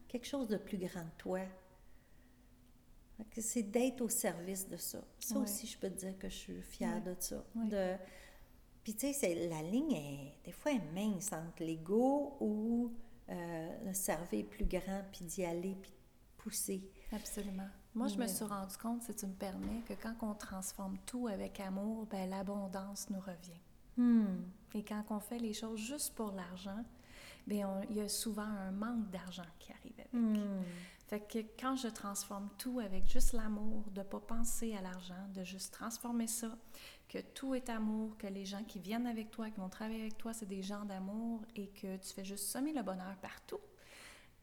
quelque 0.08 0.26
chose 0.26 0.48
de 0.48 0.56
plus 0.56 0.78
grand 0.78 1.04
que 1.04 1.18
toi. 1.18 1.42
C'est 3.38 3.64
d'être 3.64 4.00
au 4.00 4.08
service 4.08 4.70
de 4.70 4.78
ça. 4.78 5.04
Ça 5.20 5.38
aussi, 5.40 5.68
je 5.68 5.78
peux 5.78 5.90
te 5.90 5.98
dire 5.98 6.18
que 6.18 6.30
je 6.30 6.36
suis 6.36 6.62
fière 6.62 7.04
de 7.04 7.14
ça. 7.20 7.44
De... 7.54 7.98
Puis 8.82 8.96
tu 8.96 9.12
sais, 9.12 9.36
la 9.50 9.62
ligne 9.62 9.92
est 9.92 10.34
des 10.46 10.54
fois 10.54 10.72
est 10.72 10.94
mince 10.94 11.34
entre 11.34 11.66
l'ego 11.66 12.38
ou 12.40 12.94
le 13.30 13.94
cerveau 13.94 14.44
plus 14.44 14.66
grand, 14.66 15.04
puis 15.12 15.26
d'y 15.26 15.46
aller, 15.46 15.76
puis 15.82 15.94
pousser. 16.38 16.90
Absolument. 17.12 17.68
Moi, 17.96 18.08
je 18.08 18.18
me 18.18 18.28
suis 18.28 18.46
rendu 18.46 18.76
compte, 18.78 19.04
si 19.04 19.16
tu 19.16 19.26
me 19.26 19.34
permets, 19.34 19.82
que 19.88 19.94
quand 19.94 20.16
on 20.22 20.34
transforme 20.34 20.98
tout 21.06 21.28
avec 21.28 21.60
amour, 21.60 22.06
ben, 22.06 22.30
l'abondance 22.30 23.10
nous 23.10 23.20
revient. 23.20 23.60
Hmm. 23.98 24.44
Et 24.74 24.84
quand 24.84 25.04
on 25.10 25.20
fait 25.20 25.40
les 25.40 25.54
choses 25.54 25.80
juste 25.80 26.14
pour 26.16 26.32
l'argent, 26.32 26.84
bien, 27.48 27.82
il 27.90 27.98
y 27.98 28.02
a 28.02 28.08
souvent 28.08 28.44
un 28.44 28.72
manque 28.72 29.10
d'argent 29.10 29.44
qui 29.58 29.72
arrive 29.72 30.00
avec. 30.00 30.14
Hmm. 30.14 30.62
Fait 31.10 31.22
que 31.22 31.40
quand 31.60 31.76
je 31.76 31.88
transforme 31.88 32.50
tout 32.60 32.80
avec 32.80 33.08
juste 33.08 33.34
l'amour, 33.34 33.84
de 33.90 34.02
ne 34.02 34.06
pas 34.06 34.20
penser 34.20 34.76
à 34.76 34.82
l'argent, 34.82 35.28
de 35.34 35.44
juste 35.44 35.74
transformer 35.74 36.28
ça, 36.28 36.56
que 37.08 37.18
tout 37.18 37.56
est 37.56 37.68
amour, 37.70 38.16
que 38.20 38.28
les 38.28 38.46
gens 38.46 38.64
qui 38.64 38.78
viennent 38.78 39.08
avec 39.08 39.32
toi, 39.32 39.50
qui 39.50 39.60
vont 39.60 39.70
travailler 39.70 40.02
avec 40.02 40.20
toi, 40.20 40.34
c'est 40.34 40.46
des 40.46 40.62
gens 40.62 40.86
d'amour 40.86 41.42
et 41.56 41.70
que 41.70 41.98
tu 41.98 42.14
fais 42.14 42.24
juste 42.24 42.46
semer 42.46 42.74
le 42.74 42.84
bonheur 42.84 43.16
partout 43.24 43.60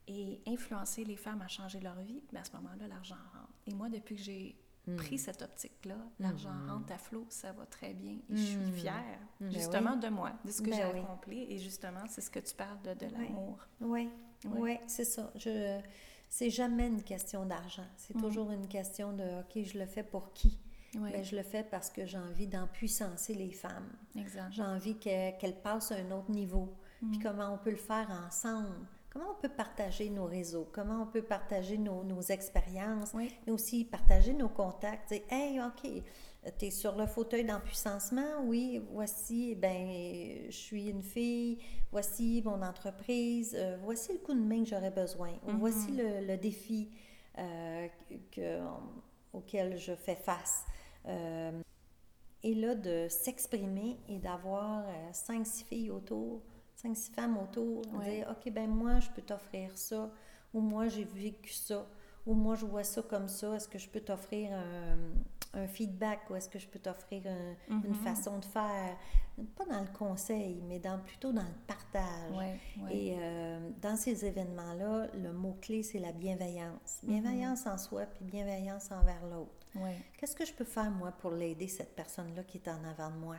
et 0.08 0.40
influencer 0.48 1.04
les 1.04 1.14
femmes 1.16 1.40
à 1.42 1.46
changer 1.46 1.78
leur 1.78 2.00
vie, 2.00 2.20
bien 2.32 2.40
à 2.40 2.44
ce 2.44 2.50
moment-là, 2.56 2.88
l'argent 2.88 3.14
rentre. 3.32 3.52
Et 3.68 3.72
moi, 3.74 3.88
depuis 3.88 4.16
que 4.16 4.22
j'ai 4.22 4.56
Hmm. 4.88 4.94
pris 4.96 5.18
cette 5.18 5.42
optique-là, 5.42 5.96
l'argent 6.20 6.52
Mhm. 6.52 6.70
rentre 6.70 6.92
à 6.92 6.98
flot, 6.98 7.26
ça 7.28 7.50
va 7.52 7.66
très 7.66 7.92
bien. 7.92 8.18
Et 8.28 8.36
je 8.36 8.42
suis 8.42 8.56
Mhm. 8.58 8.72
fière, 8.72 9.18
Ben 9.40 9.50
justement, 9.50 9.94
oui. 9.94 9.98
de 10.00 10.08
moi, 10.08 10.32
de 10.44 10.50
ce 10.52 10.62
que 10.62 10.70
Ben 10.70 10.76
j'ai 10.76 10.92
oui. 10.92 11.00
accompli. 11.00 11.42
Et 11.52 11.58
justement, 11.58 12.04
c'est 12.08 12.20
ce 12.20 12.30
que 12.30 12.38
tu 12.38 12.54
parles 12.54 12.80
de, 12.82 12.94
de 12.94 13.06
l'amour. 13.12 13.58
Oui, 13.80 14.08
Oui. 14.44 14.60
oui, 14.60 14.78
c'est 14.86 15.04
ça. 15.04 15.32
Je, 15.34 15.80
c'est 16.28 16.50
jamais 16.50 16.86
une 16.88 17.02
question 17.02 17.44
d'argent. 17.46 17.86
C'est 17.96 18.14
Mhm. 18.16 18.22
toujours 18.22 18.50
une 18.50 18.68
question 18.68 19.12
de, 19.12 19.24
OK, 19.40 19.62
je 19.64 19.78
le 19.78 19.86
fais 19.86 20.02
pour 20.02 20.32
qui? 20.32 20.58
Oui, 20.94 21.10
Ben, 21.12 21.22
je 21.24 21.36
le 21.36 21.42
fais 21.42 21.62
parce 21.64 21.90
que 21.90 22.06
j'ai 22.06 22.16
envie 22.18 22.46
d'empuissancer 22.46 23.34
les 23.34 23.50
femmes. 23.50 23.90
J'ai 24.50 24.62
envie 24.62 24.96
que- 24.98 25.38
qu'elles 25.38 25.60
passent 25.60 25.92
à 25.92 25.96
un 25.96 26.10
autre 26.10 26.30
niveau. 26.30 26.74
Puis 27.00 27.18
Mhm. 27.18 27.22
comment 27.22 27.52
on 27.52 27.58
peut 27.58 27.70
le 27.70 27.76
faire 27.76 28.08
ensemble? 28.26 28.86
Comment 29.10 29.30
on 29.36 29.40
peut 29.40 29.48
partager 29.50 30.08
nos 30.10 30.24
réseaux? 30.26 30.68
Comment 30.72 31.02
on 31.02 31.06
peut 31.06 31.22
partager 31.22 31.76
nos, 31.78 32.02
nos 32.04 32.20
expériences? 32.22 33.12
Oui. 33.14 33.30
Mais 33.46 33.52
aussi 33.52 33.84
partager 33.84 34.32
nos 34.32 34.48
contacts. 34.48 35.10
Dire, 35.12 35.22
hey, 35.30 35.60
OK, 35.60 36.02
tu 36.58 36.66
es 36.66 36.70
sur 36.70 36.96
le 36.96 37.06
fauteuil 37.06 37.44
d'empuissancement? 37.44 38.42
Oui, 38.44 38.82
voici, 38.92 39.54
ben, 39.54 40.46
je 40.48 40.56
suis 40.56 40.88
une 40.88 41.02
fille, 41.02 41.58
voici 41.90 42.42
mon 42.44 42.62
entreprise, 42.62 43.54
euh, 43.58 43.76
voici 43.82 44.12
le 44.12 44.18
coup 44.18 44.34
de 44.34 44.40
main 44.40 44.62
que 44.62 44.70
j'aurais 44.70 44.90
besoin, 44.90 45.32
ou 45.46 45.50
Mhm. 45.52 45.58
voici 45.58 45.92
le, 45.92 46.26
le 46.26 46.36
défi 46.36 46.90
euh, 47.38 47.88
que, 48.32 48.60
auquel 49.32 49.76
je 49.78 49.94
fais 49.94 50.16
face. 50.16 50.64
Euh, 51.06 51.60
et 52.42 52.54
là, 52.54 52.74
de 52.74 53.08
s'exprimer 53.08 53.98
et 54.08 54.18
d'avoir 54.18 54.84
cinq, 55.12 55.46
six 55.46 55.64
filles 55.64 55.90
autour, 55.90 56.42
cinq, 56.74 56.96
six 56.96 57.10
femmes 57.10 57.36
autour, 57.38 57.82
Ouais. 57.98 58.18
dire, 58.18 58.28
OK, 58.30 58.52
ben 58.52 58.68
moi, 58.70 59.00
je 59.00 59.08
peux 59.10 59.22
t'offrir 59.22 59.76
ça, 59.76 60.10
ou 60.54 60.60
moi, 60.60 60.88
j'ai 60.88 61.04
vécu 61.04 61.52
ça, 61.52 61.86
ou 62.26 62.34
moi, 62.34 62.54
je 62.56 62.66
vois 62.66 62.84
ça 62.84 63.02
comme 63.02 63.28
ça, 63.28 63.54
est-ce 63.54 63.68
que 63.68 63.78
je 63.78 63.88
peux 63.88 64.00
t'offrir 64.00 64.52
un, 64.52 64.98
un 65.60 65.66
feedback, 65.68 66.28
ou 66.28 66.34
est-ce 66.36 66.48
que 66.48 66.58
je 66.58 66.66
peux 66.68 66.78
t'offrir 66.78 67.22
un- 67.26 67.54
Mhm. 67.74 67.84
une 67.86 67.94
façon 67.94 68.38
de 68.38 68.44
faire, 68.44 68.96
pas 69.56 69.64
dans 69.64 69.80
le 69.80 69.96
conseil, 69.96 70.60
mais 70.68 70.78
dans, 70.78 70.98
plutôt 70.98 71.32
dans 71.32 71.42
le 71.44 71.54
partage. 71.66 72.32
Ouais, 72.36 72.58
ouais. 72.82 72.96
Et 72.96 73.16
euh, 73.18 73.70
dans 73.80 73.96
ces 73.96 74.24
événements-là, 74.24 75.08
le 75.14 75.32
mot-clé, 75.32 75.82
c'est 75.82 75.98
la 75.98 76.12
bienveillance. 76.12 77.00
Mhm. 77.02 77.08
Bienveillance 77.10 77.66
en 77.66 77.78
soi, 77.78 78.06
puis 78.06 78.24
bienveillance 78.24 78.90
envers 78.90 79.24
l'autre. 79.26 79.52
Ouais, 79.74 79.96
Qu'est-ce 80.18 80.34
que 80.34 80.44
je 80.44 80.52
peux 80.54 80.64
faire, 80.64 80.90
moi, 80.90 81.12
pour 81.12 81.30
l'aider, 81.30 81.68
cette 81.68 81.94
personne-là 81.94 82.42
qui 82.44 82.58
est 82.58 82.68
en 82.68 82.82
avant 82.84 83.10
de 83.10 83.16
moi? 83.16 83.36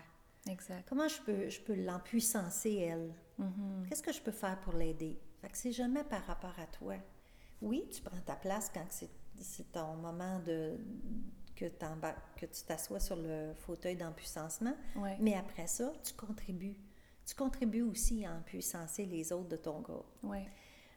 exact. 0.50 0.86
Comment 0.88 1.08
je 1.10 1.20
peux, 1.24 1.50
je 1.50 1.60
peux 1.60 1.76
l'empuissancer, 1.76 2.76
elle? 2.76 3.14
Mhm. 3.38 3.86
Qu'est-ce 3.90 4.02
que 4.04 4.14
je 4.14 4.22
peux 4.22 4.32
faire 4.32 4.58
pour 4.62 4.74
l'aider? 4.74 5.20
Fait 5.42 5.50
que 5.50 5.58
c'est 5.58 5.72
jamais 5.74 6.04
par 6.06 6.24
rapport 6.26 6.58
à 6.58 6.66
toi. 6.68 6.96
Oui, 7.62 7.88
tu 7.92 8.02
prends 8.02 8.22
ta 8.22 8.36
place 8.36 8.72
quand 8.74 8.86
c'est, 8.90 9.72
ton 9.72 9.96
moment 9.96 10.40
de 10.40 10.78
que, 11.56 11.66
tu 11.66 12.64
t'assois 12.68 13.00
sur 13.00 13.16
le 13.16 13.54
fauteuil 13.56 13.96
d'empuissancement, 13.96 14.76
mais 15.20 15.34
après 15.36 15.68
ça, 15.68 15.92
tu 16.04 16.14
contribues. 16.14 16.78
Tu 17.26 17.36
contribues 17.36 17.82
aussi 17.82 18.26
à 18.26 18.34
empuissancer 18.34 19.06
les 19.06 19.34
autres 19.34 19.50
de 19.50 19.58
ton 19.58 19.82
groupe. 19.82 20.06
ouais. 20.24 20.48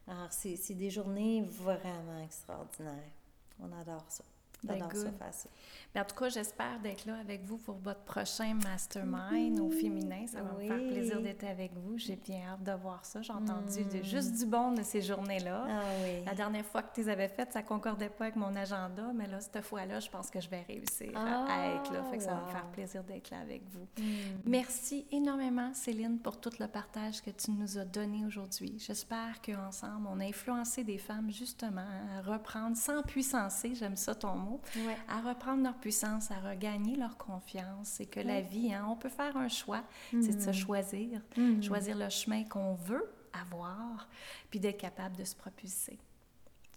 Alors, 0.07 0.33
c'est, 0.33 0.57
c'est 0.57 0.75
des 0.75 0.91
journées 0.91 1.43
vraiment 1.43 2.21
extraordinaires. 2.25 3.13
On 3.61 3.71
adore 3.73 4.05
ça. 4.09 4.25
Ça. 4.67 5.49
Mais 5.95 6.01
en 6.01 6.05
tout 6.05 6.15
cas, 6.17 6.29
j'espère 6.29 6.79
d'être 6.81 7.05
là 7.07 7.17
avec 7.21 7.43
vous 7.45 7.59
pour 7.59 7.77
votre 7.77 8.03
prochain 8.03 8.55
mastermind 8.63 9.59
au 9.61 9.71
féminin. 9.71 10.27
Ça 10.27 10.43
va 10.43 10.53
me 10.53 10.61
faire 10.61 10.77
plaisir 10.77 11.21
d'être 11.21 11.45
avec 11.45 11.73
vous. 11.75 11.97
J'ai 11.99 12.17
bien 12.17 12.41
hâte 12.49 12.63
de 12.63 12.73
voir 12.73 13.05
ça. 13.05 13.23
J'ai 13.23 13.33
entendu 13.33 13.81
Mm. 13.85 13.99
de- 13.99 14.03
juste 14.05 14.33
du 14.39 14.47
bon 14.47 14.73
de 14.73 14.83
ces 14.83 15.03
journées-là. 15.03 15.67
Ah 15.69 15.83
oui. 16.05 16.25
La 16.25 16.35
dernière 16.35 16.65
fois 16.65 16.83
que 16.83 16.95
tu 16.95 17.01
les 17.03 17.09
avais 17.09 17.29
faites, 17.29 17.53
ça 17.53 17.63
concordait 17.63 18.09
pas 18.09 18.25
avec 18.25 18.37
mon 18.37 18.55
agenda, 18.55 19.13
mais 19.15 19.27
là, 19.27 19.41
cette 19.41 19.61
fois-là, 19.63 20.01
je 20.01 20.09
pense 20.11 20.31
que 20.31 20.41
je 20.41 20.49
vais 20.49 20.63
réussir 20.63 21.11
à- 21.17 21.21
à 21.21 21.47
Ah, 21.49 21.67
être 21.75 21.93
là. 21.93 22.05
Fait 22.05 22.19
que 22.19 22.23
ça 22.25 22.35
va 22.35 22.45
me 22.47 22.51
faire 22.51 22.67
plaisir 22.71 23.05
d'être 23.05 23.31
là 23.31 23.39
avec 23.41 23.63
vous. 23.71 23.87
Mm. 23.99 24.03
Merci 24.47 25.07
énormément, 25.11 25.73
Céline, 25.75 26.19
pour 26.19 26.39
tout 26.41 26.51
le 26.59 26.67
partage 26.67 27.21
que 27.23 27.31
tu 27.31 27.51
nous 27.51 27.79
as 27.79 27.85
donné 27.85 28.25
aujourd'hui. 28.27 28.77
J'espère 28.79 29.41
qu'ensemble, 29.43 30.07
on 30.11 30.21
a 30.21 30.25
influencé 30.25 30.85
des 30.85 30.99
femmes 30.99 31.31
justement 31.31 31.85
à 32.19 32.23
reprendre, 32.23 32.77
sans 32.77 33.03
puissancer, 33.03 33.75
j'aime 33.75 33.97
ça 33.97 34.15
ton 34.15 34.35
mot, 34.37 34.50
Ouais. 34.77 34.97
à 35.09 35.21
reprendre 35.21 35.63
leur 35.63 35.77
puissance, 35.77 36.31
à 36.31 36.39
regagner 36.41 36.97
leur 36.97 37.17
confiance 37.17 38.01
et 38.01 38.07
que 38.07 38.21
la 38.21 38.41
vie, 38.41 38.73
hein, 38.73 38.87
on 38.89 38.97
peut 38.97 39.09
faire 39.09 39.37
un 39.37 39.49
choix, 39.49 39.83
c'est 40.11 40.37
de 40.37 40.41
se 40.41 40.49
Mhm. 40.49 40.53
choisir, 40.55 41.21
Mhm. 41.37 41.63
choisir 41.63 41.97
le 41.97 42.09
chemin 42.09 42.45
qu'on 42.45 42.75
veut 42.75 43.13
avoir, 43.33 44.09
puis 44.51 44.59
d'être 44.61 44.79
capable 44.81 45.17
de 45.17 45.25
se 45.25 45.35
propulser. 45.37 45.99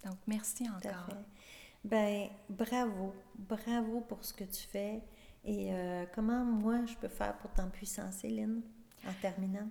Donc, 0.06 0.18
merci 0.28 0.66
Tout 0.66 0.72
à 0.88 0.92
encore. 0.92 1.06
fait. 1.08 1.26
Ben, 1.86 2.30
bravo. 2.50 3.14
Bravo 3.36 4.02
pour 4.02 4.24
ce 4.24 4.34
que 4.34 4.44
tu 4.44 4.68
fais. 4.68 5.02
Et 5.46 5.74
euh, 5.74 6.06
comment 6.14 6.44
moi 6.46 6.86
je 6.86 6.94
peux 6.96 7.08
faire 7.10 7.36
pour 7.38 7.52
t'empuissancer, 7.52 8.30
Lynn, 8.30 8.62
en 9.08 9.14
terminant? 9.22 9.68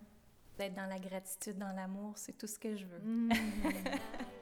D'être 0.58 0.74
dans 0.74 0.86
la 0.86 0.98
gratitude, 0.98 1.56
dans 1.56 1.72
l'amour, 1.72 2.12
c'est 2.16 2.36
tout 2.36 2.46
ce 2.46 2.58
que 2.58 2.76
je 2.76 2.84
veux. 2.84 2.98
Mm. 2.98 3.30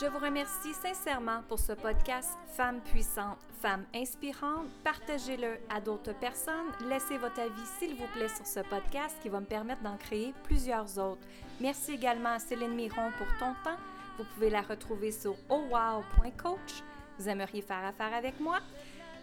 Je 0.00 0.06
vous 0.06 0.18
remercie 0.18 0.72
sincèrement 0.72 1.42
pour 1.46 1.58
ce 1.58 1.74
podcast 1.74 2.30
Femmes 2.56 2.80
puissantes, 2.80 3.36
Femmes 3.60 3.84
inspirantes. 3.94 4.66
Partagez-le 4.82 5.58
à 5.68 5.78
d'autres 5.78 6.14
personnes. 6.14 6.72
Laissez 6.88 7.18
votre 7.18 7.38
avis, 7.38 7.66
s'il 7.78 7.96
vous 7.96 8.06
plaît, 8.14 8.30
sur 8.30 8.46
ce 8.46 8.60
podcast 8.60 9.14
qui 9.20 9.28
va 9.28 9.40
me 9.40 9.44
permettre 9.44 9.82
d'en 9.82 9.98
créer 9.98 10.32
plusieurs 10.44 10.98
autres. 10.98 11.20
Merci 11.60 11.92
également 11.92 12.30
à 12.30 12.38
Céline 12.38 12.74
Miron 12.74 13.10
pour 13.18 13.26
ton 13.38 13.52
temps. 13.62 13.76
Vous 14.16 14.24
pouvez 14.32 14.48
la 14.48 14.62
retrouver 14.62 15.12
sur 15.12 15.36
owow.coach. 15.50 16.82
Vous 17.18 17.28
aimeriez 17.28 17.60
faire 17.60 17.84
affaire 17.84 18.14
avec 18.14 18.40
moi? 18.40 18.60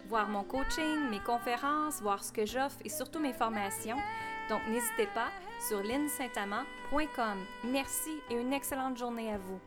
Voir 0.08 0.28
mon 0.28 0.44
coaching, 0.44 1.10
mes 1.10 1.20
conférences, 1.20 2.00
voir 2.00 2.22
ce 2.22 2.30
que 2.30 2.46
j'offre 2.46 2.78
et 2.84 2.88
surtout 2.88 3.18
mes 3.18 3.32
formations. 3.32 3.98
Donc, 4.48 4.60
n'hésitez 4.68 5.08
pas 5.12 5.30
sur 5.68 5.82
linsaintamant.com. 5.82 7.44
Merci 7.64 8.20
et 8.30 8.34
une 8.34 8.52
excellente 8.52 8.96
journée 8.96 9.32
à 9.32 9.38
vous. 9.38 9.58